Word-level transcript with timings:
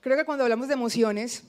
Creo 0.00 0.16
que 0.16 0.24
cuando 0.24 0.44
hablamos 0.44 0.68
de 0.68 0.74
emociones, 0.74 1.42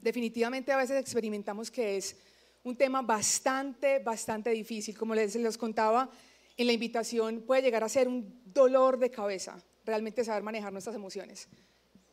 definitivamente 0.00 0.72
a 0.72 0.76
veces 0.76 0.98
experimentamos 0.98 1.70
que 1.70 1.96
es 1.98 2.16
un 2.64 2.76
tema 2.76 3.02
bastante, 3.02 3.98
bastante 3.98 4.50
difícil. 4.50 4.96
Como 4.96 5.14
les, 5.14 5.34
les 5.34 5.58
contaba 5.58 6.10
en 6.56 6.66
la 6.66 6.72
invitación, 6.72 7.42
puede 7.42 7.62
llegar 7.62 7.84
a 7.84 7.88
ser 7.88 8.08
un 8.08 8.42
dolor 8.46 8.98
de 8.98 9.10
cabeza 9.10 9.62
realmente 9.84 10.24
saber 10.24 10.42
manejar 10.42 10.72
nuestras 10.72 10.96
emociones. 10.96 11.48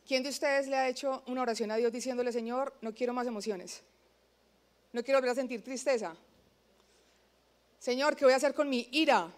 ¿Quién 0.06 0.22
de 0.22 0.30
ustedes 0.30 0.66
le 0.68 0.76
ha 0.76 0.88
hecho 0.88 1.22
una 1.26 1.42
oración 1.42 1.70
a 1.70 1.76
Dios 1.76 1.92
diciéndole, 1.92 2.32
Señor, 2.32 2.74
no 2.80 2.94
quiero 2.94 3.12
más 3.12 3.26
emociones? 3.26 3.82
No 4.92 5.02
quiero 5.02 5.18
volver 5.18 5.32
a 5.32 5.34
sentir 5.34 5.62
tristeza. 5.62 6.16
Señor, 7.78 8.16
¿qué 8.16 8.24
voy 8.24 8.32
a 8.32 8.36
hacer 8.36 8.54
con 8.54 8.68
mi 8.68 8.88
ira? 8.92 9.30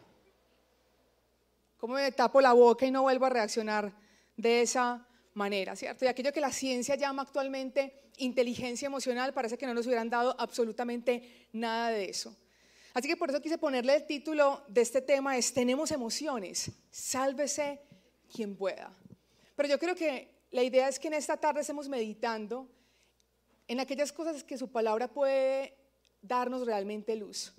¿Cómo 1.78 1.94
me 1.94 2.12
tapo 2.12 2.40
la 2.40 2.52
boca 2.52 2.86
y 2.86 2.90
no 2.90 3.02
vuelvo 3.02 3.26
a 3.26 3.30
reaccionar 3.30 3.92
de 4.39 4.62
esa 4.62 5.07
manera, 5.34 5.76
¿cierto? 5.76 6.04
Y 6.04 6.08
aquello 6.08 6.32
que 6.32 6.40
la 6.40 6.53
ciencia 6.53 6.94
llama 6.94 7.22
actualmente 7.22 7.93
inteligencia 8.17 8.86
emocional, 8.86 9.35
parece 9.35 9.58
que 9.58 9.67
no 9.67 9.75
nos 9.75 9.86
hubieran 9.86 10.08
dado 10.08 10.35
absolutamente 10.39 11.49
nada 11.53 11.90
de 11.90 12.07
eso. 12.07 12.35
Así 12.95 13.07
que 13.07 13.17
por 13.17 13.29
eso 13.29 13.43
quise 13.43 13.59
ponerle 13.59 13.95
el 13.95 14.07
título 14.07 14.62
de 14.68 14.81
este 14.81 15.03
tema 15.03 15.36
es 15.36 15.53
Tenemos 15.53 15.90
emociones, 15.90 16.71
sálvese 16.90 17.81
quien 18.32 18.57
pueda. 18.57 18.93
Pero 19.57 19.68
yo 19.68 19.79
creo 19.79 19.95
que 19.95 20.31
la 20.50 20.62
idea 20.62 20.89
es 20.89 20.98
que 20.98 21.09
en 21.09 21.14
esta 21.14 21.36
tarde 21.36 21.61
estemos 21.61 21.89
meditando 21.89 22.68
en 23.67 23.81
aquellas 23.81 24.12
cosas 24.12 24.43
que 24.45 24.57
su 24.57 24.70
palabra 24.70 25.09
puede 25.09 25.75
darnos 26.23 26.64
realmente 26.64 27.17
luz. 27.17 27.53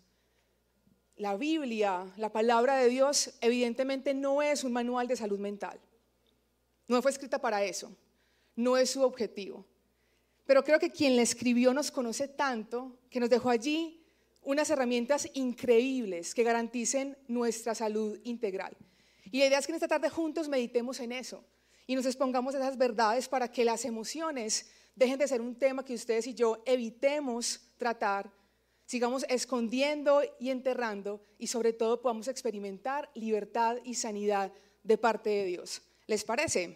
La 1.18 1.36
Biblia, 1.36 2.06
la 2.16 2.32
palabra 2.32 2.78
de 2.78 2.88
Dios, 2.88 3.34
evidentemente 3.42 4.14
no 4.14 4.42
es 4.42 4.64
un 4.64 4.72
manual 4.72 5.08
de 5.08 5.18
salud 5.18 5.40
mental. 5.40 5.80
No 6.90 7.02
fue 7.02 7.12
escrita 7.12 7.40
para 7.40 7.64
eso. 7.64 7.96
No 8.56 8.76
es 8.76 8.90
su 8.90 9.02
objetivo. 9.04 9.66
Pero 10.46 10.64
creo 10.64 10.80
que 10.80 10.90
quien 10.90 11.16
la 11.16 11.22
escribió 11.22 11.74
nos 11.74 11.92
conoce 11.92 12.28
tanto 12.28 12.98
que 13.12 13.20
nos 13.20 13.30
dejó 13.30 13.52
allí 13.52 14.04
unas 14.42 14.70
herramientas 14.72 15.30
increíbles 15.36 16.34
que 16.34 16.44
garanticen 16.44 17.16
nuestra 17.28 17.76
salud 17.76 18.20
integral. 18.24 18.76
Y 19.32 19.40
la 19.40 19.46
idea 19.46 19.60
es 19.60 19.68
que 19.68 19.72
en 19.72 19.76
esta 19.76 19.88
tarde 19.88 20.10
juntos 20.10 20.50
meditemos 20.50 21.00
en 21.00 21.12
eso 21.12 21.46
y 21.86 21.94
nos 21.94 22.08
expongamos 22.08 22.56
esas 22.56 22.76
verdades 22.76 23.30
para 23.30 23.52
que 23.52 23.64
las 23.64 23.86
emociones 23.86 24.72
dejen 24.96 25.20
de 25.20 25.28
ser 25.28 25.42
un 25.42 25.56
tema 25.56 25.86
que 25.86 25.94
ustedes 25.94 26.26
y 26.26 26.34
yo 26.34 26.64
evitemos 26.66 27.62
tratar, 27.78 28.32
sigamos 28.88 29.24
escondiendo 29.30 30.24
y 30.40 30.50
enterrando 30.50 31.22
y 31.38 31.46
sobre 31.46 31.74
todo 31.74 32.02
podamos 32.02 32.28
experimentar 32.28 33.12
libertad 33.14 33.78
y 33.84 33.94
sanidad 33.94 34.52
de 34.82 34.98
parte 34.98 35.30
de 35.30 35.46
Dios. 35.46 35.84
¿Les 36.10 36.24
parece? 36.24 36.76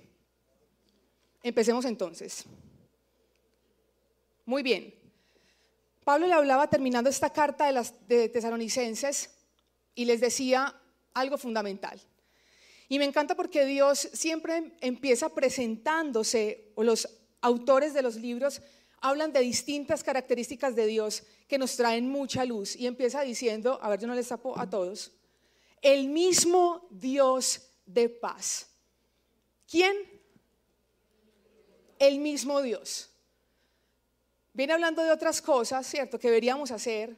Empecemos 1.41 1.85
entonces. 1.85 2.45
Muy 4.45 4.61
bien. 4.61 4.93
Pablo 6.03 6.27
le 6.27 6.33
hablaba 6.33 6.69
terminando 6.69 7.09
esta 7.09 7.31
carta 7.31 7.65
de, 7.65 7.71
las, 7.71 7.95
tesalonicenses 8.07 9.31
y 9.95 10.05
les 10.05 10.21
decía 10.21 10.79
algo 11.15 11.39
fundamental. 11.39 11.99
Y 12.87 12.99
me 12.99 13.05
encanta 13.05 13.33
porque 13.33 13.65
Dios 13.65 14.07
siempre 14.13 14.75
empieza 14.81 15.29
presentándose, 15.29 16.71
o 16.75 16.83
los 16.83 17.09
autores 17.41 17.95
de 17.95 18.03
los 18.03 18.17
libros 18.17 18.61
hablan 19.01 19.33
de 19.33 19.39
distintas 19.39 20.03
características 20.03 20.75
de 20.75 20.85
Dios 20.85 21.23
que 21.47 21.57
nos 21.57 21.75
traen 21.75 22.07
mucha 22.07 22.45
luz. 22.45 22.75
Y 22.75 22.85
empieza 22.85 23.21
diciendo, 23.23 23.79
a 23.81 23.89
ver, 23.89 23.99
yo 23.99 24.05
no 24.05 24.13
les 24.13 24.27
tapo 24.27 24.59
a 24.59 24.69
todos, 24.69 25.11
el 25.81 26.07
mismo 26.09 26.87
Dios 26.91 27.63
de 27.87 28.09
paz. 28.09 28.69
¿Quién? 29.73 29.97
El 31.97 32.19
mismo 32.19 32.61
Dios. 32.61 33.09
Viene 34.53 34.73
hablando 34.73 35.01
de 35.01 35.09
otras 35.09 35.41
cosas, 35.41 35.87
¿cierto?, 35.87 36.19
que 36.19 36.27
deberíamos 36.27 36.69
hacer, 36.69 37.17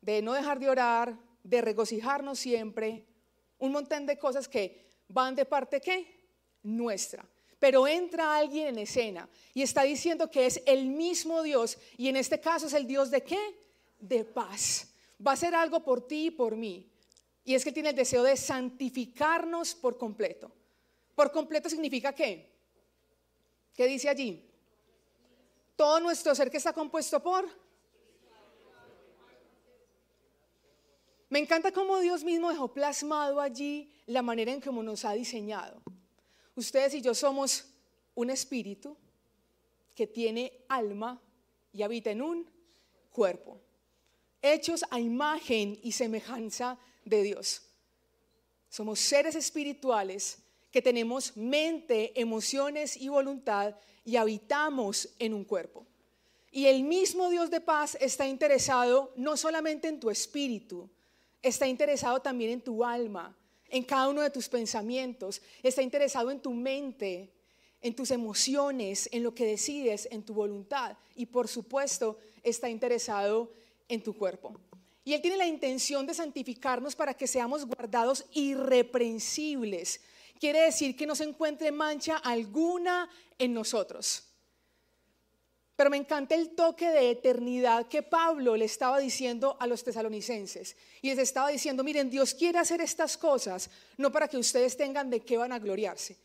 de 0.00 0.22
no 0.22 0.34
dejar 0.34 0.60
de 0.60 0.70
orar, 0.70 1.18
de 1.42 1.60
regocijarnos 1.60 2.38
siempre, 2.38 3.04
un 3.58 3.72
montón 3.72 4.06
de 4.06 4.16
cosas 4.16 4.46
que 4.46 4.86
van 5.08 5.34
de 5.34 5.46
parte 5.46 5.80
qué? 5.80 6.28
Nuestra. 6.62 7.28
Pero 7.58 7.88
entra 7.88 8.36
alguien 8.36 8.68
en 8.68 8.78
escena 8.78 9.28
y 9.52 9.62
está 9.62 9.82
diciendo 9.82 10.30
que 10.30 10.46
es 10.46 10.62
el 10.64 10.86
mismo 10.86 11.42
Dios 11.42 11.76
y 11.96 12.06
en 12.06 12.14
este 12.14 12.38
caso 12.38 12.68
es 12.68 12.72
el 12.72 12.86
Dios 12.86 13.10
de 13.10 13.24
qué? 13.24 13.58
De 13.98 14.24
paz. 14.24 14.94
Va 15.26 15.32
a 15.32 15.34
hacer 15.34 15.56
algo 15.56 15.82
por 15.82 16.06
ti 16.06 16.26
y 16.26 16.30
por 16.30 16.54
mí. 16.54 16.88
Y 17.42 17.56
es 17.56 17.64
que 17.64 17.72
tiene 17.72 17.88
el 17.88 17.96
deseo 17.96 18.22
de 18.22 18.36
santificarnos 18.36 19.74
por 19.74 19.98
completo. 19.98 20.52
Por 21.18 21.32
completo 21.32 21.68
significa 21.68 22.14
qué? 22.14 22.48
¿Qué 23.74 23.88
dice 23.88 24.08
allí? 24.08 24.48
Todo 25.74 25.98
nuestro 25.98 26.32
ser 26.32 26.48
que 26.48 26.58
está 26.58 26.72
compuesto 26.72 27.20
por... 27.20 27.44
Me 31.28 31.40
encanta 31.40 31.72
cómo 31.72 31.98
Dios 31.98 32.22
mismo 32.22 32.50
dejó 32.50 32.72
plasmado 32.72 33.40
allí 33.40 33.92
la 34.06 34.22
manera 34.22 34.52
en 34.52 34.60
que 34.60 34.70
nos 34.70 35.04
ha 35.04 35.12
diseñado. 35.14 35.82
Ustedes 36.54 36.94
y 36.94 37.00
yo 37.00 37.12
somos 37.16 37.64
un 38.14 38.30
espíritu 38.30 38.96
que 39.96 40.06
tiene 40.06 40.52
alma 40.68 41.20
y 41.72 41.82
habita 41.82 42.12
en 42.12 42.22
un 42.22 42.48
cuerpo, 43.10 43.60
hechos 44.40 44.84
a 44.88 45.00
imagen 45.00 45.80
y 45.82 45.90
semejanza 45.90 46.78
de 47.04 47.24
Dios. 47.24 47.62
Somos 48.68 49.00
seres 49.00 49.34
espirituales 49.34 50.44
que 50.78 50.82
tenemos 50.82 51.36
mente, 51.36 52.12
emociones 52.14 52.96
y 52.96 53.08
voluntad 53.08 53.74
y 54.04 54.14
habitamos 54.14 55.08
en 55.18 55.34
un 55.34 55.42
cuerpo. 55.42 55.84
Y 56.52 56.66
el 56.66 56.84
mismo 56.84 57.30
Dios 57.30 57.50
de 57.50 57.60
paz 57.60 57.98
está 58.00 58.28
interesado 58.28 59.12
no 59.16 59.36
solamente 59.36 59.88
en 59.88 59.98
tu 59.98 60.08
espíritu, 60.08 60.88
está 61.42 61.66
interesado 61.66 62.22
también 62.22 62.52
en 62.52 62.60
tu 62.60 62.84
alma, 62.84 63.36
en 63.68 63.82
cada 63.82 64.08
uno 64.08 64.22
de 64.22 64.30
tus 64.30 64.48
pensamientos, 64.48 65.42
está 65.64 65.82
interesado 65.82 66.30
en 66.30 66.38
tu 66.38 66.52
mente, 66.52 67.32
en 67.82 67.96
tus 67.96 68.12
emociones, 68.12 69.08
en 69.10 69.24
lo 69.24 69.34
que 69.34 69.46
decides, 69.46 70.06
en 70.12 70.22
tu 70.22 70.32
voluntad 70.32 70.96
y 71.16 71.26
por 71.26 71.48
supuesto 71.48 72.18
está 72.44 72.70
interesado 72.70 73.50
en 73.88 74.00
tu 74.00 74.16
cuerpo. 74.16 74.54
Y 75.04 75.12
Él 75.12 75.22
tiene 75.22 75.38
la 75.38 75.46
intención 75.48 76.06
de 76.06 76.14
santificarnos 76.14 76.94
para 76.94 77.14
que 77.14 77.26
seamos 77.26 77.66
guardados 77.66 78.26
irreprensibles 78.32 80.02
quiere 80.38 80.62
decir 80.62 80.96
que 80.96 81.06
no 81.06 81.14
se 81.14 81.24
encuentre 81.24 81.72
mancha 81.72 82.16
alguna 82.16 83.08
en 83.38 83.54
nosotros. 83.54 84.24
Pero 85.78 85.90
me 85.90 85.96
encanta 85.96 86.34
el 86.34 86.56
toque 86.56 86.88
de 86.88 87.10
eternidad 87.10 87.86
que 87.86 88.02
Pablo 88.02 88.56
le 88.56 88.64
estaba 88.64 88.98
diciendo 88.98 89.56
a 89.60 89.66
los 89.68 89.84
tesalonicenses. 89.84 90.76
Y 91.02 91.10
les 91.10 91.18
estaba 91.18 91.50
diciendo, 91.50 91.84
miren, 91.84 92.10
Dios 92.10 92.34
quiere 92.34 92.58
hacer 92.58 92.80
estas 92.80 93.16
cosas, 93.16 93.70
no 93.96 94.10
para 94.10 94.26
que 94.26 94.36
ustedes 94.38 94.76
tengan 94.76 95.08
de 95.08 95.20
qué 95.20 95.36
van 95.36 95.52
a 95.52 95.60
gloriarse. 95.60 96.16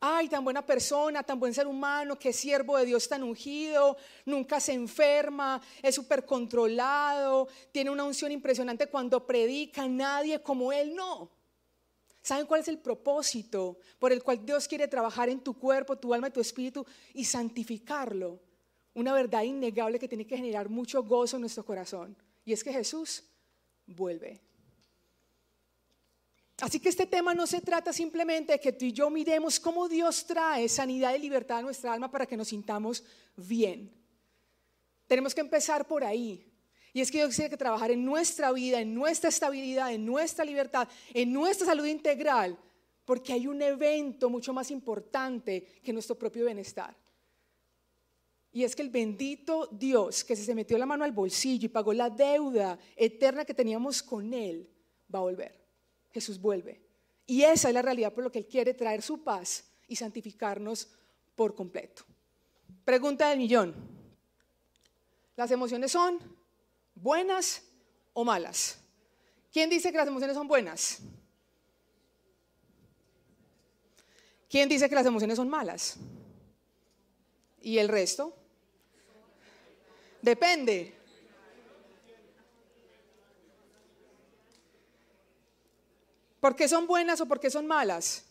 Ay, 0.00 0.28
tan 0.28 0.42
buena 0.42 0.66
persona, 0.66 1.22
tan 1.22 1.38
buen 1.38 1.54
ser 1.54 1.68
humano, 1.68 2.18
qué 2.18 2.32
siervo 2.32 2.76
de 2.76 2.86
Dios 2.86 3.08
tan 3.08 3.22
ungido, 3.22 3.96
nunca 4.24 4.58
se 4.58 4.72
enferma, 4.72 5.62
es 5.80 5.94
súper 5.94 6.26
controlado, 6.26 7.46
tiene 7.70 7.90
una 7.90 8.02
unción 8.02 8.32
impresionante 8.32 8.88
cuando 8.88 9.24
predica, 9.24 9.86
nadie 9.86 10.42
como 10.42 10.72
él, 10.72 10.92
no. 10.94 11.35
¿Saben 12.26 12.46
cuál 12.46 12.60
es 12.60 12.66
el 12.66 12.78
propósito 12.78 13.78
por 14.00 14.10
el 14.10 14.20
cual 14.20 14.44
Dios 14.44 14.66
quiere 14.66 14.88
trabajar 14.88 15.28
en 15.28 15.38
tu 15.38 15.54
cuerpo, 15.54 15.96
tu 15.96 16.12
alma 16.12 16.26
y 16.26 16.32
tu 16.32 16.40
espíritu 16.40 16.84
y 17.14 17.24
santificarlo? 17.24 18.40
Una 18.94 19.12
verdad 19.12 19.44
innegable 19.44 20.00
que 20.00 20.08
tiene 20.08 20.26
que 20.26 20.36
generar 20.36 20.68
mucho 20.68 21.04
gozo 21.04 21.36
en 21.36 21.42
nuestro 21.42 21.64
corazón. 21.64 22.16
Y 22.44 22.52
es 22.52 22.64
que 22.64 22.72
Jesús 22.72 23.22
vuelve. 23.86 24.40
Así 26.62 26.80
que 26.80 26.88
este 26.88 27.06
tema 27.06 27.32
no 27.32 27.46
se 27.46 27.60
trata 27.60 27.92
simplemente 27.92 28.54
de 28.54 28.58
que 28.58 28.72
tú 28.72 28.86
y 28.86 28.92
yo 28.92 29.08
miremos 29.08 29.60
cómo 29.60 29.88
Dios 29.88 30.26
trae 30.26 30.68
sanidad 30.68 31.14
y 31.14 31.20
libertad 31.20 31.58
a 31.58 31.62
nuestra 31.62 31.92
alma 31.92 32.10
para 32.10 32.26
que 32.26 32.36
nos 32.36 32.48
sintamos 32.48 33.04
bien. 33.36 33.88
Tenemos 35.06 35.32
que 35.32 35.42
empezar 35.42 35.86
por 35.86 36.02
ahí. 36.02 36.44
Y 36.96 37.02
es 37.02 37.10
que 37.10 37.18
Dios 37.18 37.36
tiene 37.36 37.50
que 37.50 37.58
trabajar 37.58 37.90
en 37.90 38.06
nuestra 38.06 38.50
vida, 38.52 38.80
en 38.80 38.94
nuestra 38.94 39.28
estabilidad, 39.28 39.92
en 39.92 40.06
nuestra 40.06 40.46
libertad, 40.46 40.88
en 41.12 41.30
nuestra 41.30 41.66
salud 41.66 41.84
integral, 41.84 42.58
porque 43.04 43.34
hay 43.34 43.46
un 43.46 43.60
evento 43.60 44.30
mucho 44.30 44.54
más 44.54 44.70
importante 44.70 45.62
que 45.82 45.92
nuestro 45.92 46.18
propio 46.18 46.46
bienestar. 46.46 46.96
Y 48.50 48.64
es 48.64 48.74
que 48.74 48.80
el 48.80 48.88
bendito 48.88 49.68
Dios 49.70 50.24
que 50.24 50.34
se 50.34 50.54
metió 50.54 50.78
la 50.78 50.86
mano 50.86 51.04
al 51.04 51.12
bolsillo 51.12 51.66
y 51.66 51.68
pagó 51.68 51.92
la 51.92 52.08
deuda 52.08 52.78
eterna 52.96 53.44
que 53.44 53.52
teníamos 53.52 54.02
con 54.02 54.32
Él, 54.32 54.66
va 55.14 55.18
a 55.18 55.22
volver. 55.24 55.54
Jesús 56.12 56.40
vuelve. 56.40 56.80
Y 57.26 57.42
esa 57.42 57.68
es 57.68 57.74
la 57.74 57.82
realidad 57.82 58.14
por 58.14 58.24
lo 58.24 58.32
que 58.32 58.38
Él 58.38 58.46
quiere 58.46 58.72
traer 58.72 59.02
su 59.02 59.22
paz 59.22 59.64
y 59.86 59.96
santificarnos 59.96 60.88
por 61.34 61.54
completo. 61.54 62.04
Pregunta 62.86 63.28
del 63.28 63.38
millón. 63.38 63.74
¿Las 65.36 65.50
emociones 65.50 65.92
son? 65.92 66.35
¿Buenas 66.96 67.62
o 68.14 68.24
malas? 68.24 68.78
¿Quién 69.52 69.70
dice 69.70 69.92
que 69.92 69.98
las 69.98 70.08
emociones 70.08 70.34
son 70.34 70.48
buenas? 70.48 70.98
¿Quién 74.48 74.68
dice 74.68 74.88
que 74.88 74.94
las 74.94 75.06
emociones 75.06 75.36
son 75.36 75.48
malas? 75.48 75.96
¿Y 77.60 77.78
el 77.78 77.88
resto? 77.88 78.34
Depende. 80.22 80.94
¿Por 86.40 86.56
qué 86.56 86.68
son 86.68 86.86
buenas 86.86 87.20
o 87.20 87.26
por 87.26 87.38
qué 87.38 87.50
son 87.50 87.66
malas? 87.66 88.24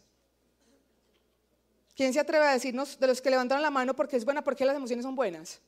¿Quién 1.96 2.14
se 2.14 2.20
atreve 2.20 2.48
a 2.48 2.54
decirnos 2.54 3.00
de 3.00 3.08
los 3.08 3.22
que 3.22 3.30
levantaron 3.30 3.62
la 3.62 3.70
mano 3.70 3.96
por 3.96 4.08
qué 4.08 4.18
es 4.18 4.26
buena, 4.26 4.44
por 4.44 4.56
qué 4.56 4.66
las 4.66 4.76
emociones 4.76 5.04
son 5.04 5.16
buenas? 5.16 5.62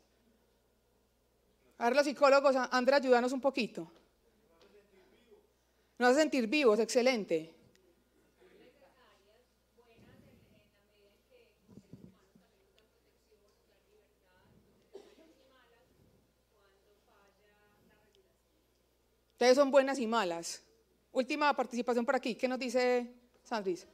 A 1.80 1.86
ver, 1.86 1.96
los 1.96 2.06
psicólogos, 2.06 2.56
André, 2.72 2.96
ayúdanos 2.96 3.32
un 3.32 3.42
poquito. 3.42 3.92
Nos 6.00 6.12
hace 6.12 6.22
sentir 6.22 6.48
vivos, 6.48 6.80
excelente. 6.80 7.54
Ustedes 19.34 19.56
son 19.56 19.70
buenas 19.70 20.00
y 20.00 20.08
malas. 20.08 20.64
Última 21.12 21.56
participación 21.56 22.04
por 22.06 22.16
aquí. 22.16 22.34
¿Qué 22.34 22.48
nos 22.48 22.58
dice 22.58 23.14
Sandris? 23.44 23.86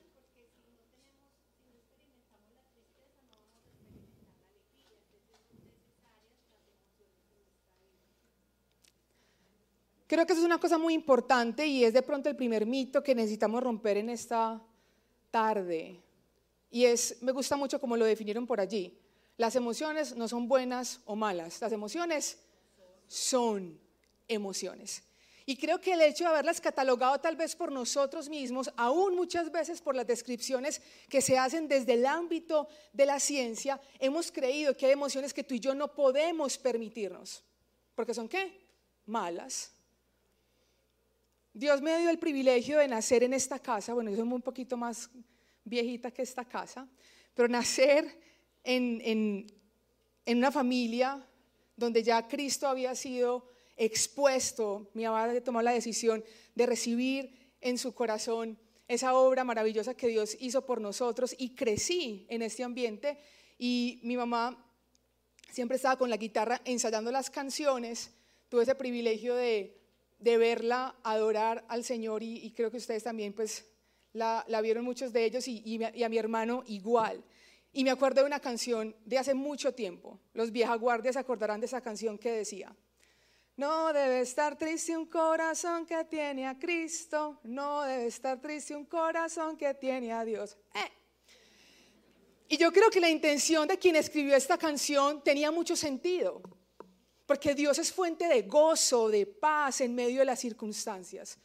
Creo 10.13 10.27
que 10.27 10.33
eso 10.33 10.43
es 10.43 10.45
una 10.45 10.59
cosa 10.59 10.77
muy 10.77 10.93
importante 10.93 11.65
y 11.65 11.83
es 11.83 11.91
de 11.91 12.03
pronto 12.03 12.29
el 12.29 12.35
primer 12.35 12.67
mito 12.67 13.01
que 13.01 13.15
necesitamos 13.15 13.63
romper 13.63 13.97
en 13.97 14.11
esta 14.11 14.61
tarde. 15.31 15.99
Y 16.69 16.85
es, 16.85 17.17
me 17.23 17.31
gusta 17.31 17.55
mucho 17.55 17.79
como 17.79 17.97
lo 17.97 18.05
definieron 18.05 18.45
por 18.45 18.61
allí. 18.61 18.95
Las 19.37 19.55
emociones 19.55 20.15
no 20.15 20.27
son 20.27 20.47
buenas 20.47 20.99
o 21.05 21.15
malas, 21.15 21.59
las 21.61 21.71
emociones 21.71 22.37
son 23.07 23.79
emociones. 24.27 25.01
Y 25.47 25.57
creo 25.57 25.81
que 25.81 25.93
el 25.93 26.01
hecho 26.03 26.25
de 26.25 26.29
haberlas 26.29 26.61
catalogado 26.61 27.19
tal 27.19 27.35
vez 27.35 27.55
por 27.55 27.71
nosotros 27.71 28.29
mismos, 28.29 28.71
aún 28.77 29.15
muchas 29.15 29.51
veces 29.51 29.81
por 29.81 29.95
las 29.95 30.05
descripciones 30.05 30.79
que 31.09 31.23
se 31.23 31.39
hacen 31.39 31.67
desde 31.67 31.93
el 31.93 32.05
ámbito 32.05 32.67
de 32.91 33.07
la 33.07 33.19
ciencia, 33.19 33.81
hemos 33.97 34.31
creído 34.31 34.77
que 34.77 34.85
hay 34.85 34.91
emociones 34.91 35.33
que 35.33 35.43
tú 35.43 35.55
y 35.55 35.59
yo 35.59 35.73
no 35.73 35.91
podemos 35.91 36.59
permitirnos. 36.59 37.43
Porque 37.95 38.13
son 38.13 38.29
qué? 38.29 38.61
Malas. 39.07 39.72
Dios 41.53 41.83
me 41.83 41.95
dio 41.99 42.09
el 42.09 42.17
privilegio 42.17 42.79
de 42.79 42.87
nacer 42.87 43.23
en 43.23 43.31
esta 43.31 43.59
casa. 43.59 43.93
Bueno, 43.93 44.09
yo 44.09 44.17
soy 44.17 44.27
un 44.27 44.41
poquito 44.41 44.75
más 44.75 45.11
viejita 45.63 46.09
que 46.09 46.23
esta 46.23 46.43
casa, 46.43 46.87
pero 47.35 47.47
nacer 47.47 48.19
en, 48.63 48.99
en, 49.03 49.47
en 50.25 50.37
una 50.39 50.51
familia 50.51 51.23
donde 51.77 52.01
ya 52.01 52.27
Cristo 52.27 52.67
había 52.67 52.95
sido 52.95 53.47
expuesto, 53.77 54.89
mi 54.95 55.03
mamá 55.03 55.39
tomó 55.41 55.61
la 55.61 55.71
decisión 55.71 56.23
de 56.55 56.65
recibir 56.65 57.31
en 57.61 57.77
su 57.77 57.93
corazón 57.93 58.57
esa 58.87 59.13
obra 59.13 59.43
maravillosa 59.43 59.93
que 59.93 60.07
Dios 60.07 60.35
hizo 60.39 60.65
por 60.65 60.81
nosotros 60.81 61.35
y 61.37 61.55
crecí 61.55 62.25
en 62.29 62.41
este 62.41 62.63
ambiente 62.63 63.19
y 63.59 63.99
mi 64.03 64.17
mamá 64.17 64.57
siempre 65.51 65.77
estaba 65.77 65.97
con 65.97 66.09
la 66.09 66.17
guitarra 66.17 66.61
ensayando 66.65 67.11
las 67.11 67.29
canciones, 67.29 68.11
tuve 68.49 68.63
ese 68.63 68.75
privilegio 68.75 69.35
de, 69.35 69.82
verla 70.23 70.95
adorar 71.03 71.65
al 71.67 71.83
Señor 71.83 72.23
y, 72.23 72.51
creo 72.51 72.71
que 72.71 72.77
ustedes 72.77 73.03
también 73.03 73.33
pues 73.33 73.65
la, 74.13 74.45
vieron 74.61 74.85
muchos 74.85 75.11
de 75.11 75.25
ellos 75.25 75.47
y, 75.47 75.61
y 75.65 76.03
a 76.03 76.09
mi 76.09 76.17
hermano 76.17 76.63
igual. 76.67 77.23
Y 77.71 77.83
me 77.83 77.91
acuerdo 77.91 78.21
de 78.21 78.27
una 78.27 78.39
canción 78.39 78.95
de 79.05 79.17
hace 79.17 79.33
mucho 79.33 79.73
tiempo, 79.73 80.19
los 80.33 80.51
viejas 80.51 80.79
guardias 80.79 81.17
acordarán 81.17 81.59
de 81.59 81.65
esa 81.65 81.81
canción 81.81 82.17
que 82.17 82.31
decía, 82.31 82.75
no 83.55 83.93
debe 83.93 84.21
estar 84.21 84.57
triste 84.57 84.97
un 84.97 85.05
corazón 85.05 85.85
que 85.85 86.03
tiene 86.05 86.47
a 86.47 86.57
Cristo. 86.57 87.39
No 87.43 87.83
debe 87.83 88.07
estar 88.07 88.41
triste 88.41 88.75
un 88.75 88.85
corazón 88.85 89.57
que 89.57 89.73
tiene 89.75 90.11
a 90.11 90.25
Dios. 90.25 90.57
Eh. 90.73 90.91
Y 92.47 92.57
yo 92.57 92.71
creo 92.71 92.89
que 92.89 92.99
la 92.99 93.09
intención 93.09 93.67
de 93.67 93.77
quien 93.77 93.95
escribió 93.95 94.35
esta 94.35 94.57
canción 94.57 95.23
tenía 95.23 95.51
mucho 95.51 95.75
sentido. 95.75 96.41
Porque 97.25 97.55
Dios 97.55 97.77
es 97.79 97.91
fuente 97.91 98.27
de 98.27 98.43
gozo, 98.43 99.09
de 99.09 99.25
paz 99.25 99.81
en 99.81 99.95
medio 99.95 100.19
de 100.19 100.25
las 100.25 100.39
circunstancias. 100.39 101.37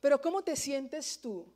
Pero 0.00 0.20
¿cómo 0.20 0.42
te 0.42 0.56
sientes 0.56 1.20
tú 1.20 1.46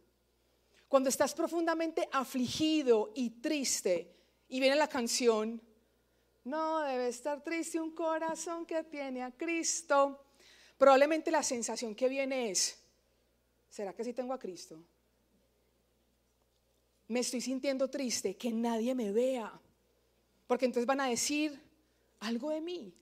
cuando 0.89 1.09
estás 1.09 1.35
profundamente 1.35 2.09
afligido 2.13 3.13
y 3.15 3.31
triste 3.41 4.15
y 4.49 4.61
viene 4.61 4.77
la 4.77 4.89
canción? 4.89 5.61
No 6.45 6.81
debe 6.81 7.09
estar 7.09 7.43
triste 7.43 7.81
un 7.81 7.93
corazón 7.93 8.67
que 8.67 8.85
tiene 8.85 9.23
a 9.23 9.31
Cristo. 9.33 10.27
Probablemente 10.77 11.31
la 11.31 11.43
sensación 11.43 11.95
que 11.95 12.09
viene 12.09 12.51
es, 12.51 12.79
¿será 13.71 13.95
que 13.95 14.05
sí 14.05 14.13
tengo 14.13 14.35
a 14.35 14.39
Cristo? 14.39 14.79
Me 17.09 17.21
estoy 17.21 17.41
sintiendo 17.41 17.89
triste, 17.89 18.37
que 18.37 18.51
nadie 18.51 18.95
me 18.95 19.11
vea, 19.11 19.53
porque 20.47 20.67
entonces 20.67 20.87
van 20.87 21.01
a 21.01 21.09
decir 21.09 21.59
algo 22.21 22.51
de 22.51 22.61
mí. 22.61 22.95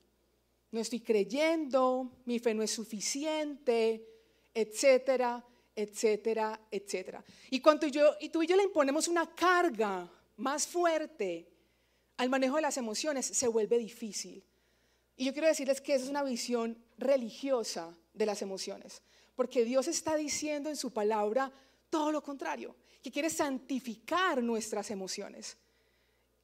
No 0.72 0.80
estoy 0.80 1.00
creyendo, 1.00 2.22
mi 2.24 2.38
fe 2.38 2.52
no 2.52 2.62
es 2.62 2.70
suficiente, 2.70 4.06
etcétera, 4.52 5.44
etcétera, 5.74 6.60
etcétera. 6.70 7.24
Y 7.50 7.60
cuando 7.60 7.86
yo 7.86 8.16
y 8.20 8.28
tú 8.28 8.42
y 8.42 8.46
yo 8.46 8.56
le 8.56 8.64
imponemos 8.64 9.08
una 9.08 9.32
carga 9.34 10.10
más 10.36 10.66
fuerte 10.66 11.52
al 12.16 12.28
manejo 12.28 12.56
de 12.56 12.62
las 12.62 12.76
emociones 12.76 13.26
se 13.26 13.48
vuelve 13.48 13.78
difícil. 13.78 14.44
Y 15.16 15.24
yo 15.24 15.32
quiero 15.32 15.48
decirles 15.48 15.80
que 15.80 15.94
esa 15.94 16.04
es 16.04 16.10
una 16.10 16.22
visión 16.22 16.78
religiosa 16.96 17.96
de 18.14 18.26
las 18.26 18.42
emociones, 18.42 19.02
porque 19.34 19.64
Dios 19.64 19.88
está 19.88 20.16
diciendo 20.16 20.68
en 20.70 20.76
su 20.76 20.92
palabra 20.92 21.52
todo 21.90 22.12
lo 22.12 22.22
contrario, 22.22 22.76
que 23.02 23.10
quiere 23.10 23.28
santificar 23.28 24.42
nuestras 24.42 24.90
emociones. 24.90 25.56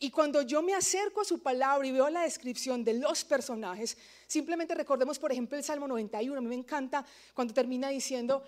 Y 0.01 0.11
cuando 0.11 0.43
yo 0.43 0.63
me 0.63 0.75
acerco 0.75 1.23
a 1.23 1.25
su 1.25 1.41
palabra 1.41 1.87
y 1.87 1.93
veo 1.93 2.09
la 2.09 2.23
descripción 2.23 2.85
de 2.85 2.95
los 2.95 3.25
personajes, 3.25 3.97
simplemente 4.29 4.75
recordemos, 4.75 5.19
por 5.19 5.33
ejemplo, 5.33 5.59
el 5.59 5.65
Salmo 5.65 5.89
91. 5.89 6.39
A 6.39 6.41
mí 6.41 6.49
me 6.49 6.55
encanta 6.55 7.05
cuando 7.35 7.53
termina 7.53 7.89
diciendo 7.89 8.45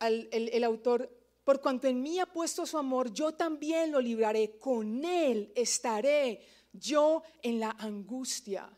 el, 0.00 0.28
el 0.32 0.64
autor, 0.64 1.08
por 1.44 1.60
cuanto 1.60 1.86
en 1.86 2.02
mí 2.02 2.18
ha 2.18 2.26
puesto 2.26 2.66
su 2.66 2.78
amor, 2.78 3.12
yo 3.12 3.32
también 3.32 3.92
lo 3.92 4.00
libraré, 4.00 4.58
con 4.58 5.04
él 5.04 5.52
estaré 5.54 6.40
yo 6.72 7.22
en 7.42 7.60
la 7.60 7.70
angustia. 7.70 8.68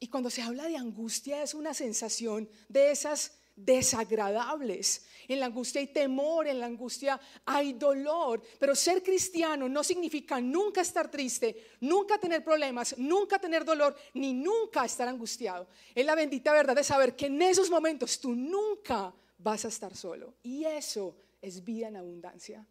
Y 0.00 0.08
cuando 0.08 0.30
se 0.30 0.42
habla 0.42 0.68
de 0.68 0.76
angustia 0.76 1.42
es 1.42 1.54
una 1.54 1.74
sensación 1.74 2.48
de 2.68 2.90
esas 2.90 3.32
desagradables. 3.56 5.06
En 5.28 5.40
la 5.40 5.46
angustia 5.46 5.80
hay 5.80 5.86
temor, 5.88 6.46
en 6.46 6.60
la 6.60 6.66
angustia 6.66 7.20
hay 7.46 7.74
dolor, 7.74 8.42
pero 8.58 8.74
ser 8.74 9.02
cristiano 9.02 9.68
no 9.68 9.82
significa 9.82 10.40
nunca 10.40 10.80
estar 10.80 11.10
triste, 11.10 11.72
nunca 11.80 12.18
tener 12.18 12.44
problemas, 12.44 12.96
nunca 12.98 13.38
tener 13.38 13.64
dolor, 13.64 13.96
ni 14.14 14.34
nunca 14.34 14.84
estar 14.84 15.08
angustiado. 15.08 15.66
Es 15.94 16.04
la 16.04 16.14
bendita 16.14 16.52
verdad 16.52 16.76
de 16.76 16.84
saber 16.84 17.16
que 17.16 17.26
en 17.26 17.40
esos 17.40 17.70
momentos 17.70 18.20
tú 18.20 18.34
nunca 18.34 19.14
vas 19.38 19.64
a 19.64 19.68
estar 19.68 19.96
solo. 19.96 20.34
Y 20.42 20.64
eso 20.64 21.16
es 21.40 21.64
vida 21.64 21.88
en 21.88 21.96
abundancia. 21.96 22.66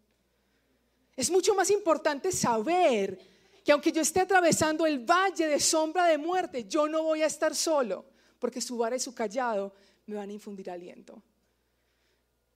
Es 1.16 1.30
mucho 1.30 1.54
más 1.54 1.70
importante 1.70 2.32
saber 2.32 3.18
que 3.64 3.72
aunque 3.72 3.92
yo 3.92 4.02
esté 4.02 4.20
atravesando 4.20 4.84
el 4.84 4.98
valle 4.98 5.48
de 5.48 5.58
sombra 5.58 6.06
de 6.06 6.18
muerte, 6.18 6.64
yo 6.68 6.86
no 6.86 7.02
voy 7.02 7.22
a 7.22 7.26
estar 7.26 7.54
solo, 7.54 8.04
porque 8.38 8.60
su 8.60 8.76
vara 8.76 8.98
su 8.98 9.14
callado 9.14 9.72
me 10.06 10.16
van 10.16 10.30
a 10.30 10.32
infundir 10.32 10.70
aliento. 10.70 11.22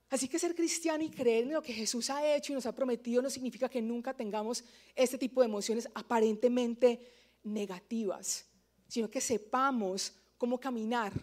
Así 0.09 0.27
que 0.27 0.39
ser 0.39 0.55
cristiano 0.55 1.03
y 1.03 1.09
creer 1.09 1.43
en 1.43 1.53
lo 1.53 1.61
que 1.61 1.73
Jesús 1.73 2.09
ha 2.09 2.35
hecho 2.35 2.51
y 2.51 2.55
nos 2.55 2.65
ha 2.65 2.73
prometido 2.73 3.21
no 3.21 3.29
significa 3.29 3.69
que 3.69 3.81
nunca 3.81 4.13
tengamos 4.13 4.63
este 4.95 5.17
tipo 5.17 5.41
de 5.41 5.47
emociones 5.47 5.87
aparentemente 5.93 6.99
negativas, 7.43 8.45
sino 8.87 9.09
que 9.09 9.21
sepamos 9.21 10.13
cómo 10.37 10.59
caminar 10.59 11.13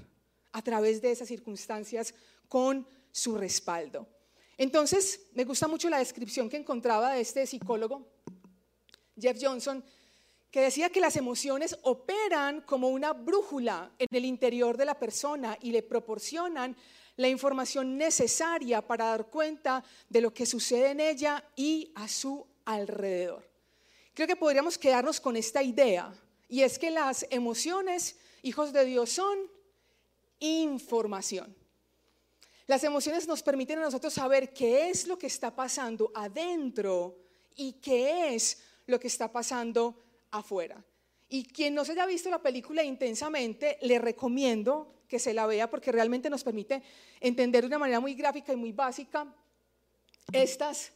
a 0.52 0.62
través 0.62 1.02
de 1.02 1.10
esas 1.10 1.28
circunstancias 1.28 2.14
con 2.48 2.86
su 3.10 3.36
respaldo. 3.36 4.06
Entonces, 4.56 5.28
me 5.34 5.44
gusta 5.44 5.66
mucho 5.66 5.90
la 5.90 5.98
descripción 5.98 6.48
que 6.48 6.56
encontraba 6.56 7.12
de 7.12 7.20
este 7.20 7.46
psicólogo, 7.46 8.06
Jeff 9.18 9.38
Johnson, 9.40 9.84
que 10.56 10.62
decía 10.62 10.88
que 10.88 11.02
las 11.02 11.16
emociones 11.16 11.78
operan 11.82 12.62
como 12.62 12.88
una 12.88 13.12
brújula 13.12 13.92
en 13.98 14.08
el 14.10 14.24
interior 14.24 14.78
de 14.78 14.86
la 14.86 14.98
persona 14.98 15.58
y 15.60 15.70
le 15.70 15.82
proporcionan 15.82 16.74
la 17.16 17.28
información 17.28 17.98
necesaria 17.98 18.80
para 18.80 19.04
dar 19.04 19.26
cuenta 19.26 19.84
de 20.08 20.22
lo 20.22 20.32
que 20.32 20.46
sucede 20.46 20.92
en 20.92 21.00
ella 21.00 21.44
y 21.56 21.92
a 21.94 22.08
su 22.08 22.46
alrededor. 22.64 23.46
Creo 24.14 24.26
que 24.26 24.34
podríamos 24.34 24.78
quedarnos 24.78 25.20
con 25.20 25.36
esta 25.36 25.62
idea, 25.62 26.10
y 26.48 26.62
es 26.62 26.78
que 26.78 26.90
las 26.90 27.26
emociones, 27.28 28.16
hijos 28.40 28.72
de 28.72 28.86
Dios, 28.86 29.10
son 29.10 29.36
información. 30.38 31.54
Las 32.66 32.82
emociones 32.82 33.28
nos 33.28 33.42
permiten 33.42 33.80
a 33.80 33.82
nosotros 33.82 34.14
saber 34.14 34.54
qué 34.54 34.88
es 34.88 35.06
lo 35.06 35.18
que 35.18 35.26
está 35.26 35.54
pasando 35.54 36.10
adentro 36.14 37.18
y 37.56 37.74
qué 37.74 38.34
es 38.34 38.62
lo 38.86 38.98
que 38.98 39.08
está 39.08 39.30
pasando 39.30 40.05
afuera. 40.38 40.84
Y 41.28 41.44
quien 41.44 41.74
no 41.74 41.84
se 41.84 41.92
haya 41.92 42.06
visto 42.06 42.30
la 42.30 42.42
película 42.42 42.84
intensamente, 42.84 43.78
le 43.82 43.98
recomiendo 43.98 45.02
que 45.08 45.18
se 45.18 45.34
la 45.34 45.46
vea 45.46 45.70
porque 45.70 45.92
realmente 45.92 46.30
nos 46.30 46.44
permite 46.44 46.82
entender 47.20 47.62
de 47.62 47.68
una 47.68 47.78
manera 47.78 48.00
muy 48.00 48.14
gráfica 48.14 48.52
y 48.52 48.56
muy 48.56 48.72
básica 48.72 49.32
estas 50.32 50.92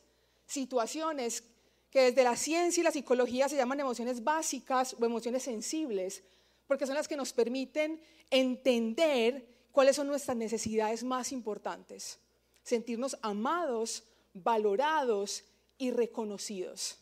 situaciones 0.46 1.44
que 1.90 2.02
desde 2.02 2.24
la 2.24 2.36
ciencia 2.36 2.80
y 2.80 2.84
la 2.84 2.92
psicología 2.92 3.48
se 3.48 3.56
llaman 3.56 3.80
emociones 3.80 4.22
básicas 4.22 4.96
o 4.98 5.04
emociones 5.04 5.42
sensibles, 5.42 6.22
porque 6.66 6.86
son 6.86 6.94
las 6.94 7.08
que 7.08 7.16
nos 7.16 7.32
permiten 7.32 8.00
entender 8.30 9.46
cuáles 9.72 9.96
son 9.96 10.06
nuestras 10.06 10.36
necesidades 10.36 11.02
más 11.02 11.32
importantes, 11.32 12.20
sentirnos 12.62 13.16
amados, 13.22 14.04
valorados 14.32 15.44
y 15.78 15.90
reconocidos. 15.90 16.98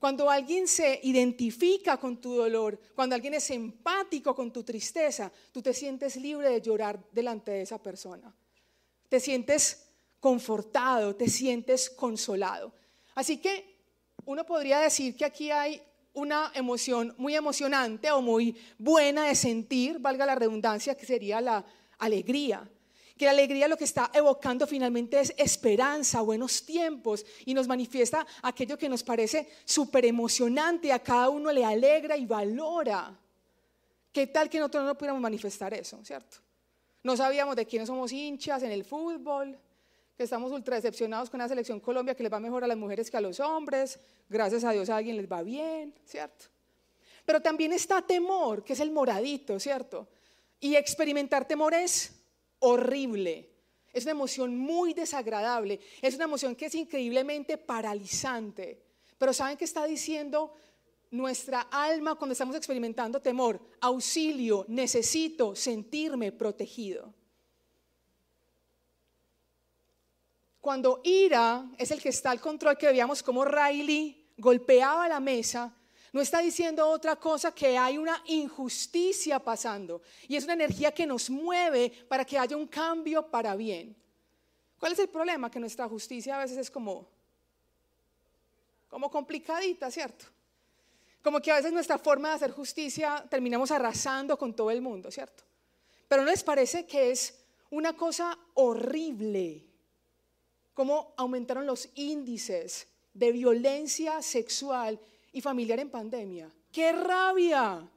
Cuando 0.00 0.30
alguien 0.30 0.66
se 0.66 0.98
identifica 1.02 1.98
con 1.98 2.22
tu 2.22 2.34
dolor, 2.34 2.80
cuando 2.94 3.14
alguien 3.14 3.34
es 3.34 3.50
empático 3.50 4.34
con 4.34 4.50
tu 4.50 4.64
tristeza, 4.64 5.30
tú 5.52 5.60
te 5.60 5.74
sientes 5.74 6.16
libre 6.16 6.48
de 6.48 6.62
llorar 6.62 6.98
delante 7.12 7.50
de 7.50 7.60
esa 7.60 7.82
persona. 7.82 8.34
Te 9.10 9.20
sientes 9.20 9.90
confortado, 10.18 11.14
te 11.14 11.28
sientes 11.28 11.90
consolado. 11.90 12.72
Así 13.14 13.36
que 13.36 13.76
uno 14.24 14.46
podría 14.46 14.80
decir 14.80 15.14
que 15.14 15.26
aquí 15.26 15.50
hay 15.50 15.82
una 16.14 16.50
emoción 16.54 17.14
muy 17.18 17.36
emocionante 17.36 18.10
o 18.10 18.22
muy 18.22 18.56
buena 18.78 19.26
de 19.26 19.34
sentir, 19.34 19.98
valga 19.98 20.24
la 20.24 20.34
redundancia, 20.34 20.94
que 20.94 21.04
sería 21.04 21.42
la 21.42 21.62
alegría. 21.98 22.66
Que 23.20 23.26
la 23.26 23.32
alegría 23.32 23.68
lo 23.68 23.76
que 23.76 23.84
está 23.84 24.10
evocando 24.14 24.66
finalmente 24.66 25.20
es 25.20 25.34
esperanza, 25.36 26.22
buenos 26.22 26.64
tiempos 26.64 27.26
y 27.44 27.52
nos 27.52 27.68
manifiesta 27.68 28.26
aquello 28.40 28.78
que 28.78 28.88
nos 28.88 29.02
parece 29.02 29.46
súper 29.66 30.06
emocionante, 30.06 30.90
a 30.90 31.00
cada 31.00 31.28
uno 31.28 31.52
le 31.52 31.62
alegra 31.62 32.16
y 32.16 32.24
valora. 32.24 33.14
¿Qué 34.10 34.26
tal 34.28 34.48
que 34.48 34.58
nosotros 34.58 34.86
no 34.86 34.94
pudiéramos 34.96 35.20
manifestar 35.20 35.74
eso, 35.74 36.02
cierto? 36.02 36.38
No 37.02 37.14
sabíamos 37.14 37.56
de 37.56 37.66
quiénes 37.66 37.88
somos 37.88 38.10
hinchas 38.10 38.62
en 38.62 38.70
el 38.70 38.86
fútbol, 38.86 39.58
que 40.16 40.22
estamos 40.22 40.50
ultra 40.50 40.76
decepcionados 40.76 41.28
con 41.28 41.40
la 41.40 41.48
selección 41.48 41.78
Colombia, 41.78 42.14
que 42.14 42.22
les 42.22 42.32
va 42.32 42.40
mejor 42.40 42.64
a 42.64 42.66
las 42.66 42.78
mujeres 42.78 43.10
que 43.10 43.18
a 43.18 43.20
los 43.20 43.38
hombres, 43.38 44.00
gracias 44.30 44.64
a 44.64 44.72
Dios 44.72 44.88
a 44.88 44.96
alguien 44.96 45.18
les 45.18 45.30
va 45.30 45.42
bien, 45.42 45.94
¿cierto? 46.06 46.46
Pero 47.26 47.42
también 47.42 47.74
está 47.74 48.00
temor, 48.00 48.64
que 48.64 48.72
es 48.72 48.80
el 48.80 48.90
moradito, 48.90 49.60
¿cierto? 49.60 50.08
Y 50.58 50.74
experimentar 50.74 51.46
temor 51.46 51.74
es 51.74 52.14
horrible, 52.60 53.50
es 53.92 54.04
una 54.04 54.12
emoción 54.12 54.56
muy 54.56 54.94
desagradable, 54.94 55.80
es 56.00 56.14
una 56.14 56.24
emoción 56.24 56.54
que 56.54 56.66
es 56.66 56.74
increíblemente 56.74 57.58
paralizante. 57.58 58.80
Pero 59.18 59.32
¿saben 59.32 59.56
qué 59.56 59.64
está 59.64 59.84
diciendo 59.84 60.52
nuestra 61.10 61.62
alma 61.62 62.14
cuando 62.14 62.32
estamos 62.32 62.54
experimentando 62.54 63.20
temor? 63.20 63.60
Auxilio, 63.80 64.64
necesito 64.68 65.56
sentirme 65.56 66.30
protegido. 66.30 67.12
Cuando 70.60 71.00
ira 71.02 71.68
es 71.78 71.90
el 71.90 72.00
que 72.00 72.10
está 72.10 72.30
al 72.30 72.40
control, 72.40 72.76
que 72.76 72.86
veíamos 72.86 73.22
como 73.22 73.44
Riley 73.44 74.28
golpeaba 74.36 75.08
la 75.08 75.18
mesa, 75.18 75.74
no 76.12 76.20
está 76.20 76.40
diciendo 76.40 76.88
otra 76.88 77.16
cosa 77.16 77.54
que 77.54 77.78
hay 77.78 77.96
una 77.98 78.22
injusticia 78.26 79.38
pasando. 79.38 80.02
Y 80.28 80.36
es 80.36 80.44
una 80.44 80.54
energía 80.54 80.92
que 80.92 81.06
nos 81.06 81.30
mueve 81.30 81.90
para 82.08 82.24
que 82.24 82.38
haya 82.38 82.56
un 82.56 82.66
cambio 82.66 83.26
para 83.26 83.54
bien. 83.54 83.96
¿Cuál 84.78 84.92
es 84.92 84.98
el 84.98 85.08
problema? 85.08 85.50
Que 85.50 85.60
nuestra 85.60 85.88
justicia 85.88 86.36
a 86.36 86.38
veces 86.40 86.58
es 86.58 86.70
como, 86.70 87.06
como 88.88 89.10
complicadita, 89.10 89.90
¿cierto? 89.90 90.24
Como 91.22 91.40
que 91.40 91.52
a 91.52 91.56
veces 91.56 91.72
nuestra 91.72 91.98
forma 91.98 92.30
de 92.30 92.34
hacer 92.36 92.50
justicia 92.50 93.24
terminamos 93.28 93.70
arrasando 93.70 94.38
con 94.38 94.54
todo 94.54 94.70
el 94.70 94.80
mundo, 94.80 95.10
¿cierto? 95.10 95.44
Pero 96.08 96.24
¿no 96.24 96.30
les 96.30 96.42
parece 96.42 96.86
que 96.86 97.10
es 97.10 97.34
una 97.70 97.94
cosa 97.94 98.36
horrible 98.54 99.70
cómo 100.74 101.12
aumentaron 101.18 101.66
los 101.66 101.90
índices 101.94 102.88
de 103.12 103.32
violencia 103.32 104.22
sexual 104.22 104.98
y 105.32 105.40
familiar 105.40 105.78
en 105.80 105.90
pandemia. 105.90 106.50
¡Qué 106.72 106.92
rabia! 106.92 107.88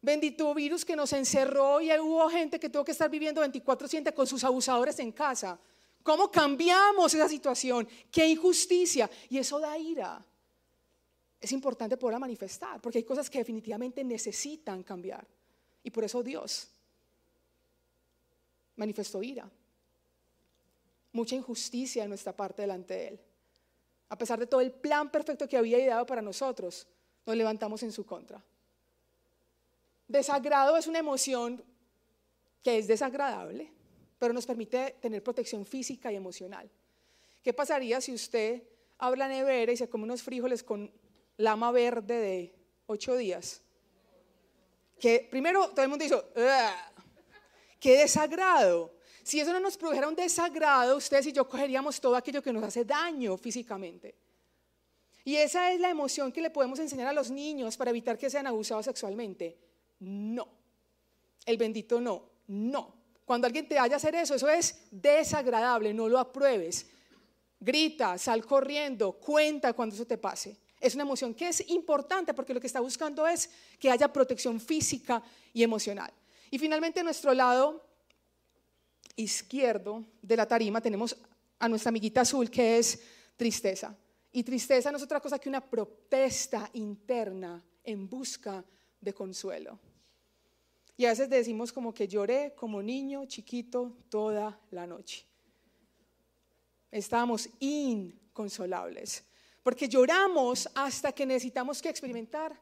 Bendito 0.00 0.52
virus 0.54 0.84
que 0.84 0.96
nos 0.96 1.12
encerró 1.12 1.80
y 1.80 1.92
hubo 1.98 2.28
gente 2.28 2.58
que 2.58 2.68
tuvo 2.68 2.84
que 2.84 2.92
estar 2.92 3.08
viviendo 3.08 3.40
24/7 3.40 4.12
con 4.12 4.26
sus 4.26 4.42
abusadores 4.42 4.98
en 4.98 5.12
casa. 5.12 5.58
¿Cómo 6.02 6.30
cambiamos 6.30 7.14
esa 7.14 7.28
situación? 7.28 7.88
¡Qué 8.10 8.26
injusticia! 8.26 9.08
Y 9.28 9.38
eso 9.38 9.60
da 9.60 9.78
ira. 9.78 10.24
Es 11.40 11.52
importante 11.52 11.96
poderla 11.96 12.18
manifestar, 12.18 12.80
porque 12.80 12.98
hay 12.98 13.04
cosas 13.04 13.30
que 13.30 13.38
definitivamente 13.38 14.02
necesitan 14.02 14.82
cambiar. 14.82 15.26
Y 15.84 15.90
por 15.90 16.04
eso 16.04 16.22
Dios 16.22 16.68
manifestó 18.76 19.22
ira 19.22 19.48
mucha 21.12 21.36
injusticia 21.36 22.02
en 22.02 22.08
nuestra 22.08 22.34
parte 22.34 22.62
delante 22.62 22.94
de 22.94 23.08
Él. 23.08 23.20
A 24.12 24.18
pesar 24.18 24.38
de 24.38 24.46
todo 24.46 24.60
el 24.60 24.72
plan 24.72 25.10
perfecto 25.10 25.48
que 25.48 25.56
había 25.56 25.78
ideado 25.78 26.04
para 26.04 26.20
nosotros, 26.20 26.86
nos 27.24 27.34
levantamos 27.34 27.82
en 27.82 27.92
su 27.92 28.04
contra. 28.04 28.44
Desagrado 30.06 30.76
es 30.76 30.86
una 30.86 30.98
emoción 30.98 31.64
que 32.62 32.76
es 32.76 32.86
desagradable, 32.86 33.72
pero 34.18 34.34
nos 34.34 34.44
permite 34.44 34.98
tener 35.00 35.22
protección 35.22 35.64
física 35.64 36.12
y 36.12 36.16
emocional. 36.16 36.70
¿Qué 37.42 37.54
pasaría 37.54 38.02
si 38.02 38.12
usted 38.12 38.62
abre 38.98 39.18
la 39.18 39.28
nevera 39.28 39.72
y 39.72 39.78
se 39.78 39.88
come 39.88 40.04
unos 40.04 40.22
frijoles 40.22 40.62
con 40.62 40.92
lama 41.38 41.72
verde 41.72 42.20
de 42.20 42.54
ocho 42.88 43.16
días? 43.16 43.62
Que 45.00 45.26
primero 45.30 45.70
todo 45.70 45.84
el 45.84 45.88
mundo 45.88 46.02
dice, 46.02 46.22
¡qué 47.80 48.00
desagrado! 48.00 48.92
Si 49.22 49.38
eso 49.38 49.52
no 49.52 49.60
nos 49.60 49.76
produjera 49.76 50.08
un 50.08 50.16
desagrado, 50.16 50.96
ustedes 50.96 51.26
y 51.26 51.32
yo 51.32 51.48
cogeríamos 51.48 52.00
todo 52.00 52.16
aquello 52.16 52.42
que 52.42 52.52
nos 52.52 52.64
hace 52.64 52.84
daño 52.84 53.36
físicamente. 53.36 54.14
Y 55.24 55.36
esa 55.36 55.72
es 55.72 55.80
la 55.80 55.90
emoción 55.90 56.32
que 56.32 56.40
le 56.40 56.50
podemos 56.50 56.78
enseñar 56.80 57.06
a 57.06 57.12
los 57.12 57.30
niños 57.30 57.76
para 57.76 57.90
evitar 57.90 58.18
que 58.18 58.28
sean 58.28 58.46
abusados 58.46 58.84
sexualmente. 58.84 59.56
No. 60.00 60.48
El 61.46 61.56
bendito 61.56 62.00
no. 62.00 62.30
No. 62.48 62.94
Cuando 63.24 63.46
alguien 63.46 63.68
te 63.68 63.76
vaya 63.76 63.94
a 63.94 63.96
hacer 63.96 64.16
eso, 64.16 64.34
eso 64.34 64.48
es 64.48 64.88
desagradable, 64.90 65.94
no 65.94 66.08
lo 66.08 66.18
apruebes. 66.18 66.86
Grita, 67.60 68.18
sal 68.18 68.44
corriendo, 68.44 69.12
cuenta 69.12 69.72
cuando 69.72 69.94
eso 69.94 70.04
te 70.04 70.18
pase. 70.18 70.56
Es 70.80 70.96
una 70.96 71.04
emoción 71.04 71.32
que 71.32 71.48
es 71.48 71.70
importante 71.70 72.34
porque 72.34 72.52
lo 72.52 72.60
que 72.60 72.66
está 72.66 72.80
buscando 72.80 73.24
es 73.24 73.48
que 73.78 73.88
haya 73.88 74.12
protección 74.12 74.58
física 74.58 75.22
y 75.52 75.62
emocional. 75.62 76.12
Y 76.50 76.58
finalmente, 76.58 77.04
nuestro 77.04 77.32
lado 77.32 77.91
izquierdo 79.16 80.04
de 80.20 80.36
la 80.36 80.46
tarima 80.46 80.80
tenemos 80.80 81.16
a 81.58 81.68
nuestra 81.68 81.90
amiguita 81.90 82.22
azul 82.22 82.50
que 82.50 82.78
es 82.78 83.02
tristeza. 83.36 83.96
Y 84.32 84.42
tristeza 84.42 84.90
no 84.90 84.96
es 84.96 85.02
otra 85.02 85.20
cosa 85.20 85.38
que 85.38 85.48
una 85.48 85.60
protesta 85.60 86.68
interna 86.72 87.62
en 87.84 88.08
busca 88.08 88.64
de 89.00 89.12
consuelo. 89.12 89.78
Y 90.96 91.04
a 91.04 91.10
veces 91.10 91.28
decimos 91.28 91.72
como 91.72 91.92
que 91.92 92.08
lloré 92.08 92.54
como 92.54 92.82
niño 92.82 93.26
chiquito 93.26 93.96
toda 94.08 94.58
la 94.70 94.86
noche. 94.86 95.26
Estábamos 96.90 97.48
inconsolables, 97.60 99.24
porque 99.62 99.88
lloramos 99.88 100.68
hasta 100.74 101.12
que 101.12 101.26
necesitamos 101.26 101.80
que 101.80 101.88
experimentar 101.88 102.58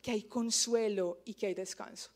que 0.00 0.10
hay 0.10 0.24
consuelo 0.24 1.20
y 1.24 1.34
que 1.34 1.46
hay 1.46 1.54
descanso. 1.54 2.10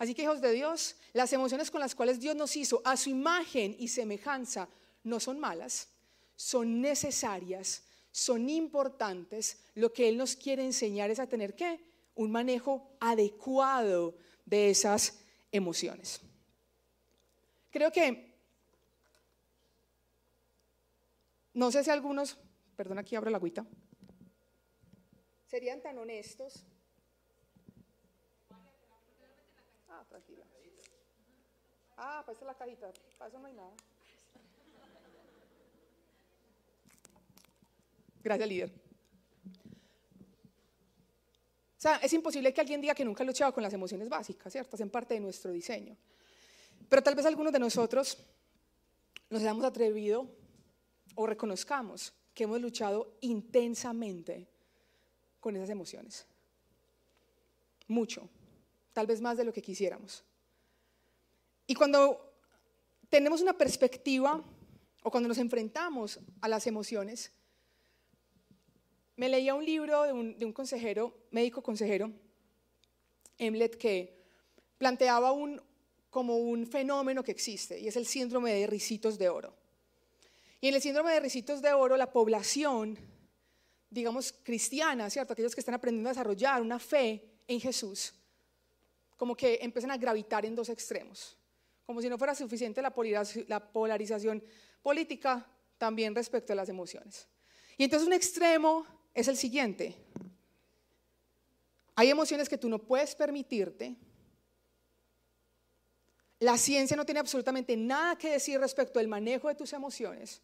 Así 0.00 0.14
que 0.14 0.22
hijos 0.22 0.40
de 0.40 0.52
Dios, 0.52 0.96
las 1.12 1.30
emociones 1.34 1.70
con 1.70 1.78
las 1.78 1.94
cuales 1.94 2.18
Dios 2.18 2.34
nos 2.34 2.56
hizo 2.56 2.80
a 2.86 2.96
su 2.96 3.10
imagen 3.10 3.76
y 3.78 3.88
semejanza 3.88 4.66
no 5.04 5.20
son 5.20 5.38
malas, 5.38 5.90
son 6.36 6.80
necesarias, 6.80 7.84
son 8.10 8.48
importantes. 8.48 9.60
Lo 9.74 9.92
que 9.92 10.08
Él 10.08 10.16
nos 10.16 10.36
quiere 10.36 10.64
enseñar 10.64 11.10
es 11.10 11.18
a 11.18 11.26
tener 11.26 11.54
qué? 11.54 11.84
Un 12.14 12.30
manejo 12.30 12.96
adecuado 12.98 14.16
de 14.46 14.70
esas 14.70 15.20
emociones. 15.52 16.22
Creo 17.70 17.92
que, 17.92 18.32
no 21.52 21.70
sé 21.70 21.84
si 21.84 21.90
algunos, 21.90 22.38
perdón 22.74 22.98
aquí 22.98 23.16
abro 23.16 23.28
la 23.28 23.36
agüita, 23.36 23.66
serían 25.46 25.82
tan 25.82 25.98
honestos 25.98 26.64
Ah, 32.02 32.24
es 32.26 32.40
la 32.40 32.54
cajita, 32.54 32.90
para 33.18 33.28
eso 33.28 33.38
no 33.38 33.46
hay 33.46 33.52
nada. 33.52 33.72
Gracias, 38.22 38.48
líder. 38.48 38.72
O 41.76 41.82
sea, 41.82 41.96
es 41.96 42.10
imposible 42.14 42.54
que 42.54 42.60
alguien 42.62 42.80
diga 42.80 42.94
que 42.94 43.04
nunca 43.04 43.22
ha 43.22 43.26
luchado 43.26 43.52
con 43.52 43.62
las 43.62 43.74
emociones 43.74 44.08
básicas, 44.08 44.50
¿cierto? 44.50 44.76
Hacen 44.76 44.88
parte 44.88 45.12
de 45.12 45.20
nuestro 45.20 45.52
diseño. 45.52 45.94
Pero 46.88 47.02
tal 47.02 47.14
vez 47.14 47.26
algunos 47.26 47.52
de 47.52 47.58
nosotros 47.58 48.16
nos 49.28 49.42
hayamos 49.42 49.66
atrevido 49.66 50.26
o 51.16 51.26
reconozcamos 51.26 52.14
que 52.32 52.44
hemos 52.44 52.62
luchado 52.62 53.18
intensamente 53.20 54.48
con 55.38 55.54
esas 55.54 55.68
emociones. 55.68 56.26
Mucho, 57.88 58.26
tal 58.94 59.06
vez 59.06 59.20
más 59.20 59.36
de 59.36 59.44
lo 59.44 59.52
que 59.52 59.60
quisiéramos. 59.60 60.24
Y 61.70 61.74
cuando 61.76 62.34
tenemos 63.08 63.40
una 63.40 63.52
perspectiva 63.52 64.42
o 65.04 65.08
cuando 65.08 65.28
nos 65.28 65.38
enfrentamos 65.38 66.18
a 66.40 66.48
las 66.48 66.66
emociones, 66.66 67.30
me 69.14 69.28
leía 69.28 69.54
un 69.54 69.64
libro 69.64 70.02
de 70.02 70.12
un, 70.12 70.52
consejero, 70.52 71.16
médico 71.30 71.62
consejero, 71.62 72.10
Emlet, 73.38 73.76
que 73.76 74.20
planteaba 74.78 75.30
como 76.10 76.38
un 76.38 76.66
fenómeno 76.66 77.22
que 77.22 77.30
existe 77.30 77.78
y 77.78 77.86
es 77.86 77.94
el 77.94 78.04
síndrome 78.04 78.52
de 78.52 78.66
ricitos 78.66 79.16
de 79.16 79.28
oro. 79.28 79.54
Y 80.60 80.66
en 80.66 80.74
el 80.74 80.82
síndrome 80.82 81.12
de 81.12 81.20
ricitos 81.20 81.62
de 81.62 81.72
oro, 81.72 81.96
la 81.96 82.10
población, 82.10 82.98
digamos, 83.88 84.32
cristiana, 84.42 85.08
¿cierto? 85.08 85.34
Aquellos 85.34 85.54
que 85.54 85.60
están 85.60 85.76
aprendiendo 85.76 86.08
a 86.08 86.14
desarrollar 86.14 86.62
una 86.62 86.80
fe 86.80 87.30
en 87.46 87.60
Jesús, 87.60 88.12
como 89.16 89.36
que 89.36 89.60
empiezan 89.62 89.92
a 89.92 89.96
gravitar 89.96 90.44
en 90.44 90.56
dos 90.56 90.68
extremos. 90.68 91.36
Como 91.90 92.00
si 92.00 92.08
no 92.08 92.18
fuera 92.18 92.36
suficiente 92.36 92.80
la 92.80 92.92
polarización 93.72 94.40
política, 94.80 95.44
también 95.76 96.14
respecto 96.14 96.52
a 96.52 96.56
las 96.56 96.68
emociones. 96.68 97.26
Y 97.76 97.82
entonces 97.82 98.06
un 98.06 98.12
extremo 98.12 98.86
es 99.12 99.26
el 99.26 99.36
siguiente. 99.36 99.96
Hay 101.96 102.08
emociones 102.08 102.48
que 102.48 102.56
tú 102.56 102.68
no 102.68 102.78
puedes 102.78 103.16
permitirte, 103.16 103.96
la 106.38 106.56
ciencia 106.56 106.96
no 106.96 107.04
tiene 107.04 107.18
absolutamente 107.18 107.76
nada 107.76 108.14
que 108.14 108.30
decir 108.30 108.60
respecto 108.60 109.00
al 109.00 109.08
manejo 109.08 109.48
de 109.48 109.56
tus 109.56 109.72
emociones. 109.72 110.40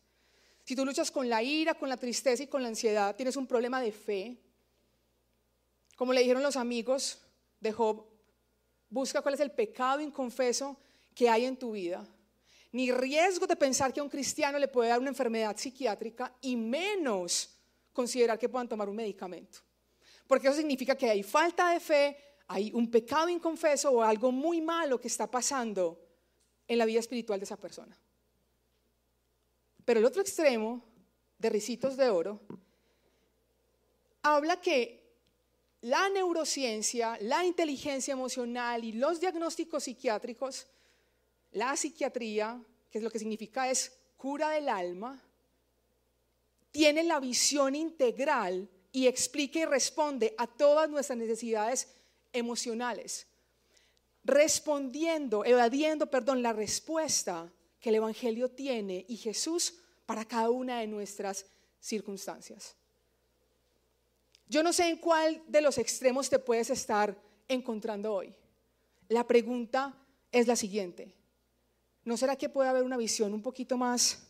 Si 0.64 0.74
tú 0.74 0.84
luchas 0.84 1.12
con 1.12 1.28
la 1.28 1.44
ira, 1.44 1.74
con 1.74 1.88
la 1.88 1.96
tristeza 1.96 2.42
y 2.42 2.48
con 2.48 2.60
la 2.60 2.70
ansiedad, 2.70 3.14
tienes 3.14 3.36
un 3.36 3.46
problema 3.46 3.80
de 3.80 3.92
fe. 3.92 4.36
Como 5.94 6.12
le 6.12 6.22
dijeron 6.22 6.42
los 6.42 6.56
amigos 6.56 7.20
de 7.60 7.70
Job, 7.70 8.04
busca 8.90 9.22
cuál 9.22 9.34
es 9.34 9.40
el 9.40 9.52
pecado 9.52 10.00
inconfeso 10.00 10.76
que 11.16 11.30
hay 11.30 11.46
en 11.46 11.56
tu 11.56 11.72
vida. 11.72 12.06
Ni 12.72 12.92
riesgo 12.92 13.46
de 13.46 13.56
pensar 13.56 13.90
que 13.92 14.00
a 14.00 14.02
un 14.02 14.10
cristiano 14.10 14.58
le 14.58 14.68
puede 14.68 14.90
dar 14.90 15.00
una 15.00 15.08
enfermedad 15.08 15.56
psiquiátrica 15.56 16.36
y 16.42 16.54
menos 16.56 17.56
considerar 17.90 18.38
que 18.38 18.50
puedan 18.50 18.68
tomar 18.68 18.86
un 18.86 18.96
medicamento. 18.96 19.60
Porque 20.26 20.46
eso 20.46 20.58
significa 20.58 20.94
que 20.94 21.08
hay 21.08 21.22
falta 21.22 21.70
de 21.70 21.80
fe, 21.80 22.16
hay 22.48 22.70
un 22.74 22.90
pecado 22.90 23.30
inconfeso 23.30 23.90
o 23.90 24.02
algo 24.02 24.30
muy 24.30 24.60
malo 24.60 25.00
que 25.00 25.08
está 25.08 25.28
pasando 25.30 25.98
en 26.68 26.76
la 26.76 26.84
vida 26.84 27.00
espiritual 27.00 27.40
de 27.40 27.44
esa 27.44 27.56
persona. 27.56 27.98
Pero 29.82 30.00
el 30.00 30.04
otro 30.04 30.20
extremo 30.20 30.84
de 31.38 31.48
Ricitos 31.48 31.96
de 31.96 32.10
Oro 32.10 32.40
habla 34.20 34.60
que 34.60 35.02
la 35.80 36.10
neurociencia, 36.10 37.16
la 37.22 37.42
inteligencia 37.46 38.12
emocional 38.12 38.84
y 38.84 38.92
los 38.92 39.18
diagnósticos 39.18 39.84
psiquiátricos, 39.84 40.66
la 41.56 41.74
psiquiatría, 41.74 42.62
que 42.90 42.98
es 42.98 43.04
lo 43.04 43.10
que 43.10 43.18
significa 43.18 43.70
es 43.70 43.90
cura 44.18 44.50
del 44.50 44.68
alma, 44.68 45.22
tiene 46.70 47.02
la 47.02 47.18
visión 47.18 47.74
integral 47.74 48.68
y 48.92 49.06
explica 49.06 49.60
y 49.60 49.64
responde 49.64 50.34
a 50.36 50.46
todas 50.46 50.90
nuestras 50.90 51.16
necesidades 51.16 51.88
emocionales, 52.34 53.26
respondiendo, 54.22 55.46
evadiendo, 55.46 56.10
perdón, 56.10 56.42
la 56.42 56.52
respuesta 56.52 57.50
que 57.80 57.88
el 57.88 57.94
Evangelio 57.94 58.50
tiene 58.50 59.06
y 59.08 59.16
Jesús 59.16 59.78
para 60.04 60.26
cada 60.26 60.50
una 60.50 60.80
de 60.80 60.86
nuestras 60.86 61.46
circunstancias. 61.80 62.76
Yo 64.46 64.62
no 64.62 64.74
sé 64.74 64.90
en 64.90 64.98
cuál 64.98 65.42
de 65.48 65.62
los 65.62 65.78
extremos 65.78 66.28
te 66.28 66.38
puedes 66.38 66.68
estar 66.68 67.16
encontrando 67.48 68.12
hoy. 68.12 68.34
La 69.08 69.26
pregunta 69.26 69.96
es 70.30 70.46
la 70.46 70.56
siguiente. 70.56 71.14
¿No 72.06 72.16
será 72.16 72.36
que 72.36 72.48
puede 72.48 72.70
haber 72.70 72.84
una 72.84 72.96
visión 72.96 73.34
un 73.34 73.42
poquito 73.42 73.76
más 73.76 74.20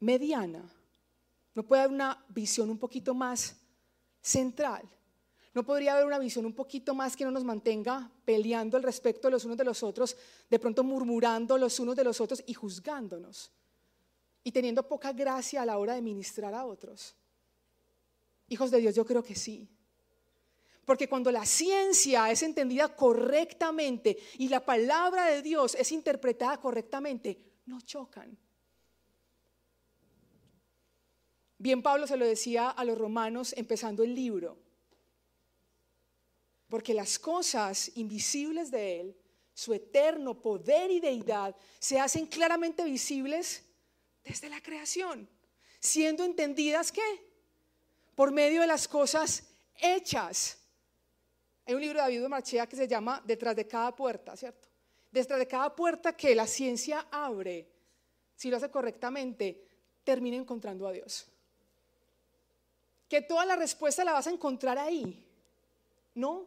mediana? 0.00 0.64
¿No 1.54 1.62
puede 1.62 1.82
haber 1.82 1.94
una 1.94 2.24
visión 2.30 2.70
un 2.70 2.78
poquito 2.78 3.14
más 3.14 3.56
central? 4.22 4.88
¿No 5.52 5.64
podría 5.64 5.92
haber 5.92 6.06
una 6.06 6.18
visión 6.18 6.46
un 6.46 6.54
poquito 6.54 6.94
más 6.94 7.14
que 7.14 7.26
no 7.26 7.30
nos 7.30 7.44
mantenga 7.44 8.10
peleando 8.24 8.78
al 8.78 8.82
respecto 8.82 9.28
de 9.28 9.32
los 9.32 9.44
unos 9.44 9.58
de 9.58 9.64
los 9.64 9.82
otros, 9.82 10.16
de 10.48 10.58
pronto 10.58 10.82
murmurando 10.82 11.58
los 11.58 11.78
unos 11.78 11.94
de 11.94 12.04
los 12.04 12.18
otros 12.22 12.42
y 12.46 12.54
juzgándonos? 12.54 13.50
Y 14.44 14.50
teniendo 14.50 14.88
poca 14.88 15.12
gracia 15.12 15.60
a 15.60 15.66
la 15.66 15.76
hora 15.76 15.94
de 15.94 16.00
ministrar 16.00 16.54
a 16.54 16.64
otros. 16.64 17.14
Hijos 18.48 18.70
de 18.70 18.78
Dios, 18.78 18.94
yo 18.94 19.04
creo 19.04 19.22
que 19.22 19.34
sí. 19.34 19.68
Porque 20.86 21.08
cuando 21.08 21.32
la 21.32 21.44
ciencia 21.44 22.30
es 22.30 22.44
entendida 22.44 22.94
correctamente 22.94 24.16
y 24.38 24.48
la 24.48 24.64
palabra 24.64 25.26
de 25.26 25.42
Dios 25.42 25.74
es 25.74 25.90
interpretada 25.90 26.58
correctamente, 26.60 27.38
no 27.66 27.80
chocan. 27.80 28.38
Bien, 31.58 31.82
Pablo 31.82 32.06
se 32.06 32.16
lo 32.16 32.24
decía 32.24 32.70
a 32.70 32.84
los 32.84 32.96
romanos 32.96 33.52
empezando 33.56 34.04
el 34.04 34.14
libro. 34.14 34.58
Porque 36.68 36.94
las 36.94 37.18
cosas 37.18 37.90
invisibles 37.96 38.70
de 38.70 39.00
Él, 39.00 39.16
su 39.54 39.74
eterno 39.74 40.40
poder 40.40 40.92
y 40.92 41.00
deidad, 41.00 41.56
se 41.80 41.98
hacen 41.98 42.26
claramente 42.26 42.84
visibles 42.84 43.64
desde 44.22 44.48
la 44.48 44.60
creación, 44.60 45.28
siendo 45.80 46.22
entendidas 46.22 46.92
¿qué? 46.92 47.02
Por 48.14 48.30
medio 48.30 48.60
de 48.60 48.68
las 48.68 48.86
cosas 48.86 49.42
hechas. 49.80 50.58
Hay 51.66 51.74
un 51.74 51.80
libro 51.80 51.98
de 51.98 52.02
David 52.02 52.28
Marchea 52.28 52.66
que 52.68 52.76
se 52.76 52.86
llama 52.86 53.20
Detrás 53.24 53.56
de 53.56 53.66
cada 53.66 53.94
puerta, 53.94 54.36
¿cierto? 54.36 54.68
Detrás 55.10 55.38
de 55.38 55.48
cada 55.48 55.74
puerta 55.74 56.16
que 56.16 56.34
la 56.34 56.46
ciencia 56.46 57.08
abre, 57.10 57.68
si 58.36 58.50
lo 58.50 58.56
hace 58.56 58.70
correctamente, 58.70 59.66
termina 60.04 60.36
encontrando 60.36 60.86
a 60.86 60.92
Dios. 60.92 61.26
Que 63.08 63.22
toda 63.22 63.44
la 63.44 63.56
respuesta 63.56 64.04
la 64.04 64.12
vas 64.12 64.28
a 64.28 64.30
encontrar 64.30 64.78
ahí. 64.78 65.26
No, 66.14 66.46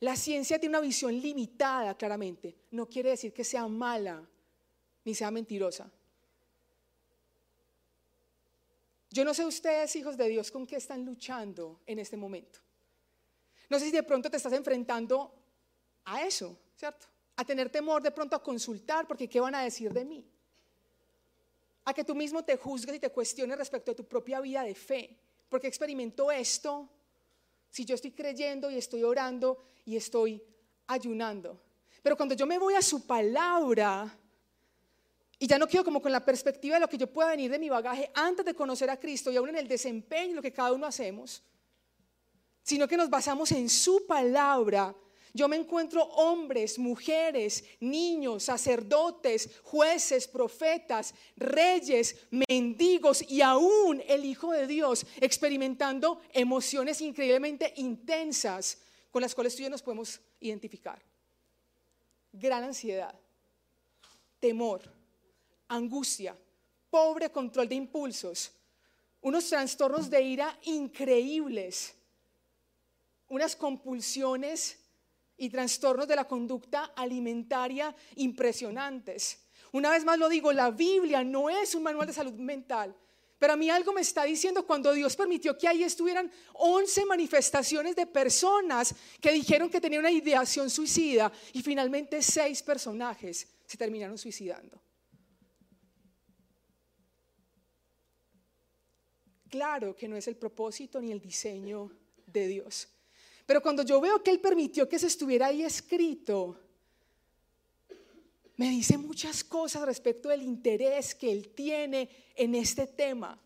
la 0.00 0.16
ciencia 0.16 0.58
tiene 0.58 0.76
una 0.76 0.86
visión 0.86 1.16
limitada, 1.20 1.96
claramente. 1.96 2.56
No 2.72 2.86
quiere 2.86 3.10
decir 3.10 3.32
que 3.32 3.44
sea 3.44 3.68
mala 3.68 4.26
ni 5.04 5.14
sea 5.14 5.30
mentirosa. 5.30 5.90
Yo 9.10 9.24
no 9.24 9.34
sé 9.34 9.44
ustedes, 9.44 9.94
hijos 9.96 10.16
de 10.16 10.28
Dios, 10.28 10.50
con 10.50 10.66
qué 10.66 10.76
están 10.76 11.04
luchando 11.04 11.80
en 11.86 11.98
este 11.98 12.16
momento. 12.16 12.60
No 13.70 13.78
sé 13.78 13.86
si 13.86 13.92
de 13.92 14.02
pronto 14.02 14.28
te 14.28 14.36
estás 14.36 14.52
enfrentando 14.52 15.32
a 16.04 16.22
eso, 16.22 16.58
¿cierto? 16.76 17.06
A 17.36 17.44
tener 17.44 17.70
temor 17.70 18.02
de 18.02 18.10
pronto 18.10 18.34
a 18.34 18.42
consultar 18.42 19.06
porque 19.06 19.28
¿qué 19.28 19.40
van 19.40 19.54
a 19.54 19.62
decir 19.62 19.92
de 19.92 20.04
mí? 20.04 20.28
A 21.84 21.94
que 21.94 22.04
tú 22.04 22.14
mismo 22.14 22.44
te 22.44 22.56
juzgues 22.56 22.96
y 22.96 22.98
te 22.98 23.10
cuestiones 23.10 23.56
respecto 23.56 23.92
a 23.92 23.94
tu 23.94 24.04
propia 24.04 24.40
vida 24.40 24.64
de 24.64 24.74
fe. 24.74 25.16
Porque 25.48 25.68
experimento 25.68 26.30
esto 26.30 26.88
si 27.70 27.84
yo 27.84 27.94
estoy 27.94 28.10
creyendo 28.10 28.70
y 28.70 28.76
estoy 28.76 29.04
orando 29.04 29.62
y 29.84 29.96
estoy 29.96 30.42
ayunando. 30.88 31.60
Pero 32.02 32.16
cuando 32.16 32.34
yo 32.34 32.46
me 32.46 32.58
voy 32.58 32.74
a 32.74 32.82
su 32.82 33.06
palabra 33.06 34.12
y 35.38 35.46
ya 35.46 35.58
no 35.58 35.68
quedo 35.68 35.84
como 35.84 36.02
con 36.02 36.10
la 36.10 36.24
perspectiva 36.24 36.74
de 36.74 36.80
lo 36.80 36.88
que 36.88 36.98
yo 36.98 37.06
pueda 37.06 37.30
venir 37.30 37.50
de 37.50 37.58
mi 37.58 37.68
bagaje 37.68 38.10
antes 38.14 38.44
de 38.44 38.54
conocer 38.54 38.90
a 38.90 38.98
Cristo 38.98 39.30
y 39.30 39.36
aún 39.36 39.50
en 39.50 39.56
el 39.56 39.68
desempeño, 39.68 40.34
lo 40.34 40.42
que 40.42 40.52
cada 40.52 40.72
uno 40.72 40.86
hacemos, 40.86 41.42
sino 42.62 42.86
que 42.86 42.96
nos 42.96 43.10
basamos 43.10 43.52
en 43.52 43.68
su 43.68 44.06
palabra 44.06 44.94
yo 45.32 45.46
me 45.46 45.56
encuentro 45.56 46.02
hombres, 46.02 46.78
mujeres, 46.78 47.64
niños, 47.78 48.44
sacerdotes, 48.44 49.60
jueces, 49.62 50.26
profetas, 50.26 51.14
reyes, 51.36 52.16
mendigos 52.30 53.24
y 53.28 53.40
aún 53.40 54.02
el 54.08 54.24
Hijo 54.24 54.52
de 54.52 54.66
Dios 54.66 55.06
experimentando 55.20 56.20
emociones 56.32 57.00
increíblemente 57.00 57.72
intensas 57.76 58.78
con 59.10 59.22
las 59.22 59.34
cuales 59.34 59.54
tú 59.54 59.68
nos 59.70 59.82
podemos 59.82 60.20
identificar. 60.40 61.00
Gran 62.32 62.64
ansiedad, 62.64 63.14
temor, 64.40 64.82
angustia, 65.68 66.36
pobre 66.90 67.30
control 67.30 67.68
de 67.68 67.76
impulsos, 67.76 68.52
unos 69.20 69.48
trastornos 69.48 70.10
de 70.10 70.22
ira 70.22 70.58
increíbles, 70.62 71.94
unas 73.30 73.56
compulsiones 73.56 74.78
y 75.36 75.48
trastornos 75.48 76.06
de 76.06 76.16
la 76.16 76.28
conducta 76.28 76.92
alimentaria 76.96 77.94
impresionantes. 78.16 79.46
Una 79.72 79.90
vez 79.90 80.04
más 80.04 80.18
lo 80.18 80.28
digo, 80.28 80.52
la 80.52 80.70
Biblia 80.70 81.24
no 81.24 81.48
es 81.48 81.74
un 81.74 81.82
manual 81.82 82.06
de 82.06 82.12
salud 82.12 82.34
mental, 82.34 82.94
Pero 83.38 83.54
a 83.54 83.56
mí 83.56 83.70
algo 83.70 83.94
me 83.94 84.02
está 84.02 84.24
diciendo 84.24 84.66
cuando 84.66 84.92
Dios 84.92 85.16
permitió 85.16 85.56
que 85.56 85.66
ahí 85.66 85.82
estuvieran 85.82 86.30
11 86.52 87.06
manifestaciones 87.06 87.96
de 87.96 88.04
personas 88.04 88.94
que 89.18 89.32
dijeron 89.32 89.70
que 89.70 89.80
tenían 89.80 90.00
una 90.00 90.10
ideación 90.10 90.68
suicida 90.68 91.32
y 91.54 91.62
finalmente 91.62 92.20
seis 92.20 92.62
personajes 92.62 93.48
se 93.64 93.78
terminaron 93.78 94.18
suicidando. 94.18 94.78
Claro 99.48 99.96
que 99.96 100.06
no 100.06 100.16
es 100.16 100.28
el 100.28 100.36
propósito 100.36 101.00
ni 101.00 101.10
el 101.10 101.20
diseño 101.22 101.90
de 102.26 102.46
Dios. 102.46 102.88
Pero 103.50 103.62
cuando 103.62 103.82
yo 103.82 104.00
veo 104.00 104.22
que 104.22 104.30
Él 104.30 104.38
permitió 104.38 104.88
que 104.88 104.96
se 104.96 105.08
estuviera 105.08 105.46
ahí 105.46 105.64
escrito, 105.64 106.56
me 108.54 108.70
dice 108.70 108.96
muchas 108.96 109.42
cosas 109.42 109.82
respecto 109.82 110.28
del 110.28 110.42
interés 110.42 111.16
que 111.16 111.32
Él 111.32 111.48
tiene 111.48 112.08
en 112.36 112.54
este 112.54 112.86
tema. 112.86 113.36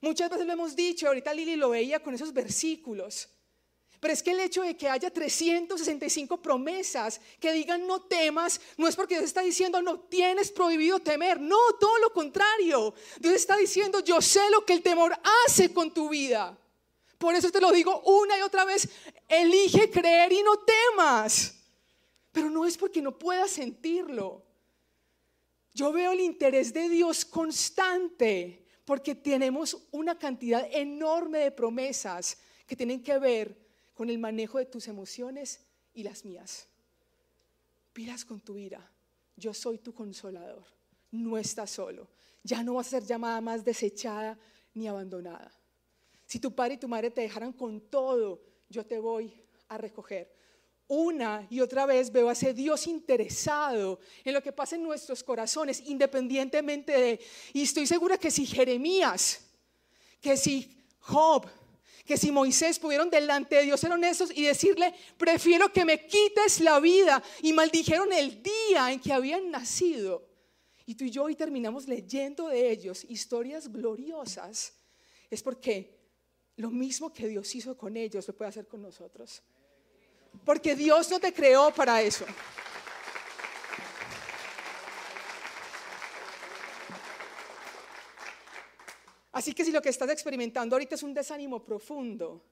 Muchas 0.00 0.30
veces 0.30 0.44
lo 0.44 0.52
hemos 0.52 0.74
dicho, 0.74 1.06
ahorita 1.06 1.32
Lili 1.32 1.54
lo 1.54 1.70
veía 1.70 2.02
con 2.02 2.12
esos 2.12 2.32
versículos. 2.32 3.28
Pero 4.00 4.12
es 4.12 4.20
que 4.20 4.32
el 4.32 4.40
hecho 4.40 4.62
de 4.62 4.76
que 4.76 4.88
haya 4.88 5.10
365 5.10 6.42
promesas 6.42 7.20
que 7.38 7.52
digan 7.52 7.86
no 7.86 8.02
temas, 8.02 8.60
no 8.78 8.88
es 8.88 8.96
porque 8.96 9.14
Dios 9.14 9.26
está 9.26 9.42
diciendo 9.42 9.80
no 9.80 10.00
tienes 10.00 10.50
prohibido 10.50 10.98
temer, 10.98 11.40
no, 11.40 11.56
todo 11.78 11.98
lo 11.98 12.12
contrario. 12.12 12.94
Dios 13.20 13.34
está 13.34 13.56
diciendo 13.56 14.00
yo 14.00 14.20
sé 14.20 14.50
lo 14.50 14.66
que 14.66 14.72
el 14.72 14.82
temor 14.82 15.16
hace 15.46 15.72
con 15.72 15.94
tu 15.94 16.08
vida. 16.08 16.58
Por 17.20 17.34
eso 17.34 17.52
te 17.52 17.60
lo 17.60 17.70
digo 17.70 18.00
una 18.00 18.38
y 18.38 18.40
otra 18.40 18.64
vez, 18.64 18.88
elige 19.28 19.90
creer 19.90 20.32
y 20.32 20.42
no 20.42 20.52
temas. 20.56 21.54
Pero 22.32 22.48
no 22.48 22.64
es 22.64 22.78
porque 22.78 23.02
no 23.02 23.18
puedas 23.18 23.50
sentirlo. 23.50 24.42
Yo 25.74 25.92
veo 25.92 26.12
el 26.12 26.20
interés 26.20 26.72
de 26.72 26.88
Dios 26.88 27.26
constante 27.26 28.64
porque 28.86 29.14
tenemos 29.14 29.86
una 29.90 30.18
cantidad 30.18 30.66
enorme 30.72 31.40
de 31.40 31.50
promesas 31.50 32.38
que 32.66 32.74
tienen 32.74 33.02
que 33.02 33.18
ver 33.18 33.54
con 33.92 34.08
el 34.08 34.18
manejo 34.18 34.56
de 34.56 34.64
tus 34.64 34.88
emociones 34.88 35.60
y 35.92 36.02
las 36.04 36.24
mías. 36.24 36.68
Pilas 37.92 38.24
con 38.24 38.40
tu 38.40 38.56
ira. 38.56 38.90
Yo 39.36 39.52
soy 39.52 39.76
tu 39.76 39.92
consolador. 39.92 40.64
No 41.10 41.36
estás 41.36 41.70
solo. 41.70 42.08
Ya 42.42 42.62
no 42.62 42.76
vas 42.76 42.86
a 42.86 42.90
ser 42.90 43.04
llamada 43.04 43.42
más 43.42 43.62
desechada 43.62 44.38
ni 44.72 44.88
abandonada. 44.88 45.52
Si 46.30 46.38
tu 46.38 46.54
padre 46.54 46.74
y 46.74 46.76
tu 46.76 46.86
madre 46.86 47.10
te 47.10 47.22
dejaran 47.22 47.52
con 47.52 47.80
todo, 47.90 48.40
yo 48.68 48.86
te 48.86 49.00
voy 49.00 49.34
a 49.66 49.76
recoger. 49.76 50.32
Una 50.86 51.44
y 51.50 51.60
otra 51.60 51.86
vez 51.86 52.12
veo 52.12 52.28
a 52.28 52.34
ese 52.34 52.54
Dios 52.54 52.86
interesado 52.86 53.98
en 54.22 54.34
lo 54.34 54.40
que 54.40 54.52
pasa 54.52 54.76
en 54.76 54.84
nuestros 54.84 55.24
corazones, 55.24 55.82
independientemente 55.86 56.92
de... 56.92 57.20
Y 57.52 57.62
estoy 57.62 57.84
segura 57.84 58.16
que 58.16 58.30
si 58.30 58.46
Jeremías, 58.46 59.44
que 60.20 60.36
si 60.36 60.80
Job, 61.00 61.48
que 62.04 62.16
si 62.16 62.30
Moisés 62.30 62.78
pudieron 62.78 63.10
delante 63.10 63.56
de 63.56 63.62
Dios 63.62 63.80
ser 63.80 63.90
honestos 63.90 64.30
y 64.32 64.44
decirle, 64.44 64.94
prefiero 65.18 65.72
que 65.72 65.84
me 65.84 66.06
quites 66.06 66.60
la 66.60 66.78
vida, 66.78 67.20
y 67.42 67.52
maldijeron 67.52 68.12
el 68.12 68.40
día 68.40 68.92
en 68.92 69.00
que 69.00 69.12
habían 69.12 69.50
nacido. 69.50 70.28
Y 70.86 70.94
tú 70.94 71.02
y 71.02 71.10
yo 71.10 71.24
hoy 71.24 71.34
terminamos 71.34 71.88
leyendo 71.88 72.46
de 72.46 72.70
ellos 72.70 73.04
historias 73.08 73.72
gloriosas, 73.72 74.74
es 75.28 75.42
porque 75.42 75.99
lo 76.60 76.70
mismo 76.70 77.12
que 77.12 77.26
Dios 77.26 77.54
hizo 77.54 77.76
con 77.76 77.96
ellos 77.96 78.26
lo 78.28 78.34
puede 78.34 78.50
hacer 78.50 78.66
con 78.66 78.82
nosotros. 78.82 79.42
Porque 80.44 80.76
Dios 80.76 81.10
no 81.10 81.18
te 81.18 81.32
creó 81.32 81.72
para 81.72 82.02
eso. 82.02 82.24
Así 89.32 89.54
que 89.54 89.64
si 89.64 89.72
lo 89.72 89.80
que 89.80 89.88
estás 89.88 90.10
experimentando 90.10 90.76
ahorita 90.76 90.96
es 90.96 91.02
un 91.02 91.14
desánimo 91.14 91.64
profundo, 91.64 92.44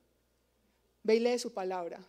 ve 1.03 1.17
y 1.17 1.21
lee 1.21 1.39
su 1.39 1.53
palabra. 1.53 2.01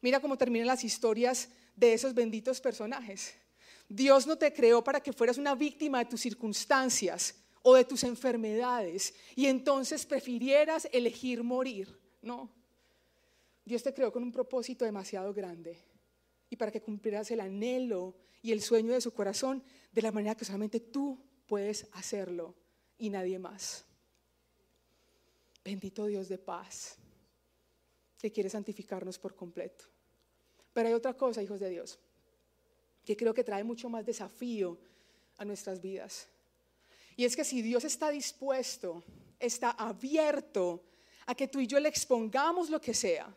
Mira 0.00 0.20
cómo 0.20 0.36
terminan 0.36 0.66
las 0.66 0.84
historias 0.84 1.48
de 1.74 1.94
esos 1.94 2.14
benditos 2.14 2.60
personajes. 2.60 3.34
Dios 3.88 4.26
no 4.26 4.36
te 4.36 4.52
creó 4.52 4.84
para 4.84 5.00
que 5.00 5.12
fueras 5.12 5.38
una 5.38 5.54
víctima 5.54 6.00
de 6.00 6.10
tus 6.10 6.20
circunstancias 6.20 7.36
o 7.62 7.74
de 7.74 7.84
tus 7.84 8.04
enfermedades 8.04 9.14
y 9.34 9.46
entonces 9.46 10.06
prefirieras 10.06 10.88
elegir 10.92 11.42
morir. 11.42 11.98
No. 12.22 12.50
Dios 13.64 13.82
te 13.82 13.92
creó 13.92 14.12
con 14.12 14.22
un 14.22 14.32
propósito 14.32 14.84
demasiado 14.84 15.32
grande 15.34 15.78
y 16.50 16.56
para 16.56 16.72
que 16.72 16.80
cumplieras 16.80 17.30
el 17.30 17.40
anhelo 17.40 18.16
y 18.42 18.52
el 18.52 18.62
sueño 18.62 18.92
de 18.92 19.00
su 19.00 19.12
corazón 19.12 19.62
de 19.92 20.02
la 20.02 20.12
manera 20.12 20.34
que 20.34 20.44
solamente 20.44 20.80
tú 20.80 21.18
puedes 21.46 21.86
hacerlo 21.92 22.54
y 22.96 23.10
nadie 23.10 23.38
más. 23.38 23.84
Bendito 25.64 26.06
Dios 26.06 26.28
de 26.28 26.38
paz, 26.38 26.96
que 28.18 28.32
quiere 28.32 28.48
santificarnos 28.48 29.18
por 29.18 29.34
completo. 29.34 29.84
Pero 30.72 30.88
hay 30.88 30.94
otra 30.94 31.14
cosa, 31.14 31.42
hijos 31.42 31.60
de 31.60 31.70
Dios, 31.70 31.98
que 33.04 33.16
creo 33.16 33.34
que 33.34 33.44
trae 33.44 33.64
mucho 33.64 33.88
más 33.88 34.06
desafío 34.06 34.78
a 35.36 35.44
nuestras 35.44 35.80
vidas. 35.80 36.28
Y 37.18 37.24
es 37.24 37.34
que 37.34 37.42
si 37.42 37.62
Dios 37.62 37.82
está 37.82 38.10
dispuesto, 38.10 39.02
está 39.40 39.70
abierto 39.72 40.84
a 41.26 41.34
que 41.34 41.48
tú 41.48 41.58
y 41.58 41.66
yo 41.66 41.80
le 41.80 41.88
expongamos 41.88 42.70
lo 42.70 42.80
que 42.80 42.94
sea. 42.94 43.36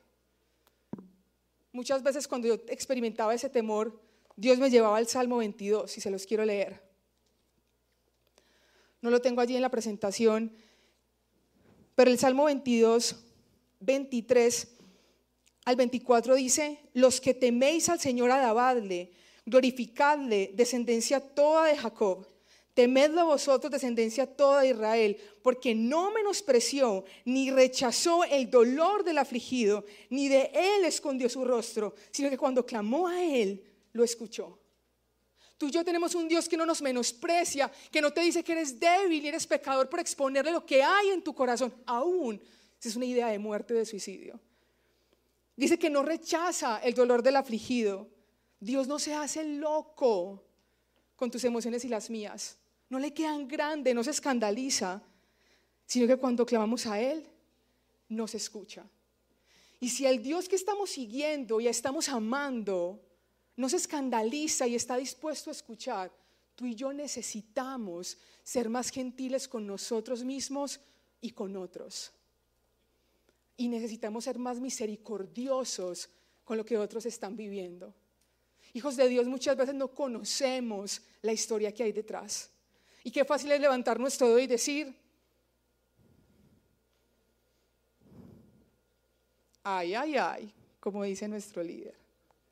Muchas 1.71 2.03
veces 2.03 2.27
cuando 2.27 2.47
yo 2.47 2.53
experimentaba 2.67 3.33
ese 3.33 3.49
temor, 3.49 3.99
Dios 4.35 4.59
me 4.59 4.69
llevaba 4.69 4.97
al 4.97 5.07
Salmo 5.07 5.37
22 5.37 5.97
y 5.97 5.99
se 5.99 6.11
los 6.11 6.27
quiero 6.27 6.45
leer. 6.45 6.79
No 9.01 9.09
lo 9.09 9.19
tengo 9.19 9.41
allí 9.41 9.55
en 9.55 9.63
la 9.63 9.71
presentación, 9.71 10.53
pero 11.95 12.11
el 12.11 12.19
Salmo 12.19 12.43
22, 12.43 13.15
23 13.79 14.75
al 15.65 15.75
24 15.75 16.35
dice, 16.35 16.77
los 16.93 17.19
que 17.19 17.33
teméis 17.33 17.89
al 17.89 17.99
Señor 17.99 18.29
alabadle, 18.29 19.11
glorificadle, 19.47 20.51
descendencia 20.53 21.19
toda 21.19 21.65
de 21.65 21.77
Jacob 21.77 22.27
Temedlo 22.73 23.25
vosotros, 23.25 23.69
descendencia 23.69 24.25
toda 24.25 24.61
de 24.61 24.69
Israel, 24.69 25.17
porque 25.41 25.75
no 25.75 26.11
menospreció 26.11 27.03
ni 27.25 27.51
rechazó 27.51 28.23
el 28.23 28.49
dolor 28.49 29.03
del 29.03 29.17
afligido, 29.17 29.85
ni 30.09 30.29
de 30.29 30.51
él 30.53 30.85
escondió 30.85 31.27
su 31.27 31.43
rostro, 31.43 31.95
sino 32.11 32.29
que 32.29 32.37
cuando 32.37 32.65
clamó 32.65 33.07
a 33.07 33.21
él, 33.23 33.61
lo 33.91 34.05
escuchó. 34.05 34.57
Tú 35.57 35.67
y 35.67 35.71
yo 35.71 35.83
tenemos 35.83 36.15
un 36.15 36.29
Dios 36.29 36.47
que 36.47 36.55
no 36.55 36.65
nos 36.65 36.81
menosprecia, 36.81 37.69
que 37.91 38.01
no 38.01 38.11
te 38.11 38.21
dice 38.21 38.41
que 38.41 38.53
eres 38.53 38.79
débil 38.79 39.23
y 39.23 39.27
eres 39.27 39.45
pecador 39.45 39.89
por 39.89 39.99
exponerle 39.99 40.51
lo 40.51 40.65
que 40.65 40.81
hay 40.81 41.09
en 41.09 41.21
tu 41.21 41.35
corazón, 41.35 41.73
aún 41.85 42.41
si 42.79 42.87
es 42.87 42.95
una 42.95 43.05
idea 43.05 43.27
de 43.27 43.37
muerte 43.37 43.73
o 43.73 43.77
de 43.77 43.85
suicidio. 43.85 44.39
Dice 45.57 45.77
que 45.77 45.89
no 45.89 46.03
rechaza 46.03 46.79
el 46.79 46.93
dolor 46.93 47.21
del 47.21 47.35
afligido. 47.35 48.07
Dios 48.61 48.87
no 48.87 48.97
se 48.97 49.13
hace 49.13 49.43
loco 49.43 50.41
con 51.17 51.29
tus 51.29 51.43
emociones 51.43 51.83
y 51.83 51.89
las 51.89 52.09
mías 52.09 52.57
no 52.91 52.99
le 52.99 53.13
quedan 53.13 53.47
grande, 53.47 53.93
no 53.93 54.03
se 54.03 54.11
escandaliza, 54.11 55.01
sino 55.85 56.07
que 56.07 56.17
cuando 56.17 56.45
clamamos 56.45 56.85
a 56.85 56.99
Él, 56.99 57.25
nos 58.09 58.35
escucha. 58.35 58.85
Y 59.79 59.89
si 59.89 60.05
el 60.05 60.21
Dios 60.21 60.49
que 60.49 60.57
estamos 60.57 60.89
siguiendo 60.89 61.61
y 61.61 61.69
estamos 61.69 62.09
amando 62.09 63.01
no 63.55 63.69
se 63.69 63.77
escandaliza 63.77 64.67
y 64.67 64.75
está 64.75 64.97
dispuesto 64.97 65.49
a 65.49 65.53
escuchar, 65.53 66.11
tú 66.53 66.65
y 66.65 66.75
yo 66.75 66.91
necesitamos 66.91 68.17
ser 68.43 68.67
más 68.67 68.89
gentiles 68.89 69.47
con 69.47 69.65
nosotros 69.65 70.25
mismos 70.25 70.81
y 71.21 71.31
con 71.31 71.55
otros. 71.55 72.11
Y 73.55 73.69
necesitamos 73.69 74.25
ser 74.25 74.37
más 74.37 74.59
misericordiosos 74.59 76.09
con 76.43 76.57
lo 76.57 76.65
que 76.65 76.77
otros 76.77 77.05
están 77.05 77.37
viviendo. 77.37 77.95
Hijos 78.73 78.97
de 78.97 79.07
Dios, 79.07 79.27
muchas 79.27 79.55
veces 79.55 79.75
no 79.75 79.87
conocemos 79.93 81.01
la 81.21 81.31
historia 81.31 81.73
que 81.73 81.83
hay 81.83 81.93
detrás. 81.93 82.50
Y 83.03 83.11
qué 83.11 83.25
fácil 83.25 83.51
es 83.51 83.59
levantar 83.59 83.99
nuestro 83.99 84.27
dedo 84.27 84.39
y 84.39 84.47
decir, 84.47 84.93
ay, 89.63 89.95
ay, 89.95 90.17
ay, 90.17 90.53
como 90.79 91.03
dice 91.03 91.27
nuestro 91.27 91.63
líder. 91.63 91.95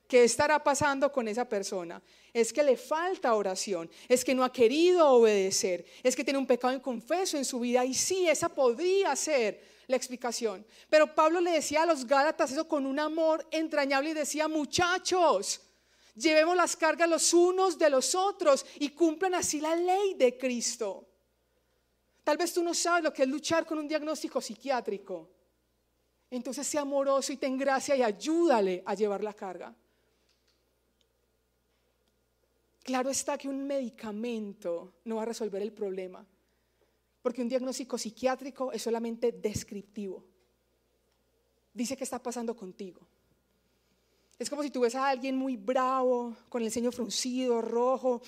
¿Qué 0.07 0.23
estará 0.23 0.63
pasando 0.63 1.12
con 1.12 1.27
esa 1.27 1.47
persona? 1.47 2.01
Es 2.33 2.51
que 2.51 2.63
le 2.63 2.77
falta 2.77 3.35
oración, 3.35 3.89
es 4.07 4.25
que 4.25 4.33
no 4.33 4.43
ha 4.43 4.51
querido 4.51 5.07
obedecer, 5.07 5.85
es 6.01 6.15
que 6.15 6.23
tiene 6.23 6.39
un 6.39 6.47
pecado 6.47 6.73
inconfeso 6.73 7.38
en 7.38 7.45
su 7.45 7.59
vida 7.59 7.85
y 7.85 7.93
sí, 7.93 8.27
esa 8.27 8.49
podría 8.49 9.15
ser 9.15 9.63
la 9.85 9.95
explicación. 9.95 10.65
Pero 10.89 11.13
Pablo 11.13 11.39
le 11.39 11.51
decía 11.51 11.83
a 11.83 11.85
los 11.85 12.07
Gálatas 12.07 12.51
eso 12.51 12.67
con 12.67 12.88
un 12.88 12.97
amor 12.97 13.45
entrañable 13.51 14.09
y 14.09 14.13
decía, 14.13 14.47
muchachos, 14.47 15.62
Llevemos 16.19 16.55
las 16.58 16.75
cargas 16.75 17.10
los 17.10 17.34
unos 17.34 17.77
de 17.77 17.89
los 17.89 18.13
otros 18.13 18.65
y 18.79 18.89
cumplan 18.89 19.36
así 19.36 19.62
la 19.62 19.73
ley 19.75 20.15
de 20.15 20.38
Cristo. 20.38 21.08
Tal 22.25 22.36
vez 22.36 22.53
tú 22.53 22.62
no 22.62 22.73
sabes 22.73 23.03
lo 23.05 23.13
que 23.13 23.23
es 23.23 23.29
luchar 23.29 23.65
con 23.65 23.79
un 23.79 23.88
diagnóstico 23.88 24.41
psiquiátrico. 24.41 25.29
Entonces 26.29 26.67
sea 26.67 26.82
amoroso 26.82 27.32
y 27.32 27.38
ten 27.38 27.58
gracia 27.58 27.95
y 27.95 28.03
ayúdale 28.03 28.84
a 28.86 28.95
llevar 28.95 29.23
la 29.23 29.34
carga. 29.34 29.73
Claro 32.84 33.10
está 33.10 33.38
que 33.38 33.47
un 33.47 33.65
medicamento 33.65 34.95
no 35.05 35.15
va 35.15 35.21
a 35.21 35.25
resolver 35.25 35.62
el 35.62 35.71
problema. 35.71 36.25
Porque 37.21 37.41
un 37.41 37.49
diagnóstico 37.49 37.97
psiquiátrico 37.97 38.73
es 38.73 38.82
solamente 38.82 39.32
descriptivo. 39.32 40.25
Dice 41.73 41.95
qué 41.95 42.03
está 42.03 42.21
pasando 42.21 42.55
contigo. 42.55 43.08
Es 44.39 44.49
como 44.49 44.63
si 44.63 44.69
tú 44.69 44.80
ves 44.80 44.95
a 44.95 45.10
alguien 45.10 45.36
muy 45.36 45.58
bravo, 45.58 46.34
con 46.47 46.63
el 46.63 46.71
ceño 46.71 46.93
fruncido, 46.93 47.62
rojo, 47.62 48.21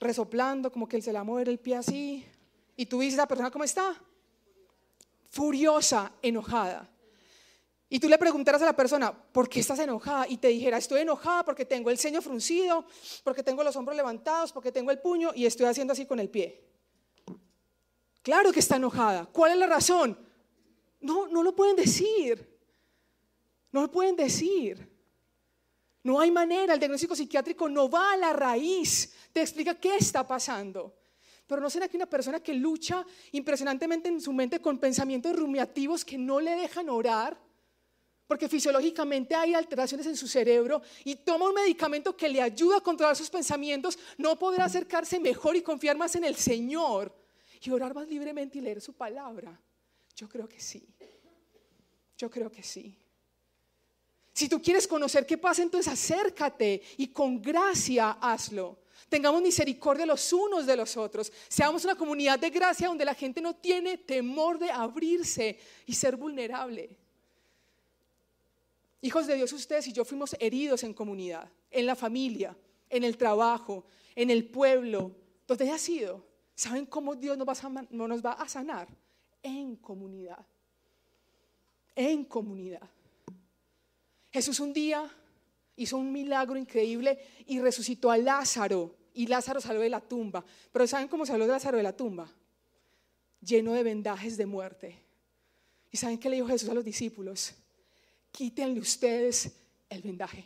resoplando, 0.00 0.72
como 0.72 0.88
que 0.88 0.96
él 0.96 1.02
se 1.02 1.12
le 1.12 1.18
va 1.18 1.20
a 1.20 1.24
mover 1.24 1.48
el 1.48 1.58
pie 1.58 1.76
así. 1.76 2.26
Y 2.76 2.86
tú 2.86 2.98
dices 2.98 3.20
a 3.20 3.22
la 3.22 3.28
persona 3.28 3.52
cómo 3.52 3.62
está. 3.62 3.94
Furiosa, 5.30 6.10
enojada. 6.22 6.90
Y 7.88 8.00
tú 8.00 8.08
le 8.08 8.18
preguntaras 8.18 8.60
a 8.62 8.64
la 8.64 8.74
persona, 8.74 9.12
¿por 9.12 9.48
qué 9.48 9.60
estás 9.60 9.78
enojada? 9.78 10.26
Y 10.26 10.38
te 10.38 10.48
dijera, 10.48 10.76
estoy 10.76 11.02
enojada 11.02 11.44
porque 11.44 11.64
tengo 11.64 11.88
el 11.88 11.98
ceño 11.98 12.20
fruncido, 12.20 12.84
porque 13.22 13.44
tengo 13.44 13.62
los 13.62 13.76
hombros 13.76 13.96
levantados, 13.96 14.52
porque 14.52 14.72
tengo 14.72 14.90
el 14.90 14.98
puño 14.98 15.30
y 15.36 15.46
estoy 15.46 15.66
haciendo 15.66 15.92
así 15.92 16.04
con 16.04 16.18
el 16.18 16.30
pie. 16.30 16.64
Claro 18.22 18.52
que 18.52 18.58
está 18.58 18.74
enojada. 18.74 19.26
¿Cuál 19.26 19.52
es 19.52 19.58
la 19.58 19.68
razón? 19.68 20.18
No, 21.00 21.28
no 21.28 21.44
lo 21.44 21.54
pueden 21.54 21.76
decir. 21.76 22.58
No 23.70 23.82
lo 23.82 23.90
pueden 23.92 24.16
decir. 24.16 24.93
No 26.04 26.20
hay 26.20 26.30
manera, 26.30 26.74
el 26.74 26.78
diagnóstico 26.78 27.16
psiquiátrico 27.16 27.68
no 27.68 27.88
va 27.88 28.12
a 28.12 28.16
la 28.16 28.32
raíz, 28.34 29.14
te 29.32 29.40
explica 29.40 29.74
qué 29.74 29.96
está 29.96 30.26
pasando. 30.26 30.94
Pero 31.46 31.62
no 31.62 31.70
será 31.70 31.88
que 31.88 31.96
una 31.96 32.06
persona 32.06 32.40
que 32.40 32.52
lucha 32.52 33.04
impresionantemente 33.32 34.10
en 34.10 34.20
su 34.20 34.32
mente 34.32 34.60
con 34.60 34.78
pensamientos 34.78 35.34
rumiativos 35.34 36.04
que 36.04 36.18
no 36.18 36.40
le 36.40 36.56
dejan 36.56 36.90
orar, 36.90 37.38
porque 38.26 38.48
fisiológicamente 38.48 39.34
hay 39.34 39.54
alteraciones 39.54 40.06
en 40.06 40.16
su 40.16 40.28
cerebro 40.28 40.82
y 41.04 41.16
toma 41.16 41.48
un 41.48 41.54
medicamento 41.54 42.14
que 42.14 42.28
le 42.28 42.40
ayuda 42.40 42.78
a 42.78 42.80
controlar 42.82 43.16
sus 43.16 43.30
pensamientos, 43.30 43.98
no 44.18 44.38
podrá 44.38 44.66
acercarse 44.66 45.18
mejor 45.18 45.56
y 45.56 45.62
confiar 45.62 45.96
más 45.96 46.14
en 46.16 46.24
el 46.24 46.36
Señor 46.36 47.14
y 47.62 47.70
orar 47.70 47.94
más 47.94 48.08
libremente 48.08 48.58
y 48.58 48.60
leer 48.60 48.82
su 48.82 48.92
palabra. 48.92 49.58
Yo 50.14 50.28
creo 50.28 50.46
que 50.46 50.60
sí. 50.60 50.86
Yo 52.18 52.30
creo 52.30 52.50
que 52.50 52.62
sí. 52.62 53.03
Si 54.34 54.48
tú 54.48 54.60
quieres 54.60 54.88
conocer 54.88 55.24
qué 55.24 55.38
pasa, 55.38 55.62
entonces 55.62 55.92
acércate 55.92 56.82
y 56.96 57.06
con 57.06 57.40
gracia 57.40 58.18
hazlo. 58.20 58.80
Tengamos 59.08 59.40
misericordia 59.40 60.04
los 60.04 60.32
unos 60.32 60.66
de 60.66 60.76
los 60.76 60.96
otros. 60.96 61.32
Seamos 61.46 61.84
una 61.84 61.94
comunidad 61.94 62.36
de 62.40 62.50
gracia 62.50 62.88
donde 62.88 63.04
la 63.04 63.14
gente 63.14 63.40
no 63.40 63.54
tiene 63.54 63.96
temor 63.96 64.58
de 64.58 64.72
abrirse 64.72 65.56
y 65.86 65.94
ser 65.94 66.16
vulnerable. 66.16 66.96
Hijos 69.02 69.28
de 69.28 69.36
Dios, 69.36 69.52
ustedes 69.52 69.86
y 69.86 69.92
yo 69.92 70.04
fuimos 70.04 70.34
heridos 70.40 70.82
en 70.82 70.94
comunidad, 70.94 71.48
en 71.70 71.86
la 71.86 71.94
familia, 71.94 72.56
en 72.90 73.04
el 73.04 73.16
trabajo, 73.16 73.84
en 74.16 74.30
el 74.30 74.48
pueblo, 74.48 75.12
donde 75.46 75.64
haya 75.64 75.78
sido. 75.78 76.24
¿Saben 76.56 76.86
cómo 76.86 77.14
Dios 77.14 77.38
no 77.38 78.08
nos 78.08 78.24
va 78.24 78.32
a 78.32 78.48
sanar? 78.48 78.88
En 79.44 79.76
comunidad. 79.76 80.44
En 81.94 82.24
comunidad. 82.24 82.90
Jesús 84.34 84.58
un 84.58 84.72
día 84.72 85.08
hizo 85.76 85.96
un 85.96 86.10
milagro 86.10 86.56
increíble 86.58 87.24
y 87.46 87.60
resucitó 87.60 88.10
a 88.10 88.18
Lázaro. 88.18 88.96
Y 89.14 89.28
Lázaro 89.28 89.60
salió 89.60 89.80
de 89.80 89.88
la 89.88 90.00
tumba. 90.00 90.44
Pero 90.72 90.88
¿saben 90.88 91.06
cómo 91.06 91.24
salió 91.24 91.46
Lázaro 91.46 91.76
de 91.76 91.84
la 91.84 91.96
tumba? 91.96 92.28
Lleno 93.40 93.74
de 93.74 93.84
vendajes 93.84 94.36
de 94.36 94.44
muerte. 94.44 94.98
¿Y 95.92 95.98
saben 95.98 96.18
qué 96.18 96.28
le 96.28 96.34
dijo 96.34 96.48
Jesús 96.48 96.68
a 96.68 96.74
los 96.74 96.84
discípulos? 96.84 97.54
quítenle 98.32 98.80
ustedes 98.80 99.52
el 99.88 100.02
vendaje. 100.02 100.44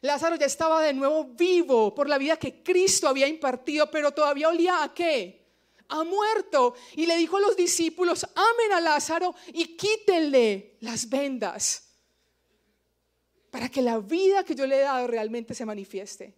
Lázaro 0.00 0.36
ya 0.36 0.46
estaba 0.46 0.82
de 0.82 0.94
nuevo 0.94 1.24
vivo 1.24 1.94
por 1.94 2.08
la 2.08 2.16
vida 2.16 2.38
que 2.38 2.62
Cristo 2.62 3.08
había 3.08 3.28
impartido, 3.28 3.90
pero 3.90 4.12
todavía 4.12 4.48
olía 4.48 4.82
a 4.82 4.94
qué? 4.94 5.44
A 5.88 6.02
muerto. 6.02 6.76
Y 6.96 7.04
le 7.04 7.18
dijo 7.18 7.36
a 7.36 7.40
los 7.40 7.54
discípulos, 7.58 8.24
amen 8.34 8.72
a 8.72 8.80
Lázaro 8.80 9.34
y 9.52 9.76
quítenle 9.76 10.78
las 10.80 11.10
vendas 11.10 11.87
para 13.50 13.68
que 13.68 13.82
la 13.82 13.98
vida 13.98 14.44
que 14.44 14.54
yo 14.54 14.66
le 14.66 14.76
he 14.76 14.80
dado 14.80 15.06
realmente 15.06 15.54
se 15.54 15.64
manifieste. 15.64 16.34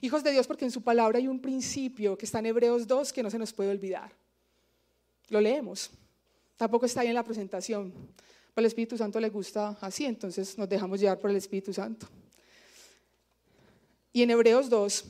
Hijos 0.00 0.22
de 0.22 0.30
Dios, 0.30 0.46
porque 0.46 0.64
en 0.64 0.70
su 0.70 0.82
palabra 0.82 1.18
hay 1.18 1.26
un 1.26 1.40
principio 1.40 2.16
que 2.16 2.26
está 2.26 2.38
en 2.38 2.46
Hebreos 2.46 2.86
2 2.86 3.12
que 3.12 3.22
no 3.22 3.30
se 3.30 3.38
nos 3.38 3.52
puede 3.52 3.70
olvidar. 3.70 4.12
Lo 5.28 5.40
leemos. 5.40 5.90
Tampoco 6.56 6.86
está 6.86 7.00
ahí 7.00 7.08
en 7.08 7.14
la 7.14 7.24
presentación. 7.24 7.92
Al 8.54 8.64
Espíritu 8.64 8.96
Santo 8.96 9.20
le 9.20 9.28
gusta 9.28 9.76
así, 9.80 10.04
entonces 10.04 10.58
nos 10.58 10.68
dejamos 10.68 10.98
llevar 11.00 11.18
por 11.20 11.30
el 11.30 11.36
Espíritu 11.36 11.72
Santo. 11.72 12.08
Y 14.12 14.22
en 14.22 14.30
Hebreos 14.30 14.68
2, 14.68 15.04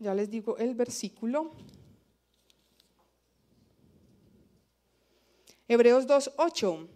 ya 0.00 0.14
les 0.14 0.30
digo 0.30 0.56
el 0.56 0.74
versículo. 0.74 1.52
Hebreos 5.68 6.06
2, 6.06 6.32
8. 6.38 6.88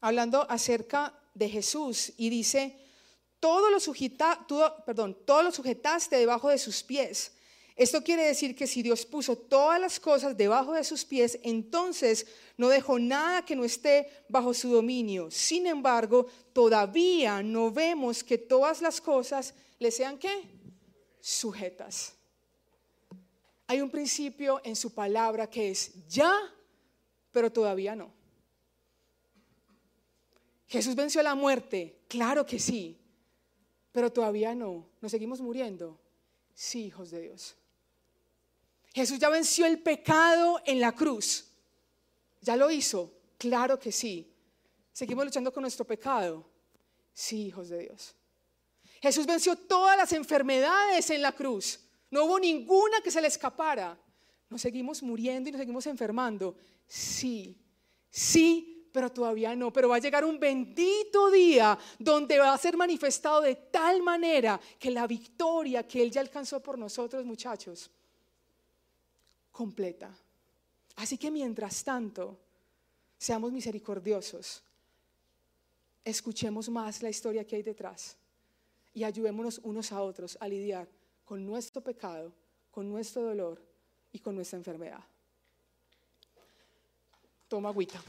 Hablando 0.00 0.48
acerca 0.48 1.12
de 1.34 1.48
Jesús 1.48 2.12
y 2.16 2.30
dice, 2.30 2.78
todo 3.40 3.70
lo, 3.70 3.78
todo 5.14 5.42
lo 5.42 5.52
sujetaste 5.52 6.16
debajo 6.16 6.48
de 6.48 6.58
sus 6.58 6.82
pies. 6.84 7.32
Esto 7.74 8.02
quiere 8.02 8.24
decir 8.24 8.56
que 8.56 8.66
si 8.66 8.82
Dios 8.82 9.04
puso 9.04 9.36
todas 9.36 9.80
las 9.80 10.00
cosas 10.00 10.36
debajo 10.36 10.72
de 10.72 10.84
sus 10.84 11.04
pies, 11.04 11.38
entonces 11.42 12.26
no 12.56 12.68
dejó 12.68 12.98
nada 12.98 13.44
que 13.44 13.56
no 13.56 13.64
esté 13.64 14.08
bajo 14.28 14.54
su 14.54 14.68
dominio. 14.68 15.30
Sin 15.30 15.66
embargo, 15.66 16.26
todavía 16.52 17.42
no 17.42 17.70
vemos 17.70 18.22
que 18.22 18.38
todas 18.38 18.80
las 18.80 19.00
cosas 19.00 19.54
le 19.78 19.90
sean 19.90 20.18
qué? 20.18 20.57
Sujetas. 21.20 22.14
Hay 23.66 23.80
un 23.80 23.90
principio 23.90 24.60
en 24.64 24.74
su 24.74 24.94
palabra 24.94 25.48
que 25.48 25.70
es 25.70 26.06
ya, 26.08 26.32
pero 27.30 27.52
todavía 27.52 27.94
no. 27.94 28.10
Jesús 30.66 30.94
venció 30.94 31.22
la 31.22 31.34
muerte, 31.34 31.98
claro 32.08 32.44
que 32.44 32.58
sí, 32.58 32.98
pero 33.92 34.12
todavía 34.12 34.54
no. 34.54 34.86
¿Nos 35.00 35.10
seguimos 35.10 35.40
muriendo? 35.40 35.98
Sí, 36.54 36.86
hijos 36.86 37.10
de 37.10 37.22
Dios. 37.22 37.56
Jesús 38.94 39.18
ya 39.18 39.28
venció 39.28 39.66
el 39.66 39.80
pecado 39.80 40.60
en 40.66 40.80
la 40.80 40.92
cruz. 40.92 41.46
¿Ya 42.40 42.56
lo 42.56 42.70
hizo? 42.70 43.12
Claro 43.38 43.78
que 43.78 43.92
sí. 43.92 44.34
¿Seguimos 44.92 45.24
luchando 45.24 45.52
con 45.52 45.62
nuestro 45.62 45.84
pecado? 45.86 46.44
Sí, 47.12 47.46
hijos 47.46 47.68
de 47.68 47.78
Dios. 47.78 48.14
Jesús 49.00 49.26
venció 49.26 49.56
todas 49.56 49.96
las 49.96 50.12
enfermedades 50.12 51.10
en 51.10 51.22
la 51.22 51.32
cruz. 51.32 51.80
No 52.10 52.24
hubo 52.24 52.38
ninguna 52.38 53.00
que 53.00 53.10
se 53.10 53.20
le 53.20 53.28
escapara. 53.28 53.98
Nos 54.48 54.60
seguimos 54.60 55.02
muriendo 55.02 55.48
y 55.48 55.52
nos 55.52 55.60
seguimos 55.60 55.86
enfermando. 55.86 56.56
Sí, 56.86 57.56
sí, 58.10 58.88
pero 58.92 59.12
todavía 59.12 59.54
no. 59.54 59.72
Pero 59.72 59.90
va 59.90 59.96
a 59.96 60.00
llegar 60.00 60.24
un 60.24 60.40
bendito 60.40 61.30
día 61.30 61.78
donde 61.98 62.38
va 62.38 62.52
a 62.52 62.58
ser 62.58 62.76
manifestado 62.76 63.42
de 63.42 63.54
tal 63.54 64.02
manera 64.02 64.60
que 64.78 64.90
la 64.90 65.06
victoria 65.06 65.86
que 65.86 66.02
Él 66.02 66.10
ya 66.10 66.20
alcanzó 66.20 66.60
por 66.60 66.78
nosotros, 66.78 67.24
muchachos, 67.24 67.90
completa. 69.52 70.10
Así 70.96 71.16
que 71.18 71.30
mientras 71.30 71.84
tanto, 71.84 72.36
seamos 73.16 73.52
misericordiosos, 73.52 74.62
escuchemos 76.04 76.68
más 76.68 77.02
la 77.02 77.10
historia 77.10 77.46
que 77.46 77.56
hay 77.56 77.62
detrás 77.62 78.16
y 78.98 79.04
ayudémonos 79.04 79.60
unos 79.62 79.92
a 79.92 80.02
otros 80.02 80.36
a 80.40 80.48
lidiar 80.48 80.88
con 81.24 81.46
nuestro 81.46 81.80
pecado, 81.80 82.32
con 82.68 82.90
nuestro 82.90 83.22
dolor 83.22 83.62
y 84.10 84.18
con 84.18 84.34
nuestra 84.34 84.58
enfermedad. 84.58 84.98
Toma 87.46 87.68
agüita. 87.68 88.02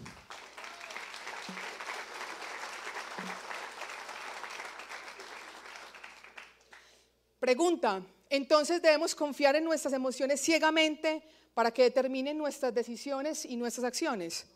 Pregunta, 7.40 8.02
entonces 8.28 8.82
debemos 8.82 9.14
confiar 9.14 9.56
en 9.56 9.66
nuestras 9.66 9.94
emociones 9.94 10.42
ciegamente 10.42 11.22
para 11.54 11.72
que 11.72 11.84
determinen 11.84 12.36
nuestras 12.36 12.74
decisiones 12.74 13.46
y 13.46 13.56
nuestras 13.56 13.86
acciones. 13.86 14.48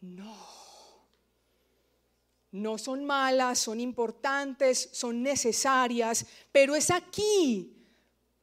No. 0.00 0.55
No 2.52 2.78
son 2.78 3.04
malas, 3.04 3.58
son 3.58 3.80
importantes, 3.80 4.88
son 4.92 5.22
necesarias, 5.22 6.26
pero 6.52 6.74
es 6.74 6.90
aquí 6.90 7.76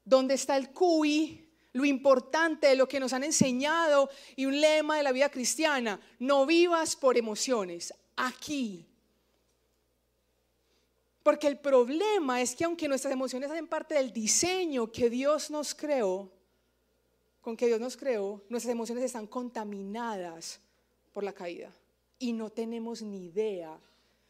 donde 0.06 0.36
está 0.36 0.58
el 0.58 0.72
CUI, 0.72 1.50
lo 1.74 1.86
importante 1.86 2.68
de 2.68 2.76
lo 2.76 2.88
que 2.88 3.00
nos 3.00 3.14
han 3.14 3.24
enseñado 3.24 4.10
y 4.36 4.46
un 4.46 4.60
lema 4.60 4.98
de 4.98 5.04
la 5.04 5.12
vida 5.12 5.30
cristiana, 5.30 6.00
no 6.20 6.46
vivas 6.46 6.96
por 6.96 7.18
emociones, 7.18 7.94
aquí. 8.16 8.86
Porque 11.24 11.48
el 11.48 11.58
problema 11.58 12.42
es 12.42 12.54
que 12.54 12.66
aunque 12.66 12.88
nuestras 12.88 13.14
emociones 13.14 13.50
hacen 13.50 13.68
parte 13.68 13.96
del 13.96 14.12
diseño 14.12 14.92
que 14.92 15.10
Dios 15.10 15.50
nos 15.50 15.74
creó, 15.74 16.30
con 17.42 17.58
que 17.58 17.68
Dios 17.68 17.80
nos 17.80 17.98
creó, 17.98 18.44
nuestras 18.50 18.72
emociones 18.72 19.04
están 19.06 19.28
contaminadas 19.28 20.60
por 21.12 21.24
la 21.24 21.34
caída 21.34 21.74
y 22.20 22.34
no 22.34 22.50
tenemos 22.50 23.02
ni 23.02 23.26
idea 23.26 23.80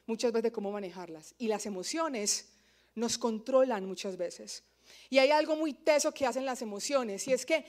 muchas 0.05 0.31
veces 0.31 0.43
de 0.43 0.51
cómo 0.51 0.71
manejarlas. 0.71 1.35
Y 1.37 1.47
las 1.47 1.65
emociones 1.65 2.49
nos 2.95 3.17
controlan 3.17 3.85
muchas 3.85 4.17
veces. 4.17 4.63
Y 5.09 5.17
hay 5.17 5.31
algo 5.31 5.55
muy 5.55 5.73
teso 5.73 6.13
que 6.13 6.25
hacen 6.25 6.45
las 6.45 6.61
emociones 6.61 7.27
y 7.27 7.33
es 7.33 7.45
que 7.45 7.65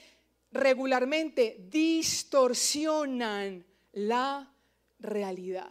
regularmente 0.51 1.66
distorsionan 1.70 3.64
la 3.92 4.53
realidad. 4.99 5.70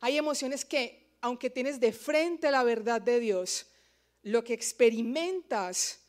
Hay 0.00 0.16
emociones 0.16 0.64
que, 0.64 1.16
aunque 1.20 1.50
tienes 1.50 1.78
de 1.80 1.92
frente 1.92 2.50
la 2.50 2.62
verdad 2.62 3.00
de 3.00 3.20
Dios, 3.20 3.66
lo 4.22 4.42
que 4.44 4.54
experimentas 4.54 6.00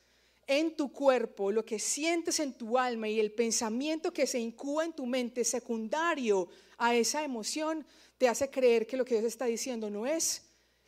en 0.48 0.76
tu 0.76 0.92
cuerpo, 0.92 1.52
lo 1.52 1.64
que 1.64 1.80
sientes 1.80 2.40
en 2.40 2.54
tu 2.54 2.78
alma 2.78 3.08
y 3.08 3.20
el 3.20 3.32
pensamiento 3.32 4.12
que 4.12 4.28
se 4.28 4.40
incuba 4.40 4.84
en 4.84 4.94
tu 4.94 5.06
mente 5.06 5.44
secundario 5.44 6.50
a 6.82 6.96
esa 6.96 7.24
emoción, 7.24 7.86
te 8.18 8.28
hace 8.28 8.50
creer 8.50 8.88
que 8.88 8.98
lo 8.98 9.06
que 9.06 9.14
Dios 9.14 9.26
está 9.26 9.46
diciendo 9.46 9.92
no 9.92 10.08
es 10.08 10.42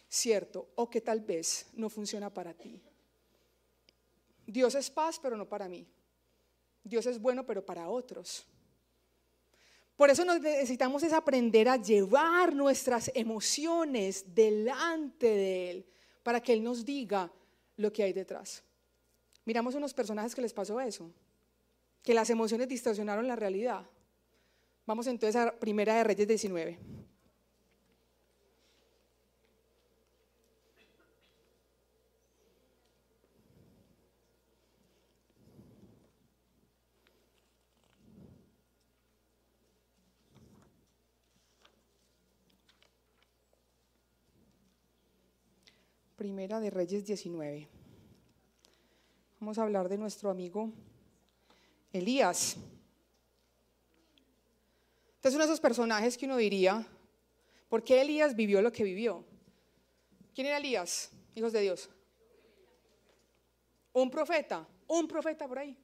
cierto 0.10 0.72
o 0.74 0.90
que 0.90 1.02
tal 1.02 1.22
vez 1.22 1.68
no 1.74 1.88
funciona 1.88 2.34
para 2.34 2.56
ti. 2.56 2.82
Dios 4.48 4.74
es 4.74 4.90
paz, 4.90 5.20
pero 5.22 5.38
no 5.38 5.48
para 5.48 5.70
mí. 5.70 5.88
Dios 6.84 7.06
es 7.06 7.22
bueno, 7.22 7.46
pero 7.46 7.64
para 7.64 7.90
otros. 7.90 8.44
Por 9.96 10.10
eso 10.10 10.26
necesitamos 10.26 11.04
es 11.04 11.14
aprender 11.14 11.70
a 11.70 11.78
llevar 11.78 12.56
nuestras 12.56 13.12
emociones 13.14 14.34
delante 14.34 15.28
de 15.28 15.70
Él, 15.70 15.86
para 16.24 16.42
que 16.42 16.54
Él 16.54 16.64
nos 16.64 16.84
diga 16.84 17.32
lo 17.78 17.94
que 17.94 18.02
hay 18.02 18.14
detrás. 18.14 18.64
Miramos 19.46 19.76
unos 19.76 19.94
personajes 19.94 20.34
que 20.34 20.42
les 20.42 20.54
pasó 20.54 20.82
eso, 20.82 21.12
que 22.02 22.16
las 22.16 22.32
emociones 22.32 22.68
distorsionaron 22.68 23.28
la 23.28 23.36
realidad. 23.36 23.88
Vamos 24.86 25.08
entonces 25.08 25.38
a 25.38 25.58
Primera 25.58 25.96
de 25.96 26.04
Reyes 26.04 26.28
19. 26.28 26.78
Primera 46.18 46.60
de 46.60 46.70
Reyes 46.70 47.06
19. 47.06 47.70
Vamos 49.40 49.58
a 49.58 49.64
hablar 49.64 49.88
de 49.88 49.98
nuestro 49.98 50.30
amigo 50.30 50.70
Elías. 51.94 52.58
Entonces, 55.24 55.36
uno 55.38 55.46
de 55.46 55.54
esos 55.54 55.62
personajes 55.62 56.18
que 56.18 56.26
uno 56.26 56.36
diría, 56.36 56.86
¿por 57.70 57.82
qué 57.82 58.02
Elías 58.02 58.36
vivió 58.36 58.62
lo 58.62 58.74
que 58.74 58.84
vivió? 58.84 59.24
¿Quién 60.36 60.48
era 60.48 60.58
Elías, 60.58 61.12
hijos 61.34 61.54
de 61.54 61.62
Dios? 61.62 61.90
Un 63.94 64.12
profeta, 64.12 64.68
un 64.86 65.08
profeta 65.08 65.48
por 65.48 65.60
ahí. 65.60 65.78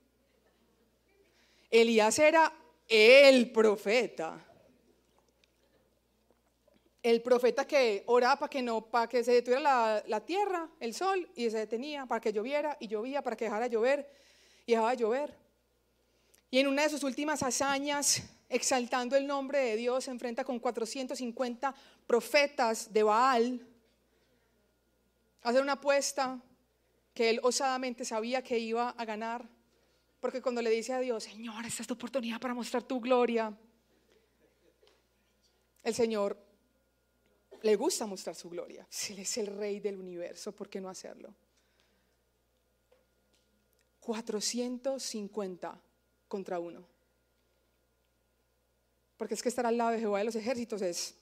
Elías 1.71 2.19
era 2.19 2.52
el 2.86 3.49
profeta 3.54 4.45
el 7.02 7.21
profeta 7.21 7.65
que 7.65 8.04
oraba 8.08 8.36
para 8.36 8.49
que 8.49 8.62
no, 8.62 8.82
para 8.82 9.08
que 9.08 9.23
se 9.23 9.32
detuviera 9.32 10.04
la, 10.06 10.25
tierra, 10.25 10.69
el 10.82 10.93
sol, 10.93 11.30
y 11.34 11.49
se 11.49 11.60
detenía, 11.60 12.06
para 12.06 12.19
que 12.19 12.34
lloviera, 12.34 12.75
y 12.78 12.89
llovía, 12.89 13.21
para 13.21 13.38
que 13.38 13.45
dejara 13.45 13.67
llover, 13.67 14.06
y 14.65 14.73
dejaba 14.73 14.91
de 14.91 14.97
llover. 14.97 15.34
Y 16.52 16.60
en 16.60 16.67
una 16.67 16.84
de 16.84 16.89
sus 16.89 17.04
últimas 17.04 17.41
hazañas, 17.41 18.21
exaltando 18.50 19.16
el 19.16 19.28
nombre 19.28 19.60
de 19.60 19.76
Dios, 19.76 20.06
se 20.06 20.12
enfrenta 20.12 20.44
con 20.44 20.60
450 20.60 21.74
profetas 22.08 22.92
de 22.92 23.04
Baal, 23.04 23.66
hacer 25.44 25.62
una 25.62 25.74
apuesta 25.74 26.42
que 27.14 27.30
él 27.30 27.40
osadamente 27.44 28.04
sabía 28.04 28.42
que 28.42 28.58
iba 28.58 28.90
a 28.90 29.06
ganar, 29.06 29.48
porque 30.20 30.42
cuando 30.42 30.62
le 30.62 30.70
dice 30.70 30.94
a 30.94 31.00
Dios, 31.00 31.24
Señor, 31.24 31.66
esta 31.66 31.84
es 31.84 31.88
tu 31.88 31.94
oportunidad 31.94 32.42
para 32.42 32.54
mostrar 32.54 32.84
tu 32.84 33.00
gloria, 33.00 33.56
el 35.84 35.94
Señor 35.94 36.38
le 37.62 37.76
gusta 37.76 38.06
mostrar 38.06 38.36
su 38.36 38.50
gloria. 38.50 38.86
Si 38.90 39.14
Él 39.14 39.20
es 39.20 39.38
el 39.38 39.48
rey 39.48 39.80
del 39.80 39.98
universo, 39.98 40.52
¿por 40.52 40.70
qué 40.70 40.82
no 40.82 40.90
hacerlo? 40.90 41.34
450 44.02 45.82
contra 46.28 46.60
uno. 46.60 46.99
Porque 49.19 49.34
es 49.34 49.43
que 49.43 49.49
estar 49.49 49.65
al 49.65 49.77
lado 49.77 49.91
de 49.91 49.99
Jehová 49.99 50.19
de 50.19 50.23
los 50.23 50.36
ejércitos 50.36 50.82
es, 50.82 51.13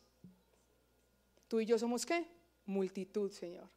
tú 1.47 1.59
y 1.59 1.65
yo 1.65 1.79
somos 1.79 2.05
qué? 2.05 2.27
Multitud, 2.67 3.31
Señor. 3.31 3.67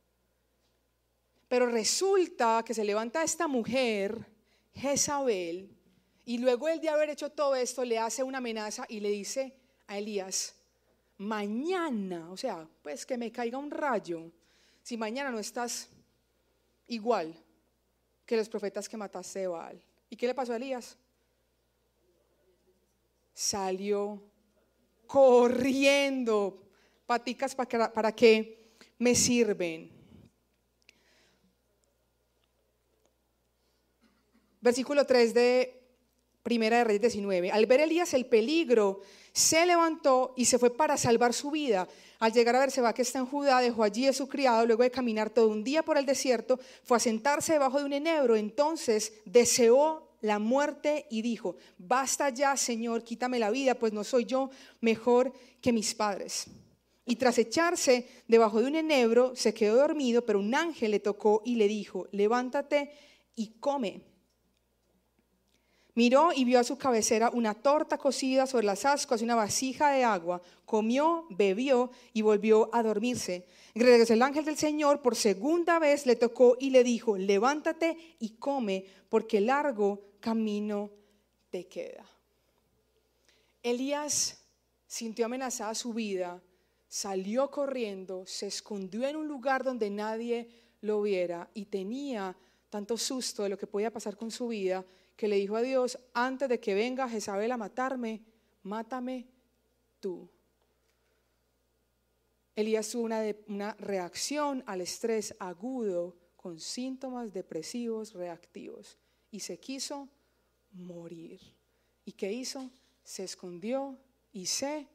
Pero 1.49 1.65
resulta 1.71 2.63
que 2.63 2.75
se 2.75 2.85
levanta 2.85 3.23
esta 3.23 3.49
mujer, 3.49 4.27
Jezabel, 4.75 5.75
y 6.27 6.37
luego 6.37 6.69
él 6.69 6.83
de 6.83 6.91
haber 6.91 7.09
hecho 7.09 7.31
todo 7.31 7.55
esto 7.55 7.83
le 7.83 7.99
hace 7.99 8.23
una 8.23 8.39
amenaza 8.39 8.85
y 8.91 9.01
le 9.01 9.09
dice 9.09 9.55
a 9.87 9.97
Elías, 9.97 10.55
mañana, 11.17 12.31
o 12.31 12.37
sea, 12.37 12.69
pues 12.83 13.07
que 13.07 13.17
me 13.17 13.33
caiga 13.33 13.57
un 13.57 13.71
rayo, 13.71 14.31
si 14.83 14.99
mañana 14.99 15.31
no 15.31 15.39
estás 15.39 15.89
igual 16.89 17.35
que 18.27 18.37
los 18.37 18.51
profetas 18.51 18.87
que 18.87 18.99
mataste 18.99 19.39
de 19.39 19.47
Baal. 19.47 19.83
¿Y 20.11 20.17
qué 20.17 20.27
le 20.27 20.35
pasó 20.35 20.53
a 20.53 20.57
Elías? 20.57 20.99
Salió 23.41 24.21
corriendo, 25.07 26.63
paticas 27.07 27.55
para, 27.55 27.91
para 27.91 28.13
que 28.13 28.75
me 28.99 29.15
sirven. 29.15 29.91
Versículo 34.61 35.07
3 35.07 35.33
de 35.33 35.81
Primera 36.43 36.77
de 36.77 36.85
Reyes 36.85 37.01
19. 37.01 37.51
Al 37.51 37.65
ver 37.65 37.81
Elías 37.81 38.13
el 38.13 38.27
peligro 38.27 39.01
se 39.33 39.65
levantó 39.65 40.35
y 40.37 40.45
se 40.45 40.59
fue 40.59 40.77
para 40.77 40.99
salvar 40.99 41.33
su 41.33 41.51
vida. 41.51 41.89
Al 42.19 42.35
llegar 42.35 42.57
a 42.57 42.61
Berseba, 42.61 42.93
que 42.93 43.01
está 43.01 43.21
en 43.21 43.27
Judá, 43.27 43.61
dejó 43.61 43.85
allí 43.85 44.07
a 44.07 44.13
su 44.13 44.29
criado, 44.29 44.67
luego 44.67 44.83
de 44.83 44.91
caminar 44.91 45.31
todo 45.31 45.49
un 45.49 45.65
día 45.65 45.83
por 45.83 45.97
el 45.97 46.05
desierto, 46.05 46.61
fue 46.85 46.99
a 46.99 47.01
sentarse 47.01 47.55
debajo 47.55 47.79
de 47.79 47.87
un 47.87 47.95
enebro. 47.95 48.37
Entonces 48.37 49.15
deseó 49.25 50.10
la 50.21 50.39
muerte 50.39 51.07
y 51.11 51.23
dijo, 51.23 51.57
basta 51.79 52.31
ya, 52.31 52.57
Señor, 52.57 53.05
quítame 53.05 53.39
la 53.39 53.51
vida, 53.51 53.75
pues 53.75 53.93
no 53.93 54.05
soy 54.05 54.25
yo 54.25 54.51
mejor 54.81 55.33
que 55.61 55.73
mis 55.73 55.95
padres. 55.95 56.47
Y 57.07 57.17
tras 57.17 57.39
echarse 57.39 58.07
debajo 58.29 58.61
de 58.61 58.69
un 58.69 58.77
enebro, 58.77 59.35
se 59.35 59.55
quedó 59.55 59.77
dormido, 59.77 60.25
pero 60.25 60.39
un 60.39 60.55
ángel 60.55 60.93
le 60.93 61.01
tocó 61.01 61.43
y 61.45 61.57
le 61.57 61.67
dijo, 61.67 62.07
levántate 62.13 62.93
y 63.35 63.59
come. 63.59 64.10
Miró 66.01 66.31
y 66.35 66.47
vio 66.47 66.59
a 66.59 66.65
su 66.65 66.79
cabecera 66.79 67.29
una 67.29 67.53
torta 67.53 67.99
cocida 67.99 68.47
sobre 68.47 68.65
las 68.65 68.87
ascuas 68.87 69.21
y 69.21 69.25
una 69.25 69.35
vasija 69.35 69.91
de 69.91 70.03
agua. 70.03 70.41
Comió, 70.65 71.27
bebió 71.29 71.91
y 72.15 72.23
volvió 72.23 72.75
a 72.75 72.83
dormirse. 72.83 73.45
Regresó 73.75 74.15
el 74.15 74.23
ángel 74.23 74.47
del 74.47 74.57
Señor 74.57 75.03
por 75.03 75.15
segunda 75.15 75.79
vez 75.79 76.07
le 76.07 76.17
tocó 76.17 76.57
y 76.59 76.71
le 76.71 76.85
dijo, 76.85 77.19
levántate 77.19 77.99
y 78.19 78.31
come, 78.31 78.87
porque 79.11 79.43
largo 79.43 80.01
camino 80.21 80.89
te 81.51 81.67
queda. 81.67 82.07
Elías 83.63 84.43
sintió 84.87 85.27
amenazada 85.27 85.75
su 85.75 85.93
vida, 85.93 86.41
salió 86.89 87.51
corriendo, 87.51 88.25
se 88.25 88.47
escondió 88.47 89.07
en 89.07 89.17
un 89.17 89.29
lugar 89.29 89.65
donde 89.65 89.91
nadie 89.91 90.49
lo 90.81 91.03
viera 91.03 91.51
y 91.53 91.67
tenía 91.67 92.35
tanto 92.71 92.97
susto 92.97 93.43
de 93.43 93.51
lo 93.51 93.59
que 93.59 93.67
podía 93.67 93.93
pasar 93.93 94.17
con 94.17 94.31
su 94.31 94.49
vida 94.49 94.83
que 95.21 95.29
le 95.29 95.37
dijo 95.37 95.55
a 95.55 95.61
Dios, 95.61 95.99
antes 96.15 96.49
de 96.49 96.59
que 96.59 96.73
venga 96.73 97.07
Jezabel 97.07 97.53
a 97.53 97.59
matarme, 97.59 98.23
mátame 98.63 99.27
tú. 100.01 100.31
Elías 102.57 102.89
tuvo 102.89 103.03
una, 103.03 103.21
una 103.47 103.75
reacción 103.75 104.65
al 104.67 104.81
estrés 104.81 105.37
agudo 105.39 106.17
con 106.39 106.59
síntomas 106.59 107.35
depresivos 107.35 108.15
reactivos 108.15 108.97
y 109.31 109.41
se 109.41 109.61
quiso 109.61 110.09
morir. 110.73 111.39
¿Y 112.07 112.13
qué 112.13 112.33
hizo? 112.33 112.71
Se 113.05 113.23
escondió 113.23 113.99
y 114.33 114.47
se 114.47 114.89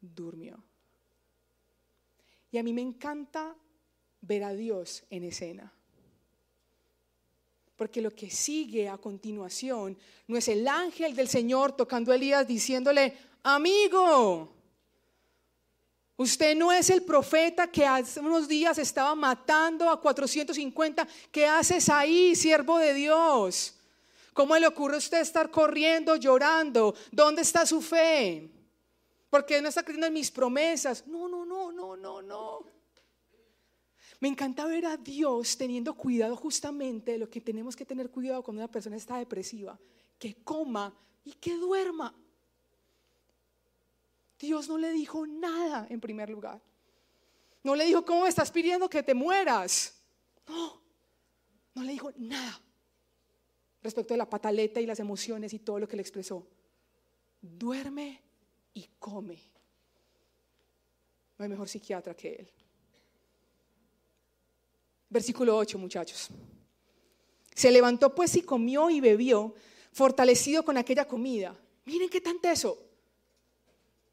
durmió. 0.00 0.62
Y 2.52 2.58
a 2.58 2.62
mí 2.62 2.72
me 2.72 2.82
encanta 2.82 3.56
ver 4.20 4.44
a 4.44 4.52
Dios 4.52 5.02
en 5.10 5.24
escena. 5.24 5.72
Porque 7.78 8.02
lo 8.02 8.10
que 8.10 8.28
sigue 8.28 8.88
a 8.88 8.98
continuación 8.98 9.96
no 10.26 10.36
es 10.36 10.48
el 10.48 10.66
ángel 10.66 11.14
del 11.14 11.28
Señor 11.28 11.76
tocando 11.76 12.10
a 12.10 12.16
Elías 12.16 12.44
diciéndole, 12.44 13.16
amigo, 13.44 14.52
usted 16.16 16.56
no 16.56 16.72
es 16.72 16.90
el 16.90 17.04
profeta 17.04 17.70
que 17.70 17.86
hace 17.86 18.18
unos 18.18 18.48
días 18.48 18.78
estaba 18.78 19.14
matando 19.14 19.88
a 19.88 20.00
450. 20.00 21.06
¿Qué 21.30 21.46
haces 21.46 21.88
ahí, 21.88 22.34
siervo 22.34 22.78
de 22.78 22.94
Dios? 22.94 23.76
¿Cómo 24.32 24.58
le 24.58 24.66
ocurre 24.66 24.96
a 24.96 24.98
usted 24.98 25.20
estar 25.20 25.48
corriendo, 25.48 26.16
llorando? 26.16 26.96
¿Dónde 27.12 27.42
está 27.42 27.64
su 27.64 27.80
fe? 27.80 28.50
¿Por 29.30 29.46
qué 29.46 29.62
no 29.62 29.68
está 29.68 29.84
creyendo 29.84 30.08
en 30.08 30.14
mis 30.14 30.32
promesas? 30.32 31.06
No, 31.06 31.28
no, 31.28 31.44
no, 31.44 31.70
no, 31.70 31.96
no, 31.96 32.22
no. 32.22 32.77
Me 34.20 34.28
encanta 34.28 34.66
ver 34.66 34.86
a 34.86 34.96
Dios 34.96 35.56
teniendo 35.56 35.94
cuidado 35.94 36.36
justamente 36.36 37.12
de 37.12 37.18
lo 37.18 37.30
que 37.30 37.40
tenemos 37.40 37.76
que 37.76 37.84
tener 37.84 38.10
cuidado 38.10 38.42
cuando 38.42 38.62
una 38.62 38.70
persona 38.70 38.96
está 38.96 39.18
depresiva, 39.18 39.78
que 40.18 40.42
coma 40.42 40.92
y 41.24 41.32
que 41.32 41.56
duerma. 41.56 42.14
Dios 44.38 44.68
no 44.68 44.76
le 44.78 44.90
dijo 44.92 45.26
nada 45.26 45.86
en 45.88 46.00
primer 46.00 46.30
lugar. 46.30 46.60
No 47.62 47.74
le 47.74 47.84
dijo, 47.84 48.04
¿cómo 48.04 48.26
estás 48.26 48.50
pidiendo 48.50 48.88
que 48.88 49.02
te 49.02 49.14
mueras? 49.14 50.00
No, 50.48 50.80
no 51.74 51.82
le 51.82 51.92
dijo 51.92 52.10
nada 52.16 52.60
respecto 53.82 54.14
de 54.14 54.18
la 54.18 54.28
pataleta 54.28 54.80
y 54.80 54.86
las 54.86 55.00
emociones 55.00 55.52
y 55.52 55.60
todo 55.60 55.78
lo 55.78 55.88
que 55.88 55.96
le 55.96 56.02
expresó. 56.02 56.46
Duerme 57.40 58.20
y 58.74 58.88
come. 58.98 59.38
No 61.36 61.44
hay 61.44 61.48
mejor 61.48 61.68
psiquiatra 61.68 62.14
que 62.14 62.34
él. 62.34 62.52
Versículo 65.10 65.56
8, 65.56 65.78
muchachos. 65.78 66.28
Se 67.54 67.70
levantó 67.70 68.14
pues 68.14 68.36
y 68.36 68.42
comió 68.42 68.90
y 68.90 69.00
bebió, 69.00 69.54
fortalecido 69.92 70.64
con 70.64 70.76
aquella 70.76 71.06
comida. 71.06 71.56
Miren 71.86 72.08
qué 72.08 72.20
tan 72.20 72.40
teso. 72.40 72.78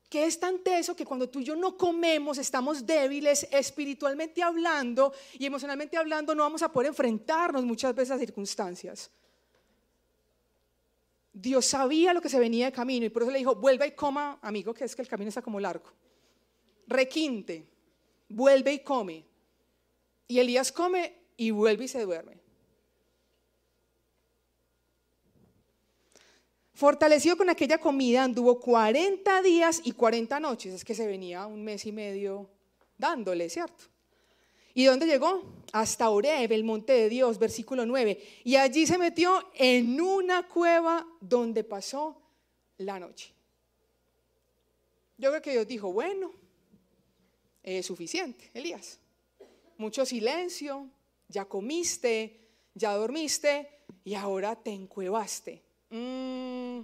Que 0.09 0.25
es 0.25 0.39
tan 0.39 0.63
teso 0.63 0.95
que 0.95 1.05
cuando 1.05 1.27
tú 1.29 1.39
y 1.39 1.43
yo 1.43 1.55
no 1.55 1.75
comemos, 1.75 2.37
estamos 2.37 2.85
débiles 2.85 3.47
espiritualmente 3.51 4.41
hablando 4.41 5.13
y 5.33 5.45
emocionalmente 5.45 5.97
hablando, 5.97 6.33
no 6.33 6.43
vamos 6.43 6.61
a 6.61 6.71
poder 6.71 6.87
enfrentarnos 6.87 7.65
muchas 7.65 7.93
veces 7.93 8.11
a 8.11 8.19
circunstancias. 8.19 9.11
Dios 11.33 11.65
sabía 11.65 12.13
lo 12.13 12.21
que 12.21 12.29
se 12.29 12.39
venía 12.39 12.67
de 12.67 12.71
camino 12.71 13.05
y 13.05 13.09
por 13.09 13.23
eso 13.23 13.31
le 13.31 13.39
dijo, 13.39 13.55
vuelve 13.55 13.87
y 13.87 13.91
coma, 13.91 14.39
amigo, 14.41 14.73
que 14.73 14.85
es 14.85 14.95
que 14.95 15.01
el 15.01 15.07
camino 15.09 15.27
está 15.27 15.41
como 15.41 15.59
largo. 15.59 15.91
Requinte, 16.87 17.67
vuelve 18.29 18.73
y 18.73 18.79
come. 18.79 19.25
Y 20.28 20.39
Elías 20.39 20.71
come 20.71 21.15
y 21.38 21.51
vuelve 21.51 21.86
y 21.86 21.88
se 21.88 22.01
duerme. 22.01 22.39
Fortalecido 26.73 27.38
con 27.38 27.49
aquella 27.49 27.78
comida, 27.78 28.23
anduvo 28.23 28.59
40 28.59 29.41
días 29.41 29.82
y 29.86 29.93
40 29.93 30.39
noches. 30.41 30.73
Es 30.73 30.84
que 30.84 30.93
se 30.93 31.07
venía 31.07 31.45
un 31.45 31.63
mes 31.63 31.86
y 31.86 31.91
medio 31.93 32.49
dándole, 32.97 33.49
¿cierto? 33.49 33.86
¿Y 34.73 34.84
dónde 34.84 35.05
llegó? 35.05 35.41
Hasta 35.71 36.09
Oreb, 36.09 36.51
el 36.51 36.65
monte 36.65 36.91
de 36.91 37.07
Dios, 37.07 37.39
versículo 37.39 37.86
9. 37.86 38.21
Y 38.43 38.57
allí 38.57 38.86
se 38.86 38.97
metió 38.97 39.49
en 39.53 40.01
una 40.01 40.49
cueva 40.49 41.07
donde 41.21 41.63
pasó 41.63 42.21
la 42.78 42.99
noche. 42.99 43.34
Yo 45.17 45.30
creo 45.30 45.41
que 45.41 45.51
Dios 45.51 45.67
dijo, 45.67 45.93
bueno, 45.93 46.34
es 47.63 47.86
suficiente, 47.86 48.51
Elías. 48.53 48.99
Mucho 49.78 50.05
silencio, 50.05 50.89
ya 51.28 51.45
comiste, 51.45 52.39
ya 52.73 52.93
dormiste 52.93 53.69
y 54.03 54.13
ahora 54.13 54.55
te 54.55 54.71
encuevaste. 54.71 55.63
Mm. 55.89 56.82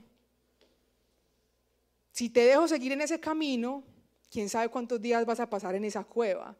Si 2.11 2.29
te 2.29 2.45
dejo 2.45 2.67
seguir 2.67 2.91
en 2.91 3.01
ese 3.01 3.19
camino, 3.19 3.83
quién 4.29 4.49
sabe 4.49 4.69
cuántos 4.69 5.01
días 5.01 5.25
vas 5.25 5.39
a 5.39 5.49
pasar 5.49 5.75
en 5.75 5.85
esa 5.85 6.03
cueva. 6.03 6.57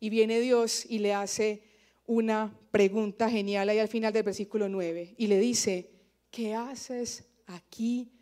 Y 0.00 0.10
viene 0.10 0.40
Dios 0.40 0.84
y 0.86 0.98
le 0.98 1.14
hace 1.14 1.62
una 2.06 2.52
pregunta 2.70 3.28
genial 3.28 3.68
ahí 3.68 3.78
al 3.78 3.88
final 3.88 4.12
del 4.12 4.22
versículo 4.22 4.68
9 4.68 5.14
y 5.16 5.26
le 5.26 5.38
dice, 5.38 5.90
¿qué 6.30 6.54
haces 6.54 7.24
aquí, 7.46 8.12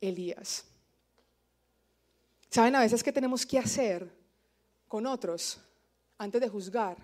Elías? 0.00 0.66
¿Saben 2.50 2.76
a 2.76 2.80
veces 2.80 3.02
qué 3.02 3.12
tenemos 3.12 3.44
que 3.44 3.58
hacer 3.58 4.08
con 4.86 5.06
otros 5.06 5.60
antes 6.24 6.40
de 6.40 6.48
juzgar? 6.48 6.96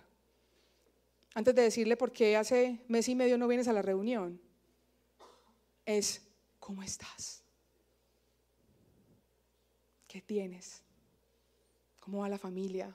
Antes 1.34 1.54
de 1.54 1.62
decirle 1.62 1.96
por 1.96 2.10
qué 2.10 2.36
hace 2.36 2.80
mes 2.88 3.08
y 3.08 3.14
medio 3.14 3.38
no 3.38 3.46
vienes 3.46 3.68
a 3.68 3.72
la 3.72 3.82
reunión. 3.82 4.40
Es, 5.86 6.22
¿cómo 6.58 6.82
estás? 6.82 7.42
¿Qué 10.08 10.20
tienes? 10.20 10.82
¿Cómo 12.00 12.18
va 12.18 12.28
la 12.28 12.38
familia? 12.38 12.94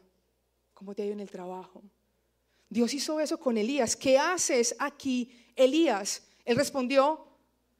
¿Cómo 0.74 0.94
te 0.94 1.04
ha 1.04 1.06
en 1.06 1.22
el 1.22 1.30
trabajo? 1.30 1.82
Dios 2.70 2.94
hizo 2.94 3.20
eso 3.22 3.40
con 3.40 3.58
Elías. 3.58 3.96
¿Qué 3.96 4.18
haces 4.18 4.76
aquí, 4.80 5.32
Elías? 5.56 6.28
Él 6.44 6.58
respondió, 6.58 7.26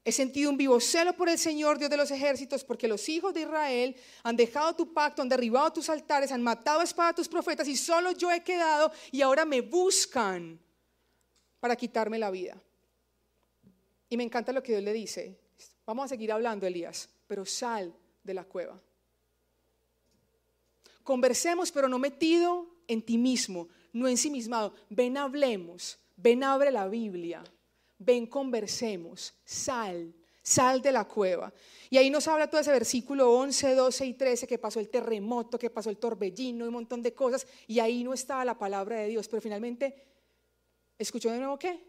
he 0.06 0.12
sentido 0.12 0.52
un 0.52 0.58
vivo 0.58 0.80
celo 0.80 1.14
por 1.14 1.28
el 1.28 1.40
Señor, 1.40 1.80
Dios 1.80 1.90
de 1.90 1.98
los 1.98 2.12
ejércitos, 2.12 2.64
porque 2.64 2.88
los 2.88 3.10
hijos 3.10 3.34
de 3.34 3.42
Israel 3.42 3.96
han 4.22 4.36
dejado 4.36 4.76
tu 4.76 4.94
pacto, 4.94 5.24
han 5.24 5.28
derribado 5.28 5.74
tus 5.74 5.90
altares, 5.90 6.32
han 6.32 6.44
matado 6.44 6.82
a 6.82 6.84
espada 6.84 7.10
a 7.10 7.16
tus 7.16 7.28
profetas 7.28 7.68
y 7.68 7.76
solo 7.76 8.12
yo 8.12 8.32
he 8.32 8.44
quedado 8.44 8.92
y 9.12 9.24
ahora 9.24 9.46
me 9.46 9.62
buscan 9.62 10.60
para 11.60 11.76
quitarme 11.76 12.20
la 12.20 12.30
vida. 12.30 12.62
Y 14.08 14.16
me 14.16 14.24
encanta 14.24 14.54
lo 14.54 14.62
que 14.62 14.74
Dios 14.74 14.84
le 14.84 14.94
dice. 14.94 15.40
Vamos 15.88 16.06
a 16.06 16.10
seguir 16.10 16.32
hablando, 16.32 16.68
Elías, 16.68 17.10
pero 17.26 17.44
sal 17.44 17.92
de 18.24 18.34
la 18.36 18.44
cueva. 18.44 18.80
Conversemos, 21.04 21.72
pero 21.72 21.90
no 21.90 21.98
metido 21.98 22.68
en 22.88 23.02
ti 23.02 23.18
mismo, 23.18 23.70
no 23.92 24.08
ensimismado. 24.08 24.76
Ven, 24.88 25.18
hablemos. 25.18 25.98
Ven, 26.16 26.44
abre 26.44 26.70
la 26.70 26.88
Biblia. 26.88 27.44
Ven, 28.06 28.28
conversemos. 28.28 29.34
Sal. 29.44 30.14
Sal 30.42 30.82
de 30.82 30.92
la 30.92 31.06
cueva. 31.06 31.52
Y 31.90 31.98
ahí 31.98 32.10
nos 32.10 32.28
habla 32.28 32.50
todo 32.50 32.62
ese 32.62 32.72
versículo 32.72 33.32
11, 33.32 33.74
12 33.74 34.06
y 34.06 34.14
13 34.14 34.48
que 34.48 34.60
pasó 34.60 34.80
el 34.80 34.90
terremoto, 34.90 35.58
que 35.58 35.70
pasó 35.70 35.90
el 35.90 35.98
torbellino 35.98 36.66
un 36.66 36.74
montón 36.74 37.02
de 37.02 37.14
cosas. 37.14 37.48
Y 37.68 37.80
ahí 37.80 38.04
no 38.04 38.14
estaba 38.14 38.46
la 38.46 38.58
palabra 38.58 39.00
de 39.00 39.08
Dios. 39.08 39.28
Pero 39.28 39.42
finalmente, 39.42 39.96
¿escuchó 40.98 41.32
de 41.32 41.40
nuevo 41.40 41.58
qué? 41.58 41.84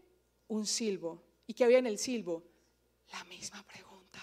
Un 0.47 0.65
silbo. 0.65 1.23
¿Y 1.45 1.53
qué 1.53 1.63
había 1.63 1.77
en 1.77 1.87
el 1.87 1.97
silbo? 1.97 2.43
La 3.11 3.23
misma 3.25 3.63
pregunta. 3.63 4.19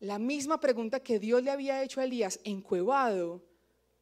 La 0.00 0.18
misma 0.18 0.60
pregunta 0.60 1.00
que 1.00 1.18
Dios 1.18 1.42
le 1.42 1.50
había 1.50 1.82
hecho 1.82 2.00
a 2.00 2.04
Elías 2.04 2.38
encuevado 2.44 3.42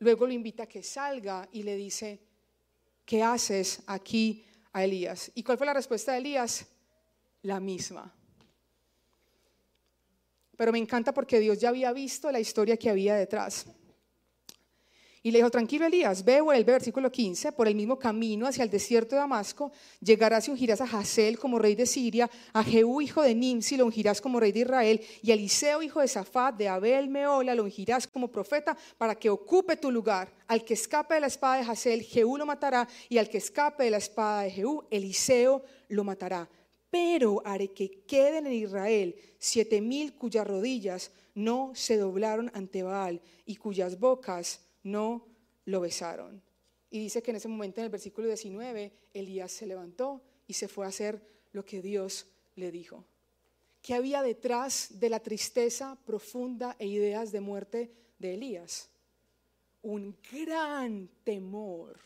Luego 0.05 0.27
lo 0.27 0.33
invita 0.33 0.65
a 0.65 0.67
que 0.67 0.83
salga 0.83 1.49
y 1.53 1.63
le 1.63 1.77
dice, 1.77 2.21
¿qué 3.07 3.23
haces 3.23 3.83
aquí 3.87 4.45
a 4.75 4.85
Elías? 4.85 5.33
¿Y 5.35 5.43
cuál 5.43 5.57
fue 5.57 5.67
la 5.67 5.73
respuesta 5.73 6.13
de 6.13 6.19
Elías? 6.19 6.67
La 7.43 7.61
misma. 7.61 8.13
Pero 10.57 10.73
me 10.73 10.79
encanta 10.79 11.15
porque 11.15 11.41
Dios 11.41 11.59
ya 11.59 11.71
había 11.71 11.93
visto 11.93 12.31
la 12.31 12.41
historia 12.41 12.77
que 12.77 12.91
había 12.91 13.15
detrás. 13.15 13.67
Y 15.27 15.31
le 15.31 15.39
dijo, 15.39 15.51
tranquilo 15.51 15.87
Elías, 15.87 16.23
ve, 16.23 16.43
vuelve, 16.43 16.71
versículo 16.71 17.11
15, 17.11 17.53
por 17.53 17.67
el 17.67 17.75
mismo 17.75 17.99
camino 17.99 18.47
hacia 18.47 18.63
el 18.63 18.69
desierto 18.69 19.15
de 19.15 19.21
Damasco, 19.21 19.73
llegarás 19.99 20.47
y 20.47 20.51
ungirás 20.51 20.83
a 20.83 20.85
Hazel 20.85 21.39
como 21.39 21.59
rey 21.59 21.75
de 21.75 21.87
Siria, 21.87 22.31
a 22.53 22.63
Jehú 22.63 23.01
hijo 23.01 23.23
de 23.23 23.35
Nimsi 23.35 23.79
lo 23.79 23.87
ungirás 23.87 24.21
como 24.21 24.39
rey 24.39 24.53
de 24.53 24.61
Israel, 24.61 25.01
y 25.23 25.31
a 25.31 25.35
Eliseo 25.35 25.81
hijo 25.81 26.03
de 26.03 26.09
Safat 26.09 26.59
de 26.59 26.69
Abel 26.69 27.09
Meola 27.09 27.55
lo 27.55 27.65
ungirás 27.65 28.07
como 28.07 28.29
profeta 28.29 28.77
para 28.99 29.15
que 29.15 29.31
ocupe 29.31 29.79
tu 29.79 29.91
lugar. 29.91 30.31
Al 30.47 30.63
que 30.63 30.75
escape 30.75 31.15
de 31.15 31.21
la 31.21 31.29
espada 31.29 31.57
de 31.57 31.71
Hazel, 31.71 32.03
Jehú 32.03 32.37
lo 32.37 32.45
matará, 32.45 32.87
y 33.09 33.17
al 33.17 33.31
que 33.31 33.39
escape 33.39 33.85
de 33.85 33.93
la 33.93 33.97
espada 33.97 34.43
de 34.43 34.51
Jehú, 34.51 34.85
Eliseo 34.91 35.65
lo 35.89 36.05
matará. 36.05 36.47
Pero 36.91 37.41
haré 37.47 37.69
que 37.69 38.03
queden 38.07 38.47
en 38.47 38.53
Israel 38.53 39.17
siete 39.39 39.81
mil 39.81 40.17
cuyas 40.17 40.47
rodillas 40.47 41.13
no 41.35 41.73
se 41.75 41.97
doblaron 41.97 42.51
ante 42.53 42.83
Baal 42.83 43.23
y 43.47 43.57
cuyas 43.57 43.99
bocas 43.99 44.61
no 44.85 45.27
lo 45.65 45.81
besaron. 45.81 46.41
Y 46.91 47.01
dice 47.01 47.23
que 47.23 47.33
en 47.33 47.39
ese 47.39 47.49
momento, 47.49 47.81
en 47.81 47.87
el 47.87 47.91
versículo 47.91 48.29
19, 48.29 48.93
Elías 49.13 49.51
se 49.51 49.67
levantó 49.67 50.23
y 50.47 50.55
se 50.55 50.69
fue 50.69 50.87
a 50.87 50.91
hacer 50.91 51.21
lo 51.53 51.65
que 51.65 51.83
Dios 51.83 52.29
le 52.55 52.71
dijo. 52.71 53.05
¿Qué 53.83 53.95
había 53.95 54.23
detrás 54.23 55.01
de 55.01 55.11
la 55.11 55.21
tristeza 55.21 55.99
profunda 56.07 56.77
e 56.79 56.87
ideas 56.87 57.33
de 57.33 57.41
muerte 57.41 57.91
de 58.19 58.35
Elías? 58.35 58.89
Un 59.83 60.17
gran 60.33 61.09
temor. 61.25 61.99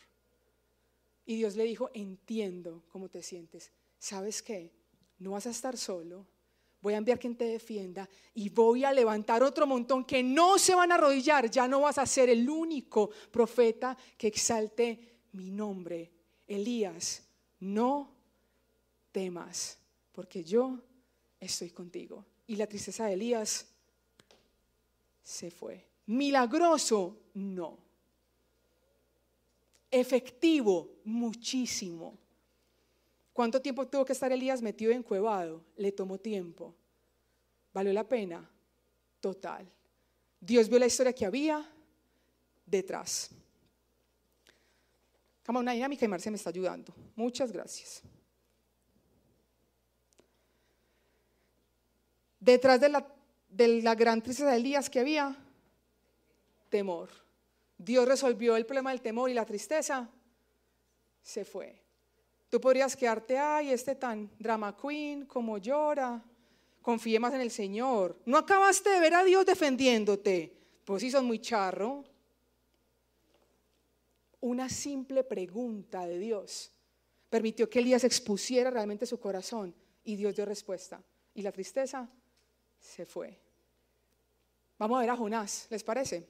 Y 1.25 1.37
Dios 1.37 1.55
le 1.55 1.63
dijo, 1.65 1.91
entiendo 1.93 2.83
cómo 2.89 3.07
te 3.07 3.21
sientes. 3.21 3.71
¿Sabes 3.99 4.41
qué? 4.41 4.71
No 5.19 5.31
vas 5.31 5.45
a 5.45 5.51
estar 5.51 5.77
solo 5.77 6.25
voy 6.81 6.93
a 6.93 6.97
enviar 6.97 7.19
quien 7.19 7.35
te 7.35 7.45
defienda 7.45 8.09
y 8.33 8.49
voy 8.49 8.83
a 8.83 8.93
levantar 8.93 9.43
otro 9.43 9.67
montón 9.67 10.05
que 10.05 10.23
no 10.23 10.57
se 10.57 10.75
van 10.75 10.91
a 10.91 10.95
arrodillar. 10.95 11.49
Ya 11.49 11.67
no 11.67 11.81
vas 11.81 11.97
a 11.97 12.05
ser 12.05 12.29
el 12.29 12.49
único 12.49 13.09
profeta 13.31 13.97
que 14.17 14.27
exalte 14.27 15.19
mi 15.33 15.51
nombre. 15.51 16.11
Elías, 16.47 17.23
no 17.59 18.11
temas, 19.11 19.77
porque 20.11 20.43
yo 20.43 20.79
estoy 21.39 21.69
contigo. 21.71 22.25
Y 22.47 22.55
la 22.55 22.67
tristeza 22.67 23.05
de 23.05 23.13
Elías 23.13 23.67
se 25.21 25.51
fue. 25.51 25.85
Milagroso, 26.07 27.17
no. 27.35 27.77
Efectivo, 29.91 30.99
muchísimo. 31.03 32.17
¿Cuánto 33.39 33.61
tiempo 33.61 33.87
tuvo 33.87 34.03
que 34.03 34.11
estar 34.11 34.29
Elías 34.33 34.61
metido 34.61 34.91
en 34.91 35.01
cuevado? 35.01 35.63
Le 35.77 35.93
tomó 35.93 36.17
tiempo. 36.17 36.75
¿Valió 37.71 37.93
la 37.93 38.03
pena? 38.03 38.45
Total. 39.21 39.65
Dios 40.41 40.67
vio 40.67 40.77
la 40.77 40.87
historia 40.87 41.13
que 41.13 41.25
había 41.25 41.65
detrás. 42.65 43.29
Como 45.45 45.59
una 45.59 45.71
dinámica 45.71 46.03
y 46.03 46.09
Marce 46.09 46.29
me 46.29 46.35
está 46.35 46.49
ayudando. 46.49 46.93
Muchas 47.15 47.49
gracias. 47.49 48.01
Detrás 52.41 52.81
de 52.81 52.89
la, 52.89 53.07
de 53.47 53.81
la 53.81 53.95
gran 53.95 54.21
tristeza 54.21 54.51
de 54.51 54.57
Elías 54.57 54.89
que 54.89 54.99
había, 54.99 55.33
temor. 56.67 57.09
Dios 57.77 58.05
resolvió 58.05 58.57
el 58.57 58.65
problema 58.65 58.89
del 58.89 58.99
temor 58.99 59.29
y 59.29 59.33
la 59.33 59.45
tristeza, 59.45 60.09
se 61.23 61.45
fue. 61.45 61.88
Tú 62.49 62.59
podrías 62.59 62.95
quedarte, 62.95 63.37
ay, 63.37 63.71
este 63.71 63.95
tan 63.95 64.29
drama 64.39 64.75
queen, 64.75 65.25
como 65.25 65.59
llora, 65.59 66.23
confíe 66.81 67.19
más 67.19 67.33
en 67.33 67.41
el 67.41 67.51
Señor. 67.51 68.17
No 68.25 68.37
acabaste 68.37 68.89
de 68.89 68.99
ver 68.99 69.13
a 69.13 69.23
Dios 69.23 69.45
defendiéndote, 69.45 70.57
pues 70.83 71.01
sí 71.01 71.11
son 71.11 71.25
muy 71.25 71.39
charro. 71.39 72.03
Una 74.41 74.67
simple 74.67 75.23
pregunta 75.23 76.07
de 76.07 76.17
Dios 76.17 76.71
permitió 77.29 77.69
que 77.69 77.79
Elías 77.79 78.03
expusiera 78.03 78.71
realmente 78.71 79.05
su 79.05 79.19
corazón 79.19 79.75
y 80.03 80.15
Dios 80.15 80.35
dio 80.35 80.45
respuesta. 80.45 81.03
Y 81.35 81.43
la 81.43 81.51
tristeza 81.51 82.09
se 82.79 83.05
fue. 83.05 83.39
Vamos 84.79 84.97
a 84.97 85.01
ver 85.01 85.09
a 85.11 85.17
Jonás, 85.17 85.67
¿les 85.69 85.83
parece? 85.83 86.25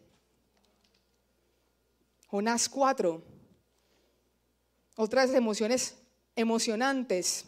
Jonás 2.28 2.67
4. 2.67 3.22
Otras 4.97 5.34
emociones 5.34 5.95
emocionantes. 6.40 7.46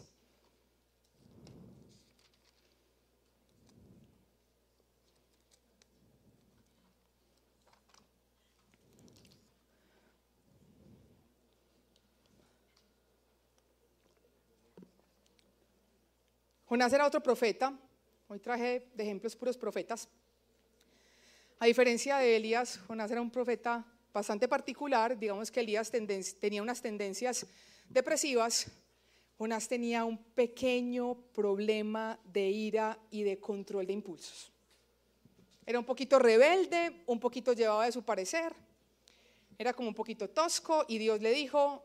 Jonás 16.66 16.92
era 16.92 17.06
otro 17.06 17.22
profeta. 17.22 17.72
Hoy 18.28 18.38
traje 18.38 18.88
de 18.94 19.02
ejemplos 19.02 19.36
puros 19.36 19.56
profetas. 19.58 20.08
A 21.58 21.66
diferencia 21.66 22.16
de 22.18 22.36
Elías, 22.36 22.80
Jonás 22.86 23.10
era 23.10 23.20
un 23.20 23.30
profeta 23.30 23.86
bastante 24.12 24.48
particular. 24.48 25.18
Digamos 25.18 25.50
que 25.50 25.60
Elías 25.60 25.90
tenía 25.90 26.62
unas 26.62 26.80
tendencias 26.80 27.46
depresivas. 27.88 28.66
Jonás 29.38 29.68
tenía 29.68 30.04
un 30.04 30.18
pequeño 30.18 31.14
problema 31.32 32.18
de 32.24 32.48
ira 32.48 32.98
y 33.10 33.22
de 33.22 33.38
control 33.40 33.86
de 33.86 33.92
impulsos. 33.92 34.52
Era 35.64 35.78
un 35.78 35.84
poquito 35.84 36.18
rebelde, 36.18 37.02
un 37.06 37.20
poquito 37.20 37.52
llevado 37.52 37.82
de 37.82 37.92
su 37.92 38.02
parecer. 38.02 38.54
Era 39.58 39.72
como 39.72 39.88
un 39.88 39.94
poquito 39.94 40.28
tosco 40.28 40.84
y 40.88 40.98
Dios 40.98 41.20
le 41.20 41.32
dijo, 41.32 41.82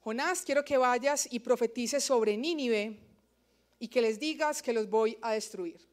Jonás, 0.00 0.42
quiero 0.42 0.64
que 0.64 0.76
vayas 0.76 1.28
y 1.30 1.40
profetices 1.40 2.04
sobre 2.04 2.36
Nínive 2.36 2.98
y 3.78 3.88
que 3.88 4.00
les 4.00 4.18
digas 4.18 4.62
que 4.62 4.72
los 4.72 4.88
voy 4.88 5.18
a 5.20 5.32
destruir. 5.32 5.86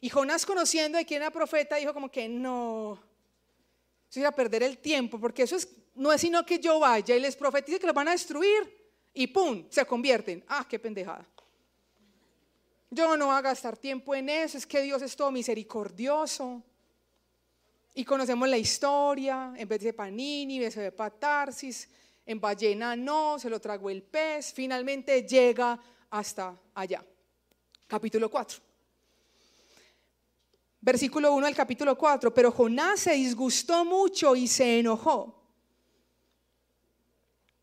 Y 0.00 0.08
Jonás, 0.08 0.44
conociendo 0.44 0.98
de 0.98 1.04
quién 1.04 1.22
era 1.22 1.30
profeta, 1.30 1.76
dijo 1.76 1.94
como 1.94 2.10
que 2.10 2.28
no, 2.28 2.98
eso 4.10 4.20
iba 4.20 4.28
a 4.28 4.34
perder 4.34 4.62
el 4.62 4.78
tiempo, 4.78 5.18
porque 5.18 5.44
eso 5.44 5.56
es, 5.56 5.68
no 5.94 6.12
es 6.12 6.20
sino 6.20 6.44
que 6.44 6.58
yo 6.58 6.78
vaya 6.78 7.16
y 7.16 7.20
les 7.20 7.36
profetice 7.36 7.78
que 7.78 7.86
los 7.86 7.94
van 7.94 8.08
a 8.08 8.12
destruir 8.12 8.81
y 9.14 9.26
¡pum! 9.26 9.66
se 9.68 9.84
convierten. 9.84 10.44
Ah, 10.48 10.66
qué 10.68 10.78
pendejada. 10.78 11.26
Yo 12.90 13.16
no 13.16 13.26
voy 13.26 13.34
a 13.34 13.40
gastar 13.40 13.76
tiempo 13.76 14.14
en 14.14 14.28
eso, 14.28 14.58
es 14.58 14.66
que 14.66 14.82
Dios 14.82 15.00
es 15.02 15.16
todo 15.16 15.30
misericordioso. 15.30 16.62
Y 17.94 18.04
conocemos 18.04 18.48
la 18.48 18.58
historia, 18.58 19.52
en 19.56 19.68
vez 19.68 19.80
de 19.80 19.92
Panini, 19.92 20.70
se 20.70 20.80
ve 20.80 20.92
para 20.92 21.10
Tarsis, 21.10 21.88
en 22.24 22.40
ballena 22.40 22.94
no, 22.96 23.38
se 23.38 23.50
lo 23.50 23.60
tragó 23.60 23.90
el 23.90 24.02
pez, 24.02 24.52
finalmente 24.52 25.22
llega 25.26 25.78
hasta 26.10 26.58
allá. 26.74 27.04
Capítulo 27.86 28.30
4. 28.30 28.60
Versículo 30.80 31.32
1 31.32 31.46
del 31.46 31.54
capítulo 31.54 31.96
4, 31.96 32.34
pero 32.34 32.50
Jonás 32.50 33.00
se 33.00 33.12
disgustó 33.12 33.84
mucho 33.84 34.34
y 34.34 34.48
se 34.48 34.80
enojó. 34.80 35.40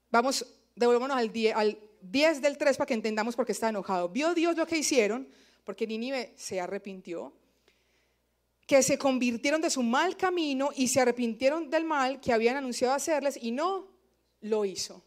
Vamos, 0.10 0.45
devolvámonos 0.80 1.17
al 1.17 1.32
10, 1.32 1.55
al 1.55 1.77
10 2.01 2.41
del 2.41 2.57
3 2.57 2.77
para 2.77 2.88
que 2.88 2.93
entendamos 2.93 3.36
por 3.36 3.45
qué 3.45 3.51
está 3.51 3.69
enojado. 3.69 4.09
Vio 4.09 4.34
Dios 4.34 4.55
lo 4.55 4.65
que 4.65 4.77
hicieron, 4.77 5.27
porque 5.63 5.86
Nínive 5.86 6.34
se 6.36 6.59
arrepintió, 6.59 7.34
que 8.65 8.82
se 8.82 8.97
convirtieron 8.97 9.61
de 9.61 9.69
su 9.69 9.84
mal 9.84 10.15
camino 10.15 10.69
y 10.75 10.88
se 10.88 11.01
arrepintieron 11.01 11.69
del 11.69 11.86
mal 11.86 12.19
que 12.19 12.34
habían 12.34 12.57
anunciado 12.57 12.93
hacerles 12.93 13.38
y 13.41 13.51
no 13.51 13.88
lo 14.41 14.65
hizo. 14.65 15.03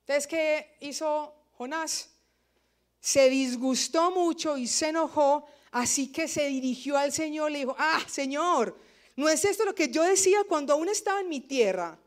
Entonces, 0.00 0.26
¿qué 0.26 0.76
hizo 0.80 1.34
Jonás? 1.52 2.10
se 3.00 3.30
disgustó 3.30 4.10
mucho 4.10 4.58
y 4.58 4.66
se 4.66 4.88
enojó, 4.88 5.46
así 5.72 6.12
que 6.12 6.28
se 6.28 6.46
dirigió 6.46 6.96
al 6.96 7.12
Señor 7.12 7.50
le 7.50 7.60
dijo, 7.60 7.74
ah, 7.78 8.04
Señor, 8.06 8.76
no 9.16 9.28
es 9.28 9.44
esto 9.44 9.64
lo 9.64 9.74
que 9.74 9.88
yo 9.88 10.04
decía 10.04 10.44
cuando 10.46 10.74
aún 10.74 10.88
estaba 10.88 11.20
en 11.20 11.28
mi 11.28 11.40
tierra, 11.40 11.98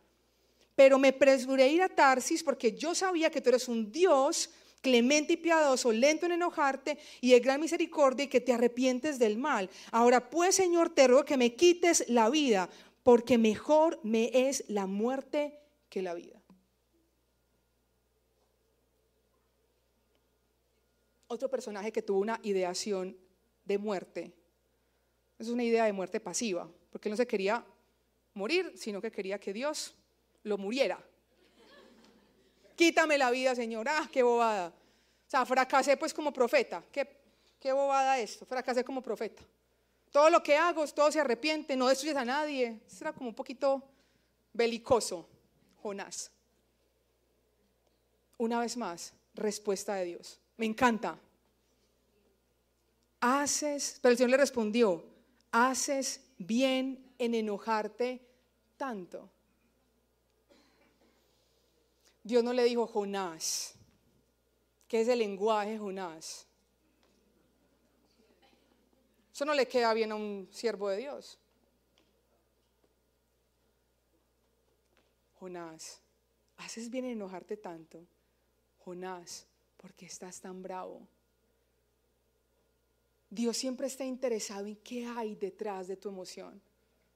pero 0.75 0.97
me 0.97 1.09
apresuré 1.09 1.63
a 1.63 1.67
ir 1.67 1.81
a 1.81 1.89
Tarsis 1.89 2.43
porque 2.43 2.73
yo 2.73 2.95
sabía 2.95 3.29
que 3.29 3.41
tú 3.41 3.49
eres 3.49 3.67
un 3.67 3.91
Dios 3.91 4.49
clemente 4.81 5.33
y 5.33 5.37
piadoso, 5.37 5.91
lento 5.91 6.25
en 6.25 6.33
enojarte 6.33 6.97
y 7.21 7.31
de 7.31 7.39
gran 7.39 7.61
misericordia 7.61 8.25
y 8.25 8.27
que 8.27 8.41
te 8.41 8.53
arrepientes 8.53 9.17
del 9.17 9.37
mal. 9.37 9.69
Ahora 9.91 10.29
pues, 10.29 10.55
Señor, 10.55 10.89
te 10.89 11.07
ruego 11.07 11.23
que 11.23 11.37
me 11.37 11.55
quites 11.55 12.05
la 12.09 12.29
vida, 12.29 12.69
porque 13.01 13.37
mejor 13.37 13.99
me 14.03 14.29
es 14.33 14.65
la 14.67 14.85
muerte 14.85 15.59
que 15.89 16.01
la 16.01 16.13
vida. 16.13 16.43
otro 21.33 21.49
personaje 21.49 21.91
que 21.91 22.01
tuvo 22.01 22.19
una 22.19 22.39
ideación 22.43 23.17
de 23.65 23.77
muerte. 23.77 24.33
Es 25.39 25.49
una 25.49 25.63
idea 25.63 25.85
de 25.85 25.93
muerte 25.93 26.19
pasiva, 26.19 26.69
porque 26.89 27.09
él 27.09 27.13
no 27.13 27.17
se 27.17 27.27
quería 27.27 27.65
morir, 28.33 28.71
sino 28.75 29.01
que 29.01 29.11
quería 29.11 29.39
que 29.39 29.53
Dios 29.53 29.95
lo 30.43 30.57
muriera. 30.57 30.99
Quítame 32.75 33.17
la 33.17 33.31
vida, 33.31 33.55
Señor. 33.55 33.87
Ah, 33.89 34.09
qué 34.11 34.23
bobada. 34.23 34.67
O 34.67 35.29
sea, 35.29 35.45
fracasé 35.45 35.97
pues 35.97 36.13
como 36.13 36.31
profeta. 36.31 36.83
Qué, 36.91 37.07
qué 37.59 37.71
bobada 37.71 38.19
esto. 38.19 38.45
Fracasé 38.45 38.83
como 38.83 39.01
profeta. 39.01 39.43
Todo 40.11 40.29
lo 40.29 40.43
que 40.43 40.55
hago, 40.55 40.85
todo 40.87 41.11
se 41.11 41.19
arrepiente, 41.19 41.75
no 41.75 41.87
destruyes 41.87 42.17
a 42.17 42.25
nadie. 42.25 42.81
Esto 42.85 43.05
era 43.05 43.13
como 43.13 43.29
un 43.29 43.35
poquito 43.35 43.81
belicoso, 44.53 45.27
Jonás. 45.81 46.31
Una 48.37 48.59
vez 48.59 48.77
más, 48.77 49.13
respuesta 49.33 49.95
de 49.95 50.05
Dios. 50.05 50.39
Me 50.57 50.65
encanta. 50.65 51.17
Haces, 53.21 53.99
pero 54.01 54.11
el 54.11 54.17
Señor 54.17 54.31
le 54.31 54.37
respondió, 54.37 55.03
haces 55.51 56.21
bien 56.37 57.13
en 57.17 57.33
enojarte 57.35 58.21
tanto. 58.77 59.29
Dios 62.23 62.43
no 62.43 62.53
le 62.53 62.63
dijo 62.63 62.87
Jonás. 62.87 63.75
¿Qué 64.87 65.01
es 65.01 65.07
el 65.07 65.19
lenguaje 65.19 65.77
Jonás? 65.77 66.47
Eso 69.33 69.45
no 69.45 69.53
le 69.53 69.67
queda 69.67 69.93
bien 69.93 70.11
a 70.11 70.15
un 70.15 70.47
siervo 70.51 70.89
de 70.89 70.97
Dios. 70.97 71.39
Jonás, 75.39 75.99
haces 76.57 76.89
bien 76.89 77.05
en 77.05 77.11
enojarte 77.11 77.57
tanto. 77.57 78.05
Jonás, 78.77 79.47
¿por 79.75 79.93
qué 79.93 80.05
estás 80.05 80.39
tan 80.39 80.61
bravo? 80.61 81.07
Dios 83.29 83.57
siempre 83.57 83.87
está 83.87 84.05
interesado 84.05 84.67
en 84.67 84.75
qué 84.77 85.05
hay 85.05 85.35
detrás 85.35 85.87
de 85.87 85.97
tu 85.97 86.07
emoción, 86.07 86.61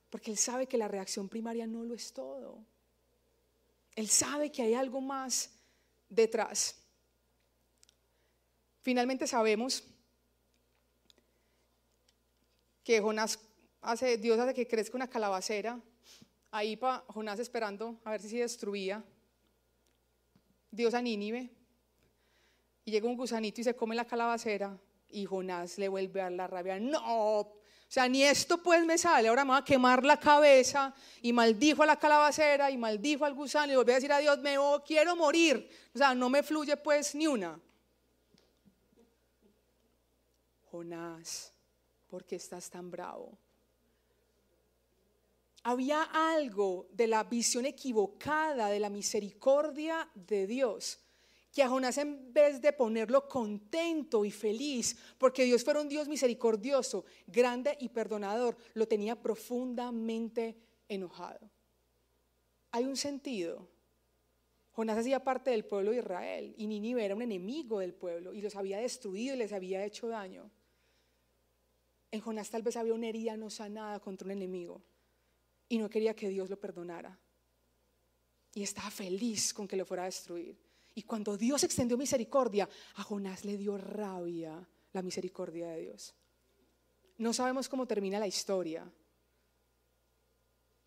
porque 0.09 0.31
Él 0.31 0.37
sabe 0.37 0.65
que 0.65 0.77
la 0.77 0.87
reacción 0.87 1.29
primaria 1.29 1.67
no 1.67 1.83
lo 1.83 1.93
es 1.93 2.11
todo. 2.11 2.65
Él 3.97 4.07
sabe 4.09 4.51
que 4.51 4.61
hay 4.61 4.75
algo 4.75 5.01
más 5.01 5.49
detrás. 6.07 6.75
Finalmente 8.83 9.25
sabemos 9.25 9.83
que 12.83 13.01
Jonás 13.01 13.39
hace, 13.81 14.19
Dios 14.19 14.39
hace 14.39 14.53
que 14.53 14.67
crezca 14.67 14.95
una 14.95 15.09
calabacera, 15.09 15.81
ahí 16.51 16.77
para 16.77 17.03
Jonás 17.07 17.39
esperando 17.39 17.99
a 18.03 18.11
ver 18.11 18.21
si 18.21 18.29
se 18.29 18.37
destruía. 18.37 19.03
Dios 20.69 20.93
a 20.93 21.01
Nínive, 21.01 21.49
y 22.85 22.91
llega 22.91 23.07
un 23.07 23.17
gusanito 23.17 23.61
y 23.61 23.63
se 23.63 23.75
come 23.75 23.95
la 23.95 24.05
calabacera, 24.05 24.79
y 25.09 25.25
Jonás 25.25 25.79
le 25.79 25.87
vuelve 25.87 26.21
a 26.21 26.25
dar 26.25 26.33
la 26.33 26.45
rabia, 26.45 26.79
no, 26.79 27.51
o 27.87 27.91
sea, 27.91 28.09
ni 28.09 28.23
esto 28.23 28.61
pues 28.61 28.85
me 28.85 28.97
sale, 28.97 29.29
ahora 29.29 29.45
me 29.45 29.51
va 29.51 29.57
a 29.57 29.65
quemar 29.65 30.03
la 30.03 30.19
cabeza 30.19 30.93
y 31.21 31.31
maldijo 31.31 31.83
a 31.83 31.85
la 31.85 31.97
calabacera 31.97 32.69
y 32.69 32.77
maldijo 32.77 33.23
al 33.23 33.33
gusano 33.33 33.71
y 33.71 33.75
volvió 33.77 33.93
a 33.93 33.95
decir 33.95 34.11
a 34.11 34.19
Dios, 34.19 34.39
me 34.39 34.57
quiero 34.85 35.15
morir, 35.15 35.69
o 35.95 35.97
sea, 35.97 36.13
no 36.13 36.29
me 36.29 36.43
fluye 36.43 36.75
pues 36.75 37.15
ni 37.15 37.27
una. 37.27 37.59
Jonás, 40.69 41.53
¿por 42.07 42.25
qué 42.25 42.35
estás 42.35 42.69
tan 42.69 42.91
bravo? 42.91 43.37
había 45.67 46.03
algo 46.03 46.87
de 46.93 47.07
la 47.07 47.25
visión 47.25 47.65
equivocada 47.65 48.69
de 48.69 48.79
la 48.79 48.89
misericordia 48.89 50.09
de 50.15 50.47
Dios 50.47 50.97
que 51.57 51.63
a 51.63 51.69
Jonás 51.69 51.97
en 51.97 52.31
vez 52.31 52.61
de 52.61 52.71
ponerlo 52.71 53.27
contento 53.27 54.23
y 54.23 54.29
feliz, 54.29 54.95
porque 55.17 55.43
Dios 55.43 55.63
fuera 55.63 55.81
un 55.81 55.89
Dios 55.89 56.07
misericordioso, 56.07 57.03
grande 57.25 57.75
y 57.79 57.89
perdonador, 57.89 58.55
lo 58.75 58.87
tenía 58.87 59.19
profundamente 59.19 60.55
enojado. 60.87 61.49
Hay 62.69 62.85
un 62.85 62.95
sentido. 62.95 63.67
Jonás 64.73 64.99
hacía 64.99 65.23
parte 65.23 65.49
del 65.49 65.65
pueblo 65.65 65.89
de 65.89 65.97
Israel 65.97 66.53
y 66.59 66.67
Nínive 66.67 67.03
era 67.03 67.15
un 67.15 67.23
enemigo 67.23 67.79
del 67.79 67.95
pueblo 67.95 68.35
y 68.35 68.41
los 68.43 68.55
había 68.55 68.77
destruido 68.77 69.33
y 69.33 69.39
les 69.39 69.51
había 69.51 69.83
hecho 69.83 70.09
daño. 70.09 70.51
En 72.11 72.21
Jonás 72.21 72.51
tal 72.51 72.61
vez 72.61 72.77
había 72.77 72.93
una 72.93 73.07
herida 73.07 73.35
no 73.35 73.49
sanada 73.49 73.99
contra 73.99 74.27
un 74.27 74.33
enemigo 74.33 74.83
y 75.67 75.79
no 75.79 75.89
quería 75.89 76.15
que 76.15 76.29
Dios 76.29 76.51
lo 76.51 76.59
perdonara. 76.59 77.17
Y 78.53 78.61
estaba 78.61 78.91
feliz 78.91 79.55
con 79.55 79.67
que 79.67 79.75
lo 79.75 79.87
fuera 79.87 80.03
a 80.03 80.05
destruir. 80.05 80.66
Y 80.97 81.03
cuando 81.03 81.37
Dios 81.37 81.63
extendió 81.63 81.95
misericordia, 81.95 82.67
a 82.95 83.03
Jonás 83.03 83.45
le 83.45 83.55
dio 83.55 83.77
rabia 83.77 84.67
la 84.93 85.03
misericordia 85.03 85.69
de 85.69 85.81
Dios. 85.81 86.15
No 87.19 87.33
sabemos 87.33 87.69
cómo 87.69 87.85
termina 87.85 88.17
la 88.17 88.25
historia. 88.25 88.91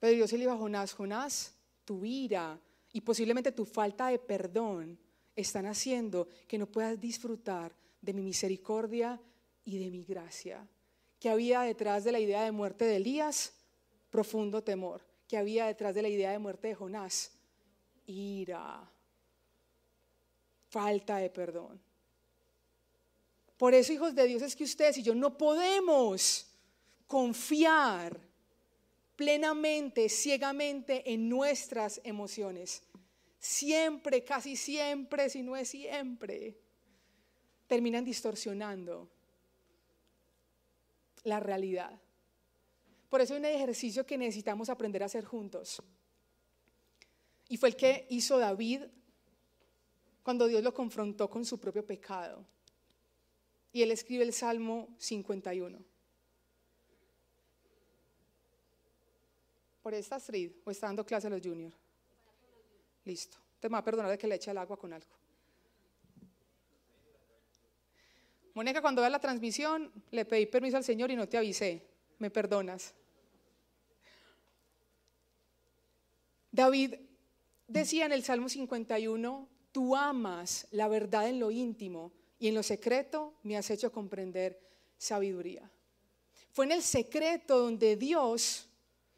Pero 0.01 0.13
Dios 0.13 0.33
le 0.33 0.39
dijo 0.39 0.51
a 0.51 0.57
Jonás, 0.57 0.95
Jonás, 0.95 1.55
tu 1.85 2.05
ira 2.05 2.59
y 2.93 3.03
posiblemente 3.03 3.53
tu 3.53 3.65
falta 3.65 4.09
de 4.09 4.19
perdón 4.19 4.99
están 5.37 5.67
haciendo 5.67 6.27
que 6.49 6.59
no 6.59 6.67
puedas 6.67 7.01
disfrutar 7.01 7.73
de 8.03 8.13
mi 8.13 8.23
misericordia 8.23 9.21
y 9.65 9.79
de 9.79 9.93
mi 9.93 10.03
gracia. 10.03 10.67
¿Qué 11.21 11.31
había 11.31 11.61
detrás 11.61 12.03
de 12.03 12.11
la 12.11 12.19
idea 12.19 12.43
de 12.43 12.51
muerte 12.51 12.85
de 12.85 12.97
Elías? 12.97 13.53
Profundo 14.11 14.65
temor. 14.65 15.07
¿Qué 15.29 15.37
había 15.37 15.67
detrás 15.67 15.95
de 15.95 16.03
la 16.03 16.09
idea 16.09 16.33
de 16.33 16.41
muerte 16.41 16.67
de 16.67 16.75
Jonás? 16.75 17.31
Ira. 18.07 18.91
Falta 20.71 21.17
de 21.17 21.31
perdón. 21.31 21.81
Por 23.57 23.75
eso, 23.75 23.93
hijos 23.93 24.15
de 24.15 24.25
Dios, 24.27 24.41
es 24.41 24.57
que 24.57 24.65
ustedes 24.65 24.97
y 24.99 25.03
yo 25.03 25.15
no 25.15 25.37
podemos 25.37 26.47
confiar 27.07 28.19
plenamente, 29.17 30.09
ciegamente 30.09 31.13
en 31.13 31.29
nuestras 31.29 32.01
emociones. 32.05 32.83
Siempre, 33.39 34.25
casi 34.25 34.57
siempre, 34.57 35.29
si 35.29 35.43
no 35.43 35.57
es 35.57 35.69
siempre, 35.69 36.57
terminan 37.67 38.05
distorsionando 38.05 39.11
la 41.25 41.41
realidad. 41.41 42.01
Por 43.11 43.21
eso 43.21 43.35
hay 43.35 43.41
un 43.41 43.47
ejercicio 43.47 44.07
que 44.07 44.17
necesitamos 44.17 44.71
aprender 44.71 45.03
a 45.03 45.07
hacer 45.07 45.25
juntos. 45.25 45.83
Y 47.49 47.57
fue 47.57 47.71
el 47.71 47.77
que 47.77 48.07
hizo 48.09 48.39
David 48.39 48.85
cuando 50.23 50.47
Dios 50.47 50.63
lo 50.63 50.75
confrontó 50.75 51.29
con 51.29 51.45
su 51.45 51.59
propio 51.59 51.85
pecado. 51.85 52.45
Y 53.73 53.83
él 53.83 53.91
escribe 53.91 54.25
el 54.25 54.33
Salmo 54.33 54.89
51. 54.99 55.79
¿Por 59.83 59.95
esta 59.95 60.17
Astrid 60.17 60.53
o 60.65 60.71
está 60.71 60.87
dando 60.89 61.07
clase 61.07 61.29
a 61.29 61.31
los 61.31 61.41
juniors? 61.41 61.77
Listo. 63.05 63.39
Te 63.59 63.69
me 63.69 63.75
va 63.75 63.79
a 63.79 63.85
perdonar 63.85 64.11
de 64.11 64.19
que 64.19 64.27
le 64.27 64.35
eche 64.35 64.51
el 64.51 64.59
agua 64.59 64.77
con 64.77 64.93
algo. 64.93 65.21
Mónica, 68.55 68.83
cuando 68.83 69.03
vea 69.03 69.11
la 69.11 69.21
transmisión, 69.21 69.93
le 70.11 70.25
pedí 70.25 70.47
permiso 70.47 70.77
al 70.77 70.85
Señor 70.85 71.11
y 71.11 71.17
no 71.17 71.29
te 71.29 71.39
avisé. 71.39 71.87
¿Me 72.19 72.31
perdonas? 72.31 72.95
David 76.51 76.97
decía 77.69 78.07
en 78.07 78.13
el 78.13 78.25
Salmo 78.25 78.49
51, 78.49 79.49
tú 79.73 79.97
amas 79.97 80.67
la 80.71 80.89
verdad 80.89 81.29
en 81.29 81.41
lo 81.41 81.51
íntimo 81.51 82.13
y 82.39 82.49
en 82.49 82.55
lo 82.55 82.63
secreto 82.63 83.35
me 83.43 83.57
has 83.57 83.71
hecho 83.71 83.93
comprender 83.93 84.59
sabiduría. 84.97 85.71
Fue 86.53 86.65
en 86.65 86.73
el 86.73 86.83
secreto 86.83 87.59
donde 87.59 87.97
Dios 87.97 88.67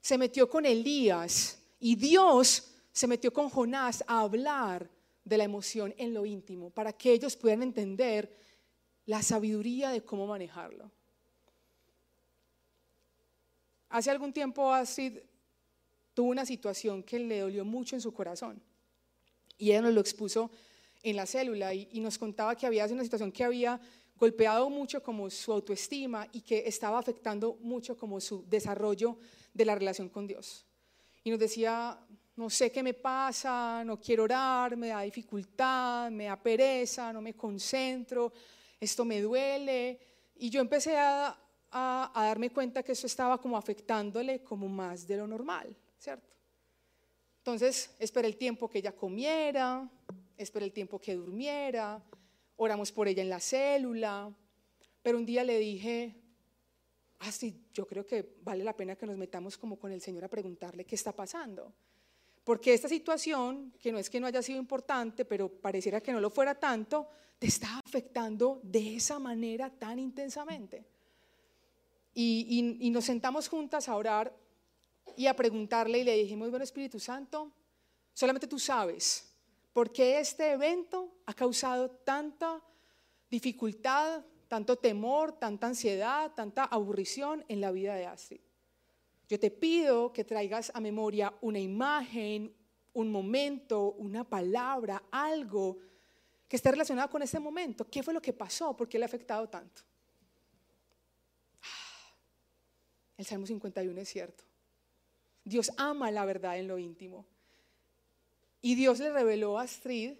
se 0.00 0.18
metió 0.18 0.48
con 0.48 0.66
Elías 0.66 1.59
y 1.80 1.96
Dios 1.96 2.72
se 2.92 3.07
metió 3.07 3.32
con 3.32 3.48
Jonás 3.48 4.05
a 4.07 4.20
hablar 4.20 4.88
de 5.24 5.38
la 5.38 5.44
emoción 5.44 5.94
en 5.96 6.12
lo 6.12 6.26
íntimo 6.26 6.70
para 6.70 6.92
que 6.92 7.12
ellos 7.12 7.36
pudieran 7.36 7.62
entender 7.62 8.36
la 9.07 9.22
sabiduría 9.22 9.90
de 9.90 10.03
cómo 10.03 10.26
manejarlo. 10.26 10.90
Hace 13.88 14.11
algún 14.11 14.32
tiempo 14.32 14.72
Astrid 14.72 15.18
tuvo 16.14 16.30
una 16.30 16.44
situación 16.44 17.03
que 17.03 17.18
le 17.18 17.40
dolió 17.40 17.64
mucho 17.64 17.94
en 17.94 18.00
su 18.00 18.12
corazón 18.12 18.62
y 19.62 19.70
ella 19.70 19.82
nos 19.82 19.94
lo 19.94 20.00
expuso 20.00 20.50
en 21.04 21.14
la 21.14 21.24
célula 21.24 21.72
y, 21.72 22.00
nos 22.00 22.18
contaba 22.18 22.56
que 22.56 22.66
había 22.66 22.82
sido 22.84 22.96
una 22.96 23.04
situación 23.04 23.30
que 23.30 23.44
había 23.44 23.80
golpeado 24.16 24.68
mucho 24.68 25.00
como 25.04 25.30
su 25.30 25.52
autoestima 25.52 26.26
y 26.32 26.40
que 26.40 26.64
estaba 26.66 26.98
afectando 26.98 27.56
mucho 27.60 27.96
como 27.96 28.20
su 28.20 28.44
desarrollo 28.48 29.18
de 29.54 29.64
la 29.64 29.76
relación 29.76 30.08
con 30.08 30.26
Dios. 30.26 30.66
Y 31.22 31.30
nos 31.30 31.38
decía, 31.38 31.96
no 32.34 32.50
sé 32.50 32.72
qué 32.72 32.82
me 32.82 32.92
pasa, 32.92 33.84
no 33.84 34.00
quiero 34.00 34.24
orar, 34.24 34.76
me 34.76 34.88
da 34.88 35.02
dificultad, 35.02 36.10
me 36.10 36.24
da 36.24 36.42
pereza, 36.42 37.12
no 37.12 37.22
me 37.22 37.34
concentro, 37.34 38.32
esto 38.80 39.04
me 39.04 39.20
duele. 39.20 40.00
Y 40.34 40.50
yo 40.50 40.60
empecé 40.60 40.96
a, 40.96 41.38
darme 41.70 42.50
cuenta 42.50 42.82
que 42.82 42.90
eso 42.90 43.06
estaba 43.06 43.40
como 43.40 43.56
afectándole 43.56 44.42
como 44.42 44.66
más 44.68 45.06
de 45.06 45.18
lo 45.18 45.28
normal, 45.28 45.76
¿cierto? 45.96 46.32
Entonces 47.43 47.90
esperé 47.99 48.28
el 48.28 48.36
tiempo 48.36 48.70
que 48.70 48.78
ella 48.78 48.93
comiera, 48.93 49.90
esperé 50.36 50.66
el 50.66 50.72
tiempo 50.72 51.01
que 51.01 51.16
durmiera, 51.16 52.01
oramos 52.55 52.93
por 52.93 53.09
ella 53.09 53.20
en 53.20 53.28
la 53.28 53.40
célula, 53.40 54.32
pero 55.03 55.18
un 55.18 55.26
día 55.26 55.43
le 55.43 55.59
dije, 55.59 56.14
ah, 57.18 57.32
sí, 57.32 57.66
yo 57.74 57.84
creo 57.84 58.07
que 58.07 58.36
vale 58.45 58.62
la 58.62 58.76
pena 58.76 58.95
que 58.95 59.07
nos 59.07 59.16
metamos 59.16 59.59
como 59.59 59.76
con 59.76 59.90
el 59.90 60.01
Señor 60.01 60.24
a 60.24 60.28
preguntarle 60.28 60.84
qué 60.84 60.95
está 60.95 61.11
pasando. 61.11 61.74
Porque 62.45 62.74
esta 62.74 62.88
situación, 62.88 63.74
que 63.80 63.90
no 63.90 63.99
es 63.99 64.09
que 64.09 64.20
no 64.20 64.28
haya 64.28 64.40
sido 64.40 64.61
importante, 64.61 65.24
pero 65.24 65.49
pareciera 65.49 66.01
que 66.01 66.12
no 66.12 66.20
lo 66.20 66.30
fuera 66.30 66.55
tanto, 66.55 67.09
te 67.40 67.49
está 67.49 67.80
afectando 67.84 68.61
de 68.62 68.95
esa 68.95 69.18
manera 69.18 69.68
tan 69.68 69.99
intensamente. 69.99 70.86
Y, 72.14 72.90
nos 72.93 73.05
sentamos 73.05 73.49
juntas 73.49 73.88
a 73.88 73.97
orar 73.97 74.32
y 75.16 75.26
a 75.26 75.36
preguntarle 75.36 75.98
y 75.98 76.05
le 76.05 76.16
dijimos, 76.16 76.50
bueno 76.50 76.64
Espíritu 76.64 76.98
Santo, 76.98 77.53
solamente 78.12 78.46
tú 78.46 78.59
sabes 78.59 79.32
por 79.72 79.92
qué 79.92 80.18
este 80.18 80.53
evento 80.53 81.14
ha 81.26 81.34
causado 81.34 81.90
tanta 81.90 82.62
dificultad, 83.30 84.24
tanto 84.48 84.76
temor, 84.76 85.32
tanta 85.32 85.66
ansiedad, 85.66 86.32
tanta 86.34 86.64
aburrición 86.64 87.44
en 87.48 87.61
la 87.61 87.70
vida 87.70 87.94
de 87.94 88.07
Astrid. 88.07 88.40
Yo 89.28 89.40
te 89.40 89.50
pido 89.50 90.12
que 90.12 90.24
traigas 90.24 90.70
a 90.74 90.80
memoria 90.80 91.32
una 91.40 91.59
imagen, 91.59 92.55
un 92.92 93.11
momento, 93.11 93.92
una 93.92 94.24
palabra, 94.24 95.05
algo 95.11 95.78
que 96.46 96.57
esté 96.57 96.70
relacionado 96.70 97.09
con 97.09 97.22
ese 97.22 97.40
momento. 97.40 97.88
¿Qué 97.88 98.03
fue 98.03 98.12
lo 98.12 98.20
que 98.20 98.34
pasó? 98.34 98.76
¿Por 98.76 98.90
qué 98.90 98.98
le 98.98 99.07
ha 99.07 99.07
afectado 99.07 99.48
tanto? 99.48 99.80
Ah, 101.62 102.14
el 103.16 103.24
Salmo 103.24 103.46
51 103.46 103.98
es 103.98 104.09
cierto. 104.11 104.44
Dios 105.45 105.72
ama 105.76 106.11
la 106.11 106.24
verdad 106.24 106.59
en 106.59 106.68
lo 106.68 106.78
íntimo. 106.78 107.26
Y 108.61 108.74
Dios 108.74 109.01
le 109.01 109.11
reveló 109.11 109.59
a 109.59 109.62
Astrid 109.62 110.14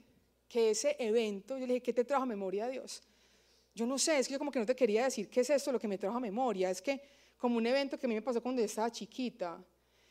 que 0.49 0.70
ese 0.70 0.97
evento, 0.99 1.57
yo 1.57 1.66
le 1.66 1.75
dije, 1.75 1.83
¿qué 1.83 1.93
te 1.93 2.05
trajo 2.05 2.25
a 2.25 2.27
memoria 2.27 2.64
a 2.64 2.68
Dios? 2.68 3.03
Yo 3.75 3.87
no 3.87 3.99
sé, 3.99 4.18
es 4.18 4.27
que 4.27 4.33
yo 4.33 4.39
como 4.39 4.51
que 4.51 4.59
no 4.59 4.66
te 4.66 4.77
quería 4.77 5.05
decir 5.05 5.29
qué 5.31 5.41
es 5.41 5.51
esto 5.51 5.73
lo 5.73 5.79
que 5.79 5.89
me 5.89 5.97
trajo 5.97 6.16
a 6.16 6.20
memoria. 6.20 6.70
Es 6.70 6.83
que 6.83 7.01
como 7.39 7.57
un 7.57 7.66
evento 7.66 7.99
que 7.99 8.07
a 8.07 8.09
mí 8.09 8.14
me 8.14 8.23
pasó 8.23 8.43
cuando 8.43 8.61
yo 8.61 8.66
estaba 8.66 8.91
chiquita. 8.91 9.64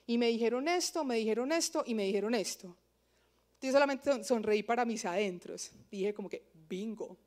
Y 0.08 0.18
me 0.18 0.28
dijeron 0.28 0.68
esto, 0.68 1.04
me 1.04 1.16
dijeron 1.16 1.52
esto 1.52 1.84
y 1.86 1.94
me 1.94 2.06
dijeron 2.06 2.34
esto. 2.34 2.76
Yo 3.62 3.72
solamente 3.72 4.24
sonreí 4.24 4.64
para 4.64 4.84
mis 4.84 5.06
adentros. 5.06 5.72
Dije 5.92 6.14
como 6.14 6.28
que, 6.28 6.44
bingo. 6.68 7.18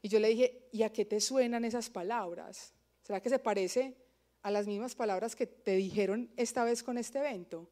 Y 0.00 0.08
yo 0.08 0.18
le 0.18 0.28
dije, 0.28 0.68
¿y 0.72 0.82
a 0.82 0.90
qué 0.90 1.04
te 1.04 1.20
suenan 1.20 1.64
esas 1.64 1.90
palabras? 1.90 2.72
¿Será 3.02 3.20
que 3.20 3.28
se 3.28 3.38
parece 3.38 3.94
a 4.42 4.50
las 4.50 4.66
mismas 4.66 4.94
palabras 4.94 5.36
que 5.36 5.46
te 5.46 5.76
dijeron 5.76 6.30
esta 6.36 6.64
vez 6.64 6.82
con 6.82 6.98
este 6.98 7.18
evento? 7.18 7.70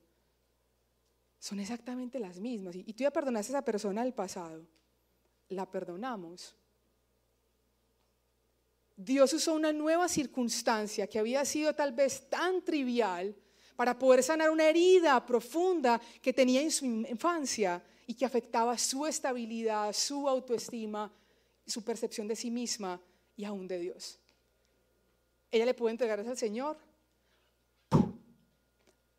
Son 1.38 1.60
exactamente 1.60 2.18
las 2.18 2.38
mismas. 2.40 2.74
Y 2.76 2.92
tú 2.92 3.04
ya 3.04 3.10
perdonaste 3.10 3.52
a 3.52 3.58
esa 3.58 3.64
persona 3.64 4.02
del 4.02 4.14
pasado. 4.14 4.66
La 5.48 5.70
perdonamos. 5.70 6.56
Dios 8.96 9.32
usó 9.34 9.54
una 9.54 9.72
nueva 9.72 10.08
circunstancia 10.08 11.06
que 11.06 11.18
había 11.18 11.44
sido 11.44 11.74
tal 11.74 11.92
vez 11.92 12.28
tan 12.30 12.64
trivial 12.64 13.36
para 13.76 13.98
poder 13.98 14.22
sanar 14.22 14.50
una 14.50 14.68
herida 14.68 15.24
profunda 15.24 16.00
que 16.22 16.32
tenía 16.32 16.62
en 16.62 16.70
su 16.70 16.86
infancia 16.86 17.84
y 18.06 18.14
que 18.14 18.24
afectaba 18.24 18.78
su 18.78 19.06
estabilidad, 19.06 19.92
su 19.92 20.26
autoestima, 20.26 21.12
su 21.66 21.84
percepción 21.84 22.26
de 22.26 22.36
sí 22.36 22.50
misma 22.50 23.00
y 23.36 23.44
aún 23.44 23.68
de 23.68 23.78
Dios. 23.78 24.18
Ella 25.50 25.64
le 25.64 25.74
pudo 25.74 25.90
entregar 25.90 26.20
al 26.20 26.36
Señor 26.36 26.76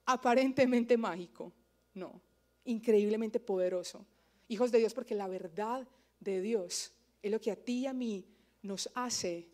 aparentemente 0.06 0.98
mágico, 0.98 1.54
no, 1.94 2.22
increíblemente 2.66 3.40
poderoso. 3.40 4.06
Hijos 4.48 4.72
de 4.72 4.80
Dios, 4.80 4.94
porque 4.94 5.16
la 5.16 5.28
verdad 5.28 5.88
de 6.20 6.42
Dios 6.42 6.94
es 7.22 7.32
lo 7.32 7.42
que 7.42 7.52
a 7.52 7.56
ti 7.56 7.80
y 7.80 7.88
a 7.88 7.94
mí 7.94 8.26
nos 8.62 8.90
hace 8.96 9.48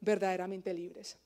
verdaderamente 0.00 0.72
libres. 0.72 1.18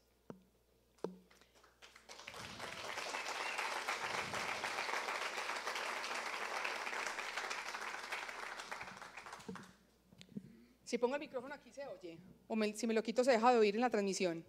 Si 10.85 10.99
pongo 10.99 11.15
el 11.15 11.21
micrófono 11.21 11.55
aquí 11.55 11.71
se 11.71 11.87
oye, 11.87 12.19
o 12.49 12.57
si 12.75 12.87
me 12.87 12.93
lo 12.93 13.03
quito 13.03 13.25
se 13.25 13.31
deja 13.31 13.51
de 13.51 13.59
oír 13.59 13.77
en 13.77 13.81
la 13.81 13.89
transmisión. 13.89 14.45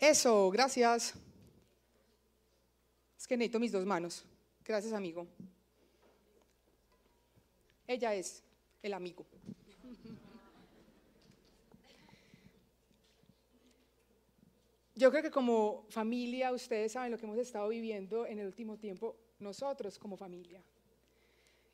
Eso, 0.00 0.50
gracias. 0.50 1.14
Es 3.18 3.26
que 3.26 3.36
necesito 3.36 3.60
mis 3.60 3.70
dos 3.70 3.84
manos. 3.84 4.24
Gracias, 4.64 4.94
amigo. 4.94 5.26
Ella 7.86 8.14
es 8.14 8.42
el 8.82 8.94
amigo. 8.94 9.26
Yo 14.94 15.10
creo 15.10 15.22
que 15.22 15.30
como 15.30 15.84
familia, 15.90 16.52
ustedes 16.52 16.92
saben 16.92 17.12
lo 17.12 17.18
que 17.18 17.26
hemos 17.26 17.38
estado 17.38 17.68
viviendo 17.68 18.26
en 18.26 18.38
el 18.38 18.46
último 18.46 18.78
tiempo, 18.78 19.16
nosotros 19.38 19.98
como 19.98 20.16
familia. 20.16 20.62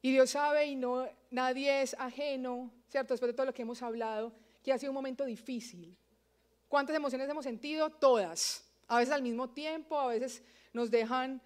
Y 0.02 0.10
Dios 0.10 0.30
sabe 0.30 0.66
y 0.66 0.74
no, 0.74 1.08
nadie 1.30 1.82
es 1.82 1.94
ajeno, 1.98 2.72
¿cierto? 2.88 3.14
Después 3.14 3.30
de 3.30 3.34
todo 3.34 3.46
lo 3.46 3.54
que 3.54 3.62
hemos 3.62 3.82
hablado, 3.82 4.32
que 4.64 4.72
ha 4.72 4.78
sido 4.78 4.90
un 4.90 4.96
momento 4.96 5.24
difícil. 5.24 5.96
¿Cuántas 6.68 6.96
emociones 6.96 7.28
hemos 7.28 7.44
sentido? 7.44 7.90
Todas. 7.90 8.64
A 8.88 8.98
veces 8.98 9.14
al 9.14 9.22
mismo 9.22 9.50
tiempo, 9.50 9.98
a 9.98 10.08
veces 10.08 10.42
nos 10.72 10.90
dejan 10.90 11.40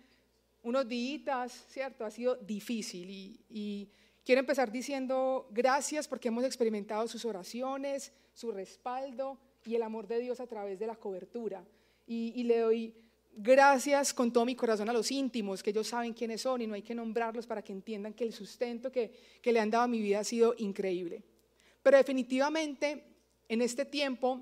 unos 0.62 0.88
días, 0.88 1.64
¿cierto? 1.68 2.04
Ha 2.04 2.10
sido 2.10 2.36
difícil. 2.36 3.08
Y, 3.08 3.40
y 3.48 3.90
quiero 4.24 4.40
empezar 4.40 4.70
diciendo 4.70 5.48
gracias 5.50 6.08
porque 6.08 6.28
hemos 6.28 6.44
experimentado 6.44 7.06
sus 7.08 7.24
oraciones, 7.24 8.12
su 8.34 8.50
respaldo 8.50 9.38
y 9.64 9.74
el 9.74 9.82
amor 9.82 10.06
de 10.06 10.20
Dios 10.20 10.40
a 10.40 10.46
través 10.46 10.78
de 10.78 10.86
la 10.86 10.96
cobertura. 10.96 11.64
Y, 12.06 12.32
y 12.36 12.44
le 12.44 12.58
doy 12.58 12.94
gracias 13.32 14.12
con 14.12 14.32
todo 14.32 14.44
mi 14.44 14.56
corazón 14.56 14.88
a 14.88 14.92
los 14.92 15.10
íntimos, 15.10 15.62
que 15.62 15.70
ellos 15.70 15.86
saben 15.86 16.12
quiénes 16.12 16.42
son 16.42 16.60
y 16.60 16.66
no 16.66 16.74
hay 16.74 16.82
que 16.82 16.94
nombrarlos 16.94 17.46
para 17.46 17.62
que 17.62 17.72
entiendan 17.72 18.12
que 18.12 18.24
el 18.24 18.32
sustento 18.32 18.90
que, 18.90 19.12
que 19.40 19.52
le 19.52 19.60
han 19.60 19.70
dado 19.70 19.84
a 19.84 19.88
mi 19.88 20.00
vida 20.00 20.20
ha 20.20 20.24
sido 20.24 20.54
increíble. 20.58 21.22
Pero 21.82 21.96
definitivamente 21.96 23.04
en 23.48 23.62
este 23.62 23.84
tiempo, 23.84 24.40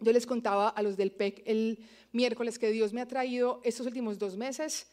yo 0.00 0.12
les 0.12 0.26
contaba 0.26 0.68
a 0.68 0.82
los 0.82 0.96
del 0.96 1.12
PEC 1.12 1.42
el 1.46 1.78
miércoles 2.12 2.58
que 2.58 2.70
Dios 2.70 2.92
me 2.92 3.00
ha 3.00 3.06
traído 3.06 3.60
estos 3.64 3.86
últimos 3.86 4.18
dos 4.18 4.36
meses 4.36 4.88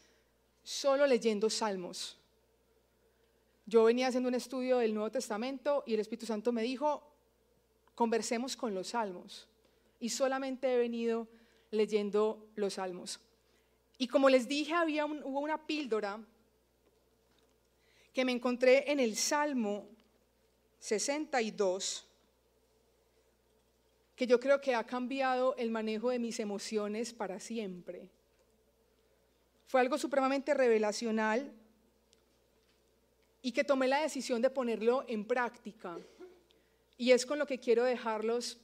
solo 0.62 1.06
leyendo 1.06 1.48
salmos. 1.48 2.18
Yo 3.66 3.84
venía 3.84 4.08
haciendo 4.08 4.28
un 4.28 4.34
estudio 4.34 4.78
del 4.78 4.94
Nuevo 4.94 5.10
Testamento 5.10 5.82
y 5.86 5.94
el 5.94 6.00
Espíritu 6.00 6.26
Santo 6.26 6.52
me 6.52 6.62
dijo, 6.62 7.02
conversemos 7.94 8.56
con 8.56 8.74
los 8.74 8.88
salmos. 8.88 9.48
Y 10.00 10.10
solamente 10.10 10.72
he 10.72 10.78
venido 10.78 11.26
leyendo 11.70 12.48
los 12.54 12.74
salmos. 12.74 13.20
Y 13.98 14.08
como 14.08 14.30
les 14.30 14.46
dije, 14.46 14.72
había 14.72 15.04
hubo 15.04 15.40
una 15.40 15.66
píldora 15.66 16.20
que 18.12 18.24
me 18.24 18.32
encontré 18.32 18.90
en 18.90 19.00
el 19.00 19.16
Salmo 19.16 19.88
62, 20.78 22.07
que 24.18 24.26
yo 24.26 24.40
creo 24.40 24.60
que 24.60 24.74
ha 24.74 24.84
cambiado 24.84 25.54
el 25.58 25.70
manejo 25.70 26.10
de 26.10 26.18
mis 26.18 26.40
emociones 26.40 27.14
para 27.14 27.38
siempre. 27.38 28.10
Fue 29.68 29.80
algo 29.80 29.96
supremamente 29.96 30.54
revelacional 30.54 31.52
y 33.40 33.52
que 33.52 33.62
tomé 33.62 33.86
la 33.86 34.00
decisión 34.02 34.42
de 34.42 34.50
ponerlo 34.50 35.04
en 35.06 35.24
práctica. 35.24 35.96
Y 36.96 37.12
es 37.12 37.24
con 37.24 37.38
lo 37.38 37.46
que 37.46 37.60
quiero 37.60 37.84
dejarlos 37.84 38.58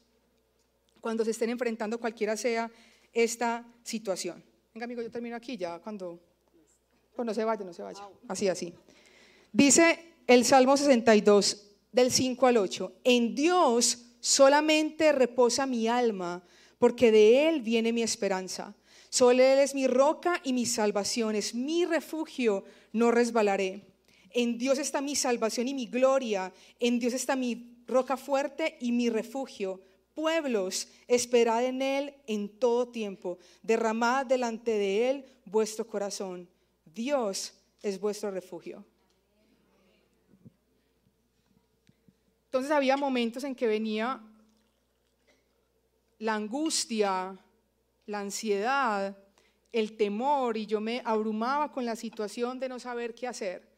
cuando 1.00 1.24
se 1.24 1.30
estén 1.30 1.50
enfrentando 1.50 2.00
cualquiera 2.00 2.36
sea 2.36 2.68
esta 3.12 3.64
situación. 3.84 4.42
Venga, 4.74 4.86
amigo, 4.86 5.02
yo 5.02 5.10
termino 5.10 5.36
aquí 5.36 5.56
ya 5.56 5.78
cuando... 5.78 6.20
Pues 7.14 7.24
no 7.24 7.32
se 7.32 7.44
vaya, 7.44 7.64
no 7.64 7.72
se 7.72 7.84
vaya. 7.84 8.02
Así, 8.26 8.48
así. 8.48 8.74
Dice 9.52 10.14
el 10.26 10.44
Salmo 10.44 10.76
62, 10.76 11.76
del 11.92 12.10
5 12.10 12.44
al 12.48 12.56
8. 12.56 12.92
En 13.04 13.36
Dios 13.36 14.03
solamente 14.24 15.12
reposa 15.12 15.66
mi 15.66 15.86
alma, 15.86 16.42
porque 16.78 17.12
de 17.12 17.48
Él 17.48 17.60
viene 17.60 17.92
mi 17.92 18.02
esperanza. 18.02 18.74
Solo 19.10 19.42
Él 19.42 19.58
es 19.58 19.74
mi 19.74 19.86
roca 19.86 20.40
y 20.42 20.54
mi 20.54 20.64
salvación, 20.64 21.34
es 21.34 21.54
mi 21.54 21.84
refugio, 21.84 22.64
no 22.92 23.10
resbalaré. 23.10 23.84
En 24.30 24.56
Dios 24.56 24.78
está 24.78 25.02
mi 25.02 25.14
salvación 25.14 25.68
y 25.68 25.74
mi 25.74 25.86
gloria, 25.86 26.54
en 26.80 26.98
Dios 26.98 27.12
está 27.12 27.36
mi 27.36 27.76
roca 27.86 28.16
fuerte 28.16 28.78
y 28.80 28.92
mi 28.92 29.10
refugio 29.10 29.82
Pueblos, 30.14 30.86
esperad 31.08 31.64
en 31.64 31.82
Él 31.82 32.14
en 32.28 32.48
todo 32.48 32.88
tiempo, 32.88 33.38
derramad 33.62 34.24
delante 34.26 34.70
de 34.70 35.10
Él 35.10 35.24
vuestro 35.44 35.86
corazón. 35.88 36.48
Dios 36.84 37.52
es 37.82 37.98
vuestro 37.98 38.30
refugio. 38.30 38.84
Entonces 42.54 42.70
había 42.70 42.96
momentos 42.96 43.42
en 43.42 43.56
que 43.56 43.66
venía 43.66 44.20
la 46.20 46.36
angustia, 46.36 47.36
la 48.06 48.20
ansiedad, 48.20 49.18
el 49.72 49.96
temor 49.96 50.56
y 50.56 50.64
yo 50.64 50.80
me 50.80 51.02
abrumaba 51.04 51.72
con 51.72 51.84
la 51.84 51.96
situación 51.96 52.60
de 52.60 52.68
no 52.68 52.78
saber 52.78 53.12
qué 53.12 53.26
hacer. 53.26 53.68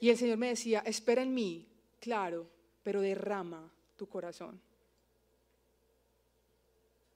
Y 0.00 0.10
el 0.10 0.16
Señor 0.16 0.36
me 0.36 0.48
decía, 0.48 0.82
espera 0.84 1.22
en 1.22 1.32
mí, 1.32 1.68
claro, 2.00 2.50
pero 2.82 3.00
derrama 3.00 3.72
tu 3.96 4.08
corazón 4.08 4.60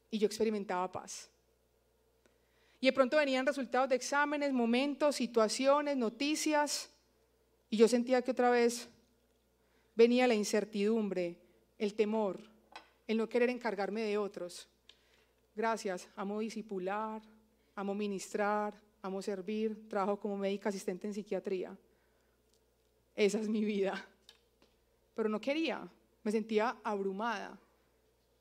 y 0.09 0.19
yo 0.19 0.27
experimentaba 0.27 0.93
paz. 0.93 1.29
Y 2.81 2.87
de 2.87 2.93
pronto 2.93 3.17
venían 3.17 3.45
resultados 3.45 3.89
de 3.89 3.97
exámenes, 3.97 4.53
momentos, 4.53 5.17
situaciones, 5.17 5.97
noticias, 5.97 6.91
y 7.71 7.77
yo 7.77 7.89
sentía 7.89 8.23
que 8.23 8.31
otra 8.31 8.51
vez 8.51 8.89
venía 9.97 10.29
la 10.29 10.35
incertidumbre, 10.35 11.37
el 11.79 11.95
temor, 11.95 12.41
el 13.07 13.17
no 13.17 13.29
querer 13.29 13.51
encargarme 13.51 14.03
de 14.03 14.19
otros. 14.19 14.69
Gracias, 15.55 16.09
amo 16.15 16.39
discipular, 16.39 17.23
amo 17.75 17.95
ministrar, 17.95 18.75
amo 19.03 19.23
servir, 19.23 19.89
trabajo 19.89 20.21
como 20.21 20.37
médica 20.37 20.69
asistente 20.69 21.07
en 21.07 21.15
psiquiatría. 21.15 21.77
Esa 23.15 23.41
es 23.41 23.49
mi 23.49 23.65
vida. 23.65 24.07
Pero 25.15 25.31
no 25.31 25.41
quería, 25.41 25.89
me 26.23 26.31
sentía 26.31 26.77
abrumada. 26.85 27.59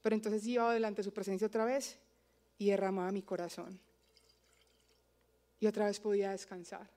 Pero 0.02 0.16
entonces 0.16 0.46
iba 0.46 0.74
delante 0.74 0.98
de 0.98 1.06
su 1.06 1.14
presencia 1.14 1.48
otra 1.48 1.64
vez 1.64 1.98
y 2.58 2.70
derramaba 2.70 3.12
mi 3.12 3.22
corazón. 3.22 3.80
Y 5.60 5.68
otra 5.68 5.86
vez 5.86 6.00
podía 6.00 6.32
descansar. 6.32 6.90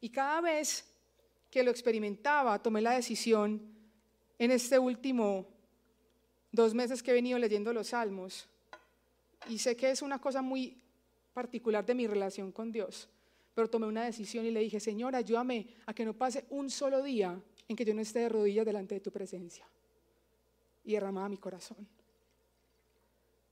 Y 0.00 0.10
cada 0.10 0.40
vez 0.40 0.89
que 1.50 1.62
lo 1.62 1.70
experimentaba, 1.70 2.62
tomé 2.62 2.80
la 2.80 2.92
decisión 2.92 3.60
en 4.38 4.50
este 4.50 4.78
último 4.78 5.46
dos 6.52 6.74
meses 6.74 7.02
que 7.02 7.10
he 7.10 7.14
venido 7.14 7.38
leyendo 7.38 7.72
los 7.72 7.88
salmos. 7.88 8.48
Y 9.48 9.58
sé 9.58 9.76
que 9.76 9.90
es 9.90 10.02
una 10.02 10.20
cosa 10.20 10.42
muy 10.42 10.80
particular 11.32 11.84
de 11.84 11.94
mi 11.94 12.06
relación 12.06 12.52
con 12.52 12.70
Dios. 12.70 13.08
Pero 13.54 13.68
tomé 13.68 13.86
una 13.86 14.04
decisión 14.04 14.46
y 14.46 14.50
le 14.50 14.60
dije, 14.60 14.80
Señor, 14.80 15.14
ayúdame 15.14 15.66
a 15.86 15.94
que 15.94 16.04
no 16.04 16.14
pase 16.14 16.44
un 16.50 16.70
solo 16.70 17.02
día 17.02 17.40
en 17.68 17.76
que 17.76 17.84
yo 17.84 17.94
no 17.94 18.00
esté 18.00 18.20
de 18.20 18.28
rodillas 18.28 18.66
delante 18.66 18.94
de 18.94 19.00
tu 19.00 19.10
presencia. 19.10 19.66
Y 20.84 20.92
derramaba 20.92 21.28
mi 21.28 21.36
corazón. 21.36 21.86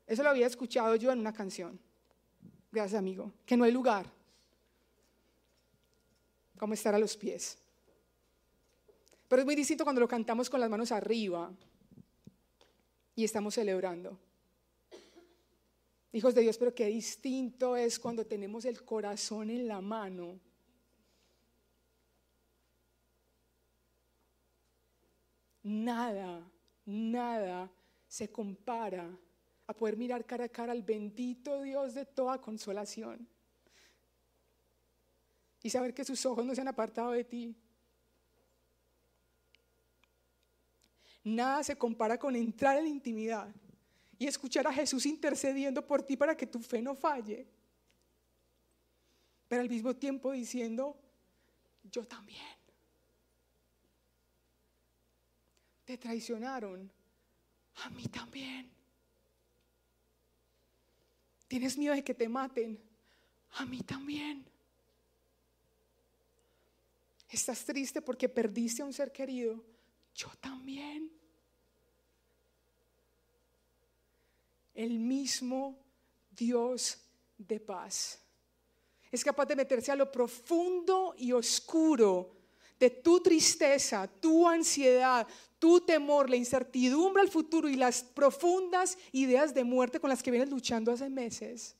Eso 0.06 0.22
lo 0.22 0.30
había 0.30 0.46
escuchado 0.46 0.94
yo 0.96 1.12
en 1.12 1.18
una 1.18 1.32
canción. 1.32 1.78
Gracias, 2.72 2.98
amigo. 2.98 3.32
Que 3.44 3.56
no 3.56 3.64
hay 3.64 3.72
lugar 3.72 4.10
como 6.58 6.74
estar 6.74 6.94
a 6.94 6.98
los 6.98 7.16
pies. 7.16 7.58
Pero 9.28 9.40
es 9.42 9.46
muy 9.46 9.54
distinto 9.54 9.84
cuando 9.84 10.00
lo 10.00 10.08
cantamos 10.08 10.48
con 10.48 10.60
las 10.60 10.70
manos 10.70 10.90
arriba 10.90 11.52
y 13.14 13.24
estamos 13.24 13.54
celebrando. 13.54 14.18
Hijos 16.12 16.34
de 16.34 16.40
Dios, 16.40 16.56
pero 16.56 16.74
qué 16.74 16.86
distinto 16.86 17.76
es 17.76 17.98
cuando 17.98 18.26
tenemos 18.26 18.64
el 18.64 18.82
corazón 18.84 19.50
en 19.50 19.68
la 19.68 19.82
mano. 19.82 20.40
Nada, 25.62 26.50
nada 26.86 27.70
se 28.06 28.32
compara 28.32 29.06
a 29.66 29.74
poder 29.74 29.98
mirar 29.98 30.24
cara 30.24 30.44
a 30.44 30.48
cara 30.48 30.72
al 30.72 30.82
bendito 30.82 31.60
Dios 31.60 31.92
de 31.92 32.06
toda 32.06 32.40
consolación 32.40 33.28
y 35.62 35.68
saber 35.68 35.92
que 35.92 36.04
sus 36.04 36.24
ojos 36.24 36.46
no 36.46 36.54
se 36.54 36.62
han 36.62 36.68
apartado 36.68 37.10
de 37.10 37.24
ti. 37.24 37.54
Nada 41.28 41.62
se 41.62 41.76
compara 41.76 42.18
con 42.18 42.34
entrar 42.34 42.78
en 42.78 42.86
intimidad 42.86 43.54
y 44.18 44.26
escuchar 44.26 44.66
a 44.66 44.72
Jesús 44.72 45.04
intercediendo 45.04 45.86
por 45.86 46.02
ti 46.02 46.16
para 46.16 46.34
que 46.34 46.46
tu 46.46 46.58
fe 46.60 46.80
no 46.80 46.94
falle. 46.94 47.46
pero 49.46 49.62
al 49.62 49.68
mismo 49.68 49.96
tiempo 49.96 50.32
diciendo, 50.32 50.94
yo 51.90 52.06
también. 52.06 52.56
Te 55.86 55.96
traicionaron, 55.96 56.90
a 57.76 57.88
mí 57.90 58.06
también. 58.08 58.70
Tienes 61.46 61.78
miedo 61.78 61.94
de 61.94 62.04
que 62.04 62.12
te 62.12 62.28
maten, 62.28 62.78
a 63.52 63.64
mí 63.64 63.80
también. 63.82 64.44
Estás 67.30 67.64
triste 67.64 68.02
porque 68.02 68.28
perdiste 68.28 68.82
a 68.82 68.84
un 68.84 68.92
ser 68.92 69.12
querido, 69.12 69.64
yo 70.14 70.28
también. 70.40 71.17
El 74.78 75.00
mismo 75.00 75.76
Dios 76.30 76.98
de 77.36 77.58
paz 77.58 78.22
es 79.10 79.24
capaz 79.24 79.46
de 79.46 79.56
meterse 79.56 79.90
a 79.90 79.96
lo 79.96 80.12
profundo 80.12 81.16
y 81.18 81.32
oscuro 81.32 82.36
de 82.78 82.88
tu 82.88 83.20
tristeza, 83.20 84.06
tu 84.06 84.46
ansiedad, 84.46 85.26
tu 85.58 85.80
temor, 85.80 86.30
la 86.30 86.36
incertidumbre 86.36 87.22
al 87.22 87.28
futuro 87.28 87.68
y 87.68 87.74
las 87.74 88.04
profundas 88.04 88.96
ideas 89.10 89.52
de 89.52 89.64
muerte 89.64 89.98
con 89.98 90.10
las 90.10 90.22
que 90.22 90.30
vienes 90.30 90.48
luchando 90.48 90.92
hace 90.92 91.10
meses. 91.10 91.74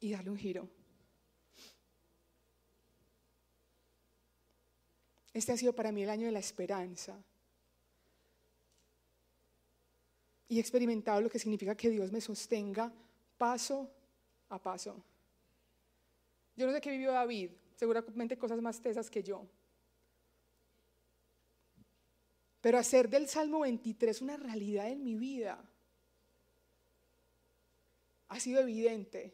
Y 0.00 0.10
darle 0.10 0.30
un 0.30 0.36
giro. 0.36 0.68
Este 5.32 5.52
ha 5.52 5.56
sido 5.56 5.72
para 5.72 5.92
mí 5.92 6.02
el 6.02 6.10
año 6.10 6.26
de 6.26 6.32
la 6.32 6.40
esperanza. 6.40 7.22
Y 10.48 10.56
he 10.56 10.60
experimentado 10.60 11.20
lo 11.20 11.28
que 11.30 11.38
significa 11.38 11.76
que 11.76 11.90
Dios 11.90 12.10
me 12.10 12.20
sostenga 12.20 12.92
paso 13.36 13.90
a 14.48 14.58
paso. 14.58 15.02
Yo 16.56 16.66
no 16.66 16.72
sé 16.72 16.80
qué 16.80 16.90
vivió 16.90 17.12
David, 17.12 17.50
seguramente 17.76 18.36
cosas 18.36 18.60
más 18.60 18.80
tesas 18.80 19.10
que 19.10 19.22
yo. 19.22 19.46
Pero 22.60 22.78
hacer 22.78 23.08
del 23.08 23.28
Salmo 23.28 23.60
23 23.60 24.22
una 24.22 24.36
realidad 24.36 24.88
en 24.88 25.04
mi 25.04 25.14
vida 25.14 25.62
ha 28.28 28.40
sido 28.40 28.60
evidente. 28.60 29.32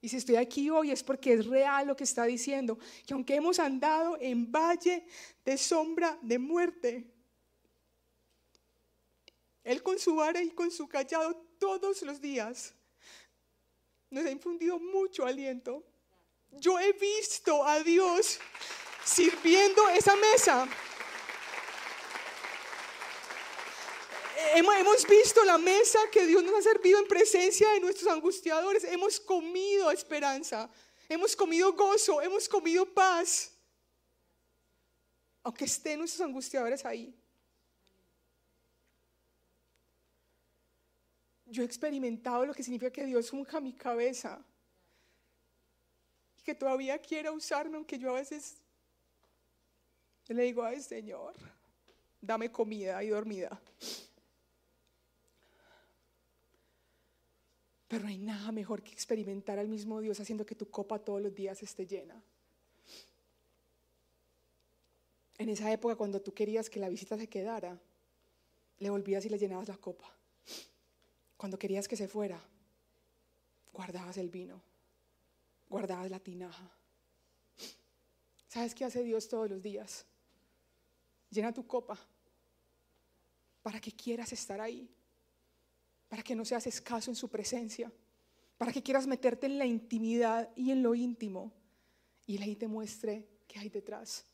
Y 0.00 0.08
si 0.08 0.18
estoy 0.18 0.36
aquí 0.36 0.70
hoy 0.70 0.92
es 0.92 1.02
porque 1.02 1.32
es 1.32 1.46
real 1.46 1.88
lo 1.88 1.96
que 1.96 2.04
está 2.04 2.24
diciendo, 2.24 2.78
que 3.06 3.14
aunque 3.14 3.34
hemos 3.34 3.58
andado 3.58 4.16
en 4.20 4.52
valle 4.52 5.04
de 5.44 5.58
sombra 5.58 6.16
de 6.22 6.38
muerte, 6.38 7.12
Él 9.66 9.82
con 9.82 9.98
su 9.98 10.14
vara 10.14 10.40
y 10.40 10.50
con 10.50 10.70
su 10.70 10.86
callado 10.86 11.34
todos 11.58 12.00
los 12.02 12.20
días 12.20 12.72
nos 14.08 14.24
ha 14.24 14.30
infundido 14.30 14.78
mucho 14.78 15.26
aliento. 15.26 15.82
Yo 16.52 16.78
he 16.78 16.92
visto 16.92 17.64
a 17.64 17.82
Dios 17.82 18.38
sirviendo 19.04 19.88
esa 19.88 20.14
mesa. 20.14 20.68
Hemos 24.54 25.04
visto 25.08 25.44
la 25.44 25.58
mesa 25.58 25.98
que 26.12 26.24
Dios 26.26 26.44
nos 26.44 26.54
ha 26.54 26.62
servido 26.62 27.00
en 27.00 27.08
presencia 27.08 27.68
de 27.72 27.80
nuestros 27.80 28.08
angustiadores. 28.12 28.84
Hemos 28.84 29.18
comido 29.18 29.90
esperanza, 29.90 30.70
hemos 31.08 31.34
comido 31.34 31.72
gozo, 31.72 32.22
hemos 32.22 32.48
comido 32.48 32.86
paz. 32.86 33.50
Aunque 35.42 35.64
estén 35.64 35.98
nuestros 35.98 36.20
angustiadores 36.20 36.84
ahí. 36.84 37.12
Yo 41.46 41.62
he 41.62 41.66
experimentado 41.66 42.44
lo 42.44 42.52
que 42.52 42.62
significa 42.62 42.90
que 42.90 43.06
Dios 43.06 43.32
unja 43.32 43.60
mi 43.60 43.72
cabeza 43.72 44.44
que 46.46 46.54
todavía 46.54 46.96
quiera 46.98 47.32
usarme, 47.32 47.76
aunque 47.76 47.98
yo 47.98 48.10
a 48.10 48.20
veces 48.20 48.58
le 50.28 50.44
digo, 50.44 50.62
ay 50.62 50.80
Señor, 50.80 51.34
dame 52.20 52.52
comida 52.52 53.02
y 53.02 53.08
dormida. 53.08 53.60
Pero 57.88 58.04
no 58.04 58.08
hay 58.08 58.18
nada 58.18 58.52
mejor 58.52 58.80
que 58.82 58.92
experimentar 58.92 59.58
al 59.58 59.66
mismo 59.66 60.00
Dios 60.00 60.20
haciendo 60.20 60.46
que 60.46 60.54
tu 60.54 60.70
copa 60.70 61.00
todos 61.00 61.20
los 61.20 61.34
días 61.34 61.60
esté 61.64 61.84
llena. 61.84 62.22
En 65.38 65.48
esa 65.48 65.70
época 65.72 65.96
cuando 65.96 66.20
tú 66.20 66.32
querías 66.32 66.70
que 66.70 66.78
la 66.78 66.88
visita 66.88 67.18
se 67.18 67.28
quedara, 67.28 67.76
le 68.78 68.90
volvías 68.90 69.24
y 69.24 69.30
le 69.30 69.38
llenabas 69.38 69.66
la 69.66 69.76
copa. 69.76 70.16
Cuando 71.36 71.58
querías 71.58 71.86
que 71.88 71.96
se 71.96 72.08
fuera, 72.08 72.42
guardabas 73.72 74.16
el 74.16 74.30
vino 74.30 74.62
guardabas 75.68 76.10
la 76.10 76.20
tinaja. 76.20 76.70
¿Sabes 78.48 78.74
qué 78.74 78.84
hace 78.84 79.02
Dios 79.02 79.28
todos 79.28 79.50
los 79.50 79.62
días? 79.62 80.06
Llena 81.30 81.52
tu 81.52 81.66
copa 81.66 81.98
para 83.62 83.80
que 83.80 83.92
quieras 83.92 84.32
estar 84.32 84.60
ahí, 84.60 84.88
para 86.08 86.22
que 86.22 86.34
no 86.34 86.44
seas 86.44 86.66
escaso 86.66 87.10
en 87.10 87.16
su 87.16 87.28
presencia, 87.28 87.92
para 88.56 88.72
que 88.72 88.82
quieras 88.82 89.06
meterte 89.06 89.46
en 89.46 89.58
la 89.58 89.66
intimidad 89.66 90.50
y 90.56 90.70
en 90.70 90.82
lo 90.82 90.94
íntimo 90.94 91.52
y 92.26 92.36
Él 92.36 92.42
ahí 92.42 92.56
te 92.56 92.68
muestre 92.68 93.28
qué 93.46 93.58
hay 93.58 93.68
detrás 93.68 94.24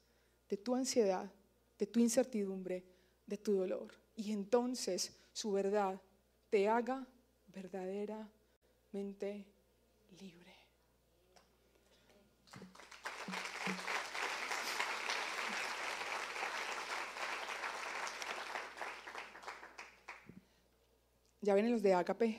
de 0.48 0.56
tu 0.56 0.74
ansiedad, 0.74 1.30
de 1.78 1.86
tu 1.86 1.98
incertidumbre, 1.98 2.84
de 3.26 3.38
tu 3.38 3.54
dolor. 3.54 3.94
Y 4.14 4.32
entonces 4.32 5.16
su 5.32 5.50
verdad 5.50 6.00
te 6.52 6.68
haga 6.68 7.06
verdaderamente 7.46 9.46
libre. 10.20 10.54
Ya 21.40 21.54
vienen 21.54 21.72
los 21.72 21.82
de 21.82 21.94
Agape. 21.94 22.38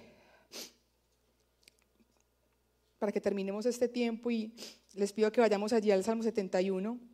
Para 2.99 3.11
que 3.11 3.19
terminemos 3.19 3.65
este 3.65 3.89
tiempo 3.89 4.29
y 4.29 4.53
les 4.93 5.11
pido 5.11 5.31
que 5.31 5.41
vayamos 5.41 5.73
allí 5.73 5.89
al 5.89 6.03
Salmo 6.03 6.21
71. 6.21 7.12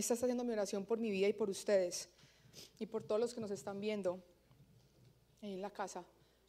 Esta 0.00 0.14
está 0.14 0.24
haciendo 0.24 0.44
mi 0.44 0.52
oración 0.54 0.86
por 0.86 0.98
mi 0.98 1.10
vida 1.10 1.28
y 1.28 1.34
por 1.34 1.50
ustedes 1.50 2.08
y 2.78 2.86
por 2.86 3.02
todos 3.02 3.20
los 3.20 3.34
que 3.34 3.40
nos 3.42 3.50
están 3.50 3.78
viendo 3.78 4.24
en 5.42 5.60
la 5.60 5.68
casa, 5.68 6.06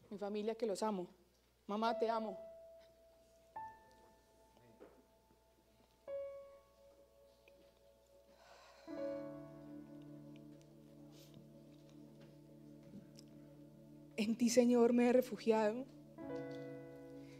mi 0.09 0.17
familia 0.17 0.55
que 0.55 0.65
los 0.65 0.81
amo. 0.81 1.09
Mamá, 1.67 1.99
te 1.99 2.09
amo. 2.09 2.39
En 14.15 14.37
ti, 14.37 14.49
Señor, 14.49 14.93
me 14.93 15.09
he 15.09 15.11
refugiado. 15.11 15.85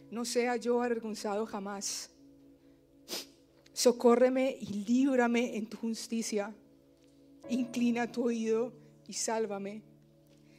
No 0.10 0.26
sea 0.26 0.58
yo 0.58 0.84
avergonzado 0.84 1.46
jamás. 1.46 2.12
Socórreme 3.82 4.56
y 4.62 4.86
líbrame 4.86 5.58
en 5.58 5.66
tu 5.66 5.76
justicia. 5.76 6.54
Inclina 7.50 8.12
tu 8.12 8.26
oído 8.26 8.72
y 9.08 9.14
sálvame. 9.14 9.82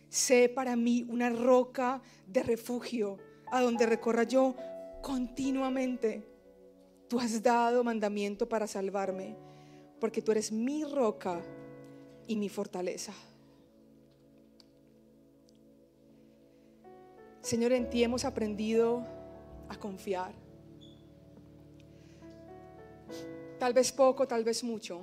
Sé 0.08 0.48
para 0.48 0.74
mí 0.74 1.06
una 1.08 1.30
roca 1.30 2.02
de 2.26 2.42
refugio 2.42 3.18
a 3.52 3.60
donde 3.60 3.86
recorra 3.86 4.24
yo 4.24 4.56
continuamente. 5.02 6.26
Tú 7.08 7.20
has 7.20 7.40
dado 7.44 7.84
mandamiento 7.84 8.48
para 8.48 8.66
salvarme, 8.66 9.36
porque 10.00 10.20
tú 10.20 10.32
eres 10.32 10.50
mi 10.50 10.82
roca 10.82 11.40
y 12.26 12.34
mi 12.34 12.48
fortaleza. 12.48 13.12
Señor, 17.40 17.70
en 17.70 17.88
ti 17.88 18.02
hemos 18.02 18.24
aprendido 18.24 19.06
a 19.68 19.76
confiar. 19.78 20.41
Tal 23.62 23.74
vez 23.74 23.92
poco, 23.92 24.26
tal 24.26 24.42
vez 24.42 24.64
mucho. 24.64 25.02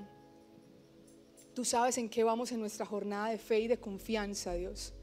Tú 1.54 1.64
sabes 1.64 1.98
en 1.98 2.10
qué 2.10 2.26
vamos 2.26 2.52
en 2.52 2.60
nuestra 2.60 2.86
jornada 2.86 3.30
de 3.30 3.38
fe 3.38 3.62
y 3.62 3.68
de 3.70 3.80
confianza, 3.80 4.52
Dios. 4.52 4.94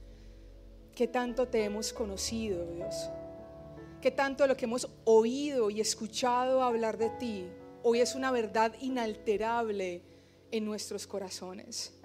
¿Qué 0.95 1.09
tanto 1.09 1.49
te 1.49 1.65
hemos 1.65 1.91
conocido, 1.95 2.67
Dios? 2.67 3.09
¿Qué 4.03 4.11
tanto 4.11 4.47
lo 4.47 4.59
que 4.59 4.67
hemos 4.67 4.91
oído 5.07 5.71
y 5.71 5.81
escuchado 5.81 6.63
hablar 6.63 6.99
de 6.99 7.09
ti 7.09 7.47
hoy 7.83 8.01
es 8.01 8.15
una 8.15 8.31
verdad 8.31 8.75
inalterable 8.83 10.03
en 10.51 10.67
nuestros 10.67 11.07
corazones? 11.07 11.99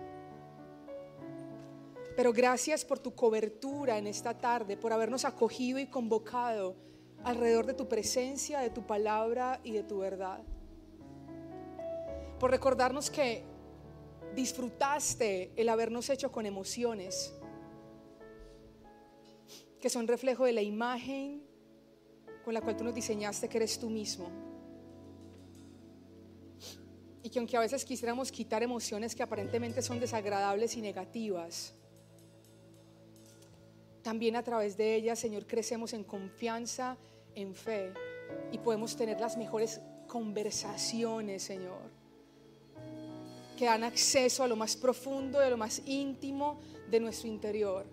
Pero 2.16 2.32
gracias 2.32 2.86
por 2.86 2.98
tu 2.98 3.14
cobertura 3.14 3.98
en 3.98 4.08
esta 4.08 4.38
tarde, 4.38 4.78
por 4.78 4.94
habernos 4.94 5.26
acogido 5.26 5.80
y 5.80 5.88
convocado 5.88 6.78
alrededor 7.26 7.66
de 7.66 7.74
tu 7.74 7.90
presencia, 7.90 8.62
de 8.62 8.70
tu 8.70 8.88
palabra 8.88 9.60
y 9.66 9.74
de 9.74 9.84
tu 9.84 9.98
verdad. 9.98 10.46
Por 12.42 12.50
recordarnos 12.50 13.12
que 13.12 13.44
disfrutaste 14.34 15.52
el 15.56 15.70
habernos 15.70 16.10
hecho 16.10 16.32
con 16.32 16.48
emociones, 16.48 17.36
que 19.80 19.92
son 19.92 20.08
reflejo 20.08 20.46
de 20.46 20.52
la 20.52 20.64
imagen 20.64 21.44
con 22.44 22.56
la 22.56 22.62
cual 22.62 22.76
tú 22.76 22.84
nos 22.84 22.96
diseñaste, 22.96 23.48
que 23.48 23.58
eres 23.58 23.78
tú 23.78 23.92
mismo. 23.92 24.28
Y 27.22 27.30
que 27.30 27.38
aunque 27.38 27.58
a 27.58 27.60
veces 27.60 27.86
quisiéramos 27.86 28.32
quitar 28.32 28.64
emociones 28.64 29.14
que 29.14 29.22
aparentemente 29.22 29.84
son 29.84 30.00
desagradables 30.00 30.76
y 30.76 30.82
negativas, 30.82 31.76
también 34.02 34.36
a 34.36 34.42
través 34.42 34.76
de 34.78 34.96
ellas, 34.96 35.20
Señor, 35.20 35.46
crecemos 35.46 35.94
en 35.94 36.04
confianza, 36.04 36.98
en 37.36 37.54
fe 37.54 37.94
y 38.52 38.58
podemos 38.58 38.98
tener 38.98 39.20
las 39.22 39.38
mejores 39.38 39.80
conversaciones, 40.08 41.44
Señor, 41.44 42.01
que 43.62 43.68
dan 43.68 43.84
acceso 43.84 44.42
a 44.42 44.48
lo 44.48 44.56
más 44.56 44.76
profundo, 44.76 45.40
a 45.40 45.48
lo 45.48 45.56
más 45.56 45.84
íntimo 45.86 46.60
de 46.90 47.00
nuestro 47.00 47.28
interior. 47.28 47.86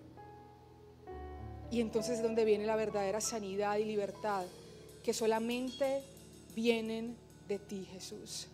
Y 1.69 1.79
entonces 1.79 2.17
es 2.17 2.23
donde 2.23 2.43
viene 2.43 2.65
la 2.65 2.75
verdadera 2.75 3.21
sanidad 3.21 3.77
y 3.77 3.85
libertad, 3.85 4.47
que 5.03 5.13
solamente 5.13 6.01
vienen 6.55 7.15
de 7.47 7.59
ti, 7.59 7.85
Jesús. 7.93 8.47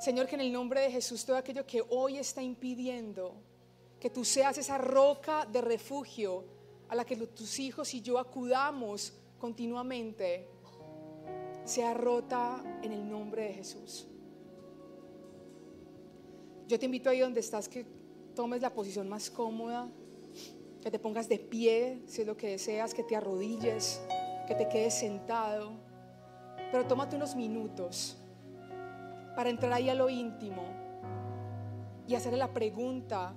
Señor, 0.00 0.26
que 0.26 0.36
en 0.36 0.40
el 0.40 0.52
nombre 0.52 0.80
de 0.80 0.90
Jesús 0.90 1.26
todo 1.26 1.36
aquello 1.36 1.66
que 1.66 1.84
hoy 1.90 2.16
está 2.16 2.42
impidiendo 2.42 3.34
que 4.00 4.08
tú 4.08 4.24
seas 4.24 4.56
esa 4.56 4.78
roca 4.78 5.44
de 5.44 5.60
refugio 5.60 6.44
a 6.88 6.94
la 6.94 7.04
que 7.04 7.14
tus 7.14 7.58
hijos 7.58 7.92
y 7.92 8.00
yo 8.00 8.18
acudamos 8.18 9.12
continuamente, 9.38 10.48
sea 11.66 11.94
rota 11.94 12.62
en 12.82 12.92
el 12.92 13.08
nombre 13.08 13.42
de 13.42 13.54
Jesús. 13.54 14.06
Yo 16.68 16.78
te 16.78 16.86
invito 16.86 17.10
ahí 17.10 17.20
donde 17.20 17.40
estás 17.40 17.68
que 17.68 17.84
tomes 18.34 18.62
la 18.62 18.72
posición 18.72 19.08
más 19.08 19.28
cómoda, 19.28 19.88
que 20.80 20.90
te 20.90 20.98
pongas 21.00 21.28
de 21.28 21.40
pie 21.40 22.02
si 22.06 22.20
es 22.20 22.26
lo 22.26 22.36
que 22.36 22.50
deseas, 22.50 22.94
que 22.94 23.02
te 23.02 23.16
arrodilles, 23.16 24.00
que 24.46 24.54
te 24.54 24.68
quedes 24.68 24.94
sentado. 24.94 25.72
Pero 26.70 26.86
tómate 26.86 27.16
unos 27.16 27.34
minutos 27.34 28.16
para 29.34 29.50
entrar 29.50 29.72
ahí 29.72 29.88
a 29.88 29.94
lo 29.94 30.08
íntimo 30.08 30.62
y 32.06 32.14
hacerle 32.14 32.38
la 32.38 32.52
pregunta 32.52 33.34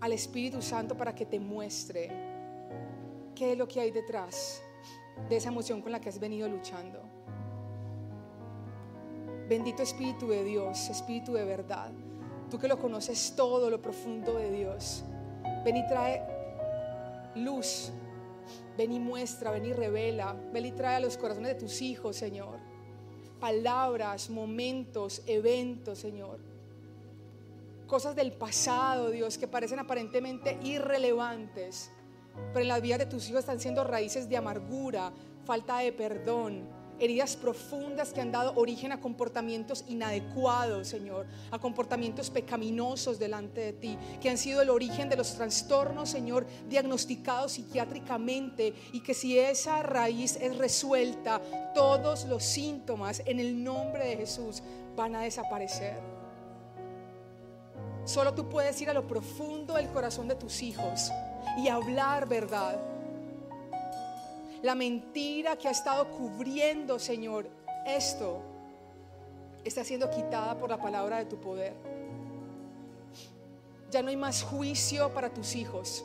al 0.00 0.12
Espíritu 0.12 0.62
Santo 0.62 0.96
para 0.96 1.14
que 1.14 1.26
te 1.26 1.38
muestre 1.38 2.08
qué 3.34 3.52
es 3.52 3.58
lo 3.58 3.68
que 3.68 3.80
hay 3.80 3.90
detrás 3.90 4.62
de 5.28 5.36
esa 5.36 5.48
emoción 5.48 5.80
con 5.82 5.92
la 5.92 6.00
que 6.00 6.08
has 6.08 6.18
venido 6.18 6.48
luchando. 6.48 7.00
Bendito 9.48 9.82
Espíritu 9.82 10.28
de 10.28 10.44
Dios, 10.44 10.88
Espíritu 10.90 11.32
de 11.32 11.44
verdad. 11.44 11.92
Tú 12.50 12.58
que 12.58 12.68
lo 12.68 12.78
conoces 12.78 13.34
todo, 13.36 13.70
lo 13.70 13.80
profundo 13.80 14.34
de 14.34 14.50
Dios. 14.50 15.04
Ven 15.64 15.76
y 15.76 15.86
trae 15.86 16.22
luz. 17.36 17.92
Ven 18.76 18.92
y 18.92 19.00
muestra, 19.00 19.50
ven 19.50 19.66
y 19.66 19.72
revela. 19.72 20.36
Ven 20.52 20.66
y 20.66 20.72
trae 20.72 20.96
a 20.96 21.00
los 21.00 21.16
corazones 21.16 21.54
de 21.54 21.60
tus 21.60 21.80
hijos, 21.82 22.16
Señor. 22.16 22.58
Palabras, 23.40 24.30
momentos, 24.30 25.22
eventos, 25.26 25.98
Señor. 25.98 26.40
Cosas 27.86 28.16
del 28.16 28.32
pasado, 28.32 29.10
Dios, 29.10 29.38
que 29.38 29.46
parecen 29.46 29.78
aparentemente 29.78 30.58
irrelevantes. 30.62 31.90
Pero 32.52 32.62
en 32.62 32.68
la 32.68 32.80
vida 32.80 32.98
de 32.98 33.06
tus 33.06 33.28
hijos 33.28 33.40
están 33.40 33.60
siendo 33.60 33.84
raíces 33.84 34.28
de 34.28 34.36
amargura, 34.36 35.12
falta 35.44 35.78
de 35.78 35.92
perdón, 35.92 36.68
heridas 36.98 37.36
profundas 37.36 38.12
que 38.12 38.20
han 38.20 38.32
dado 38.32 38.54
origen 38.56 38.92
a 38.92 39.00
comportamientos 39.00 39.84
inadecuados, 39.88 40.88
Señor, 40.88 41.26
a 41.50 41.58
comportamientos 41.58 42.30
pecaminosos 42.30 43.18
delante 43.18 43.60
de 43.60 43.72
ti, 43.72 43.98
que 44.20 44.30
han 44.30 44.38
sido 44.38 44.62
el 44.62 44.70
origen 44.70 45.08
de 45.08 45.16
los 45.16 45.34
trastornos, 45.34 46.08
Señor, 46.08 46.46
diagnosticados 46.68 47.52
psiquiátricamente 47.52 48.74
y 48.92 49.00
que 49.00 49.14
si 49.14 49.38
esa 49.38 49.82
raíz 49.82 50.36
es 50.36 50.56
resuelta, 50.56 51.40
todos 51.74 52.24
los 52.26 52.42
síntomas 52.42 53.22
en 53.26 53.40
el 53.40 53.62
nombre 53.62 54.06
de 54.06 54.16
Jesús 54.16 54.62
van 54.96 55.14
a 55.16 55.22
desaparecer. 55.22 56.00
Solo 58.04 58.34
tú 58.34 58.48
puedes 58.48 58.80
ir 58.80 58.88
a 58.88 58.94
lo 58.94 59.06
profundo 59.06 59.74
del 59.74 59.88
corazón 59.88 60.28
de 60.28 60.36
tus 60.36 60.62
hijos 60.62 61.10
y 61.56 61.68
hablar 61.68 62.28
verdad 62.28 62.80
la 64.66 64.74
mentira 64.74 65.56
que 65.56 65.68
ha 65.68 65.70
estado 65.70 66.10
cubriendo, 66.10 66.98
Señor, 66.98 67.48
esto 67.86 68.42
está 69.64 69.84
siendo 69.84 70.10
quitada 70.10 70.58
por 70.58 70.70
la 70.70 70.76
palabra 70.76 71.18
de 71.18 71.26
tu 71.26 71.38
poder. 71.38 71.74
Ya 73.90 74.02
no 74.02 74.08
hay 74.08 74.16
más 74.16 74.42
juicio 74.42 75.14
para 75.14 75.32
tus 75.32 75.54
hijos. 75.54 76.04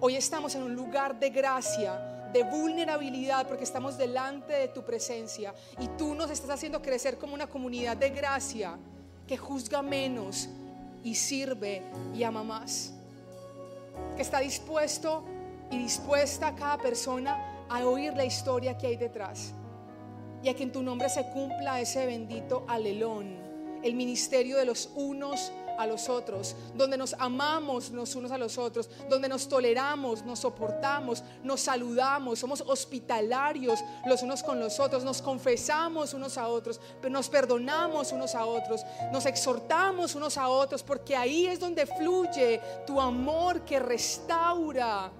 Hoy 0.00 0.16
estamos 0.16 0.54
en 0.54 0.62
un 0.62 0.74
lugar 0.74 1.18
de 1.18 1.28
gracia, 1.28 2.30
de 2.32 2.42
vulnerabilidad, 2.44 3.46
porque 3.46 3.64
estamos 3.64 3.98
delante 3.98 4.54
de 4.54 4.68
tu 4.68 4.82
presencia 4.82 5.54
y 5.78 5.88
tú 5.88 6.14
nos 6.14 6.30
estás 6.30 6.50
haciendo 6.50 6.80
crecer 6.80 7.18
como 7.18 7.34
una 7.34 7.46
comunidad 7.46 7.98
de 7.98 8.10
gracia 8.10 8.78
que 9.26 9.36
juzga 9.36 9.82
menos 9.82 10.48
y 11.02 11.14
sirve 11.14 11.82
y 12.14 12.22
ama 12.22 12.42
más. 12.42 12.94
Que 14.16 14.22
está 14.22 14.40
dispuesto 14.40 15.24
y 15.70 15.78
dispuesta 15.78 16.54
cada 16.54 16.78
persona 16.78 17.66
a 17.68 17.84
oír 17.86 18.14
la 18.14 18.24
historia 18.24 18.76
que 18.76 18.86
hay 18.88 18.96
detrás. 18.96 19.52
Y 20.42 20.48
a 20.48 20.54
que 20.54 20.62
en 20.62 20.72
tu 20.72 20.82
nombre 20.82 21.08
se 21.08 21.30
cumpla 21.30 21.80
ese 21.80 22.06
bendito 22.06 22.64
alelón, 22.68 23.36
el 23.82 23.94
ministerio 23.94 24.58
de 24.58 24.66
los 24.66 24.90
unos 24.94 25.52
a 25.78 25.86
los 25.86 26.08
otros, 26.08 26.56
donde 26.74 26.96
nos 26.96 27.14
amamos 27.14 27.90
los 27.90 28.14
unos 28.14 28.30
a 28.30 28.38
los 28.38 28.58
otros, 28.58 28.88
donde 29.08 29.28
nos 29.28 29.48
toleramos, 29.48 30.24
nos 30.24 30.40
soportamos, 30.40 31.22
nos 31.42 31.60
saludamos, 31.60 32.38
somos 32.38 32.62
hospitalarios 32.66 33.80
los 34.06 34.22
unos 34.22 34.42
con 34.42 34.60
los 34.60 34.80
otros, 34.80 35.04
nos 35.04 35.22
confesamos 35.22 36.14
unos 36.14 36.38
a 36.38 36.48
otros, 36.48 36.80
nos 37.08 37.28
perdonamos 37.28 38.12
unos 38.12 38.34
a 38.34 38.44
otros, 38.44 38.82
nos 39.12 39.26
exhortamos 39.26 40.14
unos 40.14 40.38
a 40.38 40.48
otros, 40.48 40.82
porque 40.82 41.16
ahí 41.16 41.46
es 41.46 41.60
donde 41.60 41.86
fluye 41.86 42.60
tu 42.86 43.00
amor 43.00 43.64
que 43.64 43.78
restaura 43.78 45.10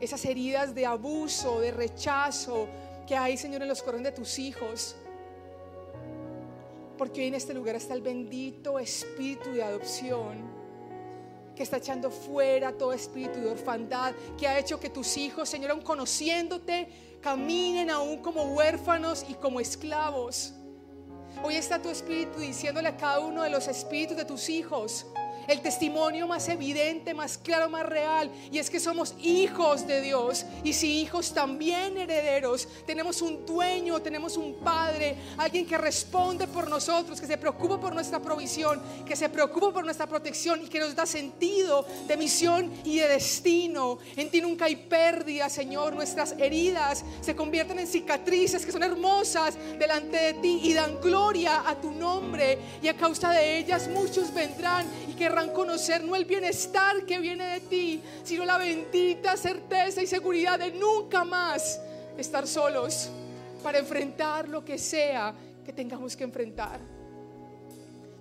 esas 0.00 0.24
heridas 0.24 0.74
de 0.74 0.86
abuso, 0.86 1.60
de 1.60 1.70
rechazo 1.70 2.68
que 3.06 3.16
hay, 3.16 3.36
Señor, 3.36 3.62
en 3.62 3.68
los 3.68 3.82
corazones 3.82 4.12
de 4.12 4.16
tus 4.16 4.38
hijos. 4.38 4.96
Porque 6.96 7.20
hoy 7.20 7.28
en 7.28 7.34
este 7.34 7.54
lugar 7.54 7.76
está 7.76 7.94
el 7.94 8.02
bendito 8.02 8.78
espíritu 8.78 9.52
de 9.52 9.62
adopción 9.62 10.56
que 11.56 11.62
está 11.62 11.78
echando 11.78 12.10
fuera 12.10 12.70
todo 12.72 12.92
espíritu 12.92 13.40
de 13.40 13.48
orfandad, 13.48 14.14
que 14.38 14.46
ha 14.46 14.58
hecho 14.58 14.78
que 14.78 14.90
tus 14.90 15.16
hijos, 15.16 15.48
Señor, 15.48 15.70
aún 15.70 15.80
conociéndote, 15.80 16.88
caminen 17.22 17.88
aún 17.88 18.18
como 18.18 18.42
huérfanos 18.54 19.24
y 19.26 19.34
como 19.34 19.58
esclavos. 19.58 20.52
Hoy 21.42 21.56
está 21.56 21.80
tu 21.80 21.88
espíritu 21.88 22.40
diciéndole 22.40 22.88
a 22.88 22.96
cada 22.96 23.20
uno 23.20 23.42
de 23.42 23.50
los 23.50 23.68
espíritus 23.68 24.16
de 24.18 24.26
tus 24.26 24.50
hijos, 24.50 25.06
el 25.48 25.60
testimonio 25.60 26.26
más 26.26 26.48
evidente, 26.48 27.14
más 27.14 27.38
claro, 27.38 27.68
más 27.68 27.86
real. 27.86 28.30
Y 28.50 28.58
es 28.58 28.70
que 28.70 28.80
somos 28.80 29.14
hijos 29.20 29.86
de 29.86 30.00
Dios. 30.00 30.44
Y 30.64 30.72
si 30.72 31.00
hijos 31.00 31.32
también 31.32 31.96
herederos, 31.98 32.68
tenemos 32.86 33.22
un 33.22 33.44
dueño, 33.46 34.00
tenemos 34.00 34.36
un 34.36 34.54
padre, 34.56 35.16
alguien 35.38 35.66
que 35.66 35.78
responde 35.78 36.46
por 36.46 36.68
nosotros, 36.68 37.20
que 37.20 37.26
se 37.26 37.38
preocupa 37.38 37.78
por 37.80 37.94
nuestra 37.94 38.20
provisión, 38.20 38.82
que 39.04 39.16
se 39.16 39.28
preocupa 39.28 39.72
por 39.72 39.84
nuestra 39.84 40.06
protección 40.06 40.62
y 40.64 40.68
que 40.68 40.80
nos 40.80 40.94
da 40.94 41.06
sentido 41.06 41.86
de 42.06 42.16
misión 42.16 42.72
y 42.84 42.98
de 42.98 43.08
destino. 43.08 43.98
En 44.16 44.30
ti 44.30 44.40
nunca 44.40 44.66
hay 44.66 44.76
pérdida, 44.76 45.48
Señor. 45.48 45.94
Nuestras 45.94 46.32
heridas 46.38 47.04
se 47.20 47.36
convierten 47.36 47.78
en 47.78 47.86
cicatrices 47.86 48.64
que 48.64 48.72
son 48.72 48.82
hermosas 48.82 49.56
delante 49.78 50.16
de 50.16 50.34
ti 50.34 50.60
y 50.62 50.72
dan 50.72 51.00
gloria 51.00 51.68
a 51.68 51.80
tu 51.80 51.90
nombre. 51.90 52.58
Y 52.82 52.88
a 52.88 52.96
causa 52.96 53.30
de 53.30 53.58
ellas 53.58 53.88
muchos 53.88 54.32
vendrán 54.32 54.86
y 55.16 55.18
que 55.18 55.52
conocer 55.52 56.04
no 56.04 56.14
el 56.14 56.26
bienestar 56.26 57.04
que 57.06 57.18
viene 57.18 57.46
de 57.46 57.60
ti, 57.60 58.02
sino 58.22 58.44
la 58.44 58.58
bendita 58.58 59.36
certeza 59.36 60.02
y 60.02 60.06
seguridad 60.06 60.58
de 60.58 60.72
nunca 60.72 61.24
más 61.24 61.80
estar 62.18 62.46
solos 62.46 63.08
para 63.62 63.78
enfrentar 63.78 64.48
lo 64.48 64.64
que 64.64 64.78
sea 64.78 65.34
que 65.64 65.72
tengamos 65.72 66.14
que 66.14 66.24
enfrentar. 66.24 66.80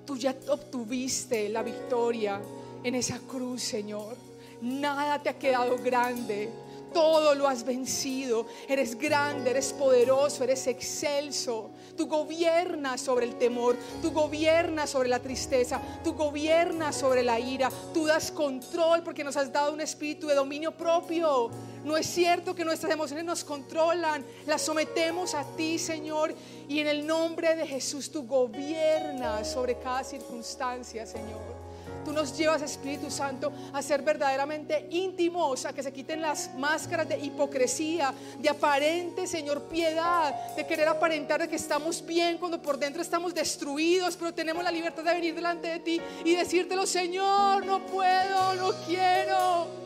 Tú 0.05 0.17
ya 0.17 0.35
obtuviste 0.47 1.49
la 1.49 1.63
victoria 1.63 2.41
en 2.83 2.95
esa 2.95 3.19
cruz, 3.19 3.63
Señor. 3.63 4.15
Nada 4.61 5.21
te 5.21 5.29
ha 5.29 5.37
quedado 5.37 5.77
grande. 5.77 6.49
Todo 6.95 7.35
lo 7.35 7.45
has 7.45 7.65
vencido. 7.65 8.45
Eres 8.69 8.97
grande, 8.97 9.51
eres 9.51 9.73
poderoso, 9.73 10.45
eres 10.45 10.65
excelso. 10.67 11.71
Tú 11.97 12.07
gobiernas 12.07 13.01
sobre 13.01 13.25
el 13.25 13.37
temor, 13.37 13.75
tú 14.01 14.11
gobiernas 14.11 14.91
sobre 14.91 15.09
la 15.09 15.19
tristeza, 15.19 15.81
tú 16.05 16.13
gobiernas 16.13 16.95
sobre 16.95 17.21
la 17.21 17.37
ira, 17.37 17.69
tú 17.93 18.05
das 18.05 18.31
control 18.31 19.03
porque 19.03 19.25
nos 19.25 19.35
has 19.35 19.51
dado 19.51 19.73
un 19.73 19.81
espíritu 19.81 20.27
de 20.27 20.35
dominio 20.35 20.71
propio. 20.71 21.51
No 21.83 21.97
es 21.97 22.07
cierto 22.07 22.55
que 22.55 22.63
nuestras 22.63 22.93
emociones 22.93 23.25
nos 23.25 23.43
controlan, 23.43 24.25
las 24.45 24.61
sometemos 24.61 25.33
a 25.33 25.43
ti, 25.57 25.77
Señor, 25.77 26.33
y 26.69 26.79
en 26.79 26.87
el 26.87 27.05
nombre 27.05 27.57
de 27.57 27.67
Jesús 27.67 28.09
tú 28.09 28.25
gobiernas 28.25 29.51
sobre 29.51 29.77
cada 29.79 30.05
circunstancia, 30.05 31.05
Señor. 31.05 31.74
Tú 32.03 32.13
nos 32.13 32.37
llevas, 32.37 32.61
Espíritu 32.61 33.09
Santo, 33.09 33.51
a 33.73 33.81
ser 33.81 34.01
verdaderamente 34.03 34.87
íntimos, 34.91 35.65
a 35.65 35.73
que 35.73 35.81
se 35.81 35.91
quiten 35.91 36.21
las 36.21 36.53
máscaras 36.55 37.09
de 37.09 37.17
hipocresía, 37.17 38.13
de 38.39 38.49
aparente, 38.49 39.25
Señor, 39.25 39.63
piedad, 39.63 40.55
de 40.55 40.67
querer 40.67 40.87
aparentar 40.87 41.41
de 41.41 41.47
que 41.47 41.55
estamos 41.55 42.05
bien 42.05 42.37
cuando 42.37 42.61
por 42.61 42.77
dentro 42.77 43.01
estamos 43.01 43.33
destruidos, 43.33 44.15
pero 44.17 44.33
tenemos 44.33 44.63
la 44.63 44.71
libertad 44.71 45.03
de 45.03 45.13
venir 45.13 45.33
delante 45.35 45.67
de 45.67 45.79
ti 45.79 46.01
y 46.23 46.35
decírtelo, 46.35 46.85
Señor, 46.85 47.65
no 47.65 47.85
puedo, 47.85 48.53
no 48.53 48.71
quiero. 48.85 49.85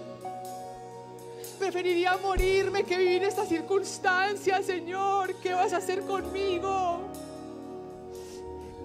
Preferiría 1.57 2.15
morirme 2.17 2.83
que 2.83 2.97
vivir 2.97 3.23
esta 3.23 3.45
circunstancia, 3.45 4.63
Señor. 4.63 5.35
¿Qué 5.41 5.53
vas 5.53 5.73
a 5.73 5.77
hacer 5.77 6.01
conmigo? 6.01 7.08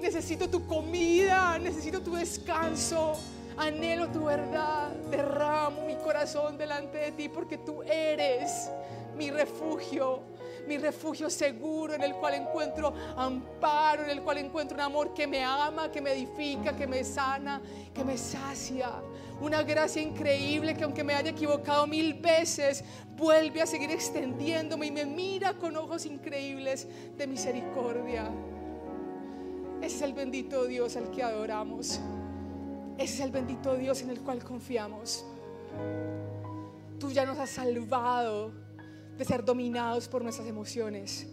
Necesito 0.04 0.50
tu 0.50 0.66
comida, 0.66 1.58
necesito 1.58 2.02
tu 2.02 2.14
descanso. 2.14 3.14
Anhelo 3.56 4.08
tu 4.08 4.26
verdad. 4.26 4.90
Derramo 5.10 5.86
mi 5.86 5.94
corazón 5.96 6.58
delante 6.58 6.98
de 6.98 7.12
ti 7.12 7.30
porque 7.30 7.56
tú 7.56 7.82
eres 7.82 8.68
mi 9.16 9.30
refugio, 9.30 10.20
mi 10.68 10.76
refugio 10.76 11.30
seguro 11.30 11.94
en 11.94 12.02
el 12.02 12.12
cual 12.16 12.34
encuentro 12.34 12.92
amparo, 13.16 14.04
en 14.04 14.10
el 14.10 14.20
cual 14.20 14.36
encuentro 14.36 14.76
un 14.76 14.82
amor 14.82 15.14
que 15.14 15.26
me 15.26 15.42
ama, 15.42 15.90
que 15.90 16.02
me 16.02 16.12
edifica, 16.12 16.76
que 16.76 16.86
me 16.86 17.02
sana, 17.02 17.62
que 17.94 18.04
me 18.04 18.18
sacia. 18.18 18.90
Una 19.40 19.62
gracia 19.62 20.02
increíble 20.02 20.76
que 20.76 20.84
aunque 20.84 21.02
me 21.02 21.14
haya 21.14 21.30
equivocado 21.30 21.86
mil 21.86 22.12
veces, 22.12 22.84
vuelve 23.16 23.62
a 23.62 23.66
seguir 23.66 23.90
extendiéndome 23.90 24.84
y 24.84 24.90
me 24.90 25.06
mira 25.06 25.54
con 25.54 25.74
ojos 25.78 26.04
increíbles 26.04 26.86
de 27.16 27.26
misericordia. 27.26 28.30
Ese 29.84 29.96
es 29.96 30.02
el 30.02 30.14
bendito 30.14 30.64
Dios 30.64 30.96
al 30.96 31.10
que 31.10 31.22
adoramos. 31.22 32.00
Ese 32.96 33.14
es 33.16 33.20
el 33.20 33.30
bendito 33.30 33.76
Dios 33.76 34.00
en 34.00 34.08
el 34.08 34.18
cual 34.20 34.42
confiamos. 34.42 35.26
Tú 36.98 37.10
ya 37.10 37.26
nos 37.26 37.38
has 37.38 37.50
salvado 37.50 38.50
de 39.18 39.24
ser 39.26 39.44
dominados 39.44 40.08
por 40.08 40.22
nuestras 40.22 40.48
emociones. 40.48 41.26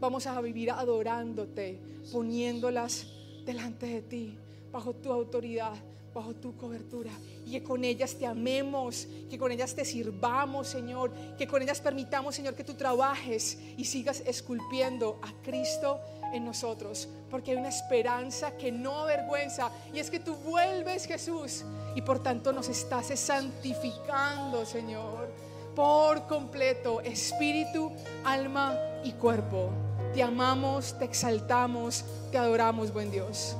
Vamos 0.00 0.26
a 0.26 0.40
vivir 0.40 0.70
adorándote, 0.70 1.78
poniéndolas 2.10 3.08
delante 3.44 3.84
de 3.84 4.00
ti, 4.00 4.38
bajo 4.72 4.94
tu 4.94 5.12
autoridad, 5.12 5.74
bajo 6.14 6.34
tu 6.34 6.56
cobertura. 6.56 7.10
Y 7.44 7.50
que 7.52 7.62
con 7.62 7.84
ellas 7.84 8.14
te 8.14 8.26
amemos, 8.26 9.06
que 9.28 9.36
con 9.36 9.52
ellas 9.52 9.74
te 9.74 9.84
sirvamos, 9.84 10.68
Señor. 10.68 11.12
Que 11.36 11.46
con 11.46 11.60
ellas 11.60 11.82
permitamos, 11.82 12.36
Señor, 12.36 12.54
que 12.54 12.64
tú 12.64 12.72
trabajes 12.72 13.58
y 13.76 13.84
sigas 13.84 14.22
esculpiendo 14.24 15.20
a 15.22 15.30
Cristo 15.42 16.00
en 16.32 16.44
nosotros, 16.44 17.08
porque 17.30 17.52
hay 17.52 17.56
una 17.56 17.68
esperanza 17.68 18.52
que 18.52 18.72
no 18.72 19.00
avergüenza, 19.00 19.70
y 19.92 19.98
es 19.98 20.10
que 20.10 20.20
tú 20.20 20.34
vuelves, 20.36 21.06
Jesús, 21.06 21.64
y 21.94 22.02
por 22.02 22.22
tanto 22.22 22.52
nos 22.52 22.68
estás 22.68 23.06
santificando, 23.18 24.64
Señor, 24.64 25.28
por 25.74 26.26
completo, 26.26 27.00
espíritu, 27.00 27.92
alma 28.24 28.74
y 29.04 29.12
cuerpo. 29.12 29.70
Te 30.14 30.22
amamos, 30.22 30.98
te 30.98 31.04
exaltamos, 31.04 32.04
te 32.30 32.38
adoramos, 32.38 32.92
buen 32.92 33.10
Dios. 33.10 33.56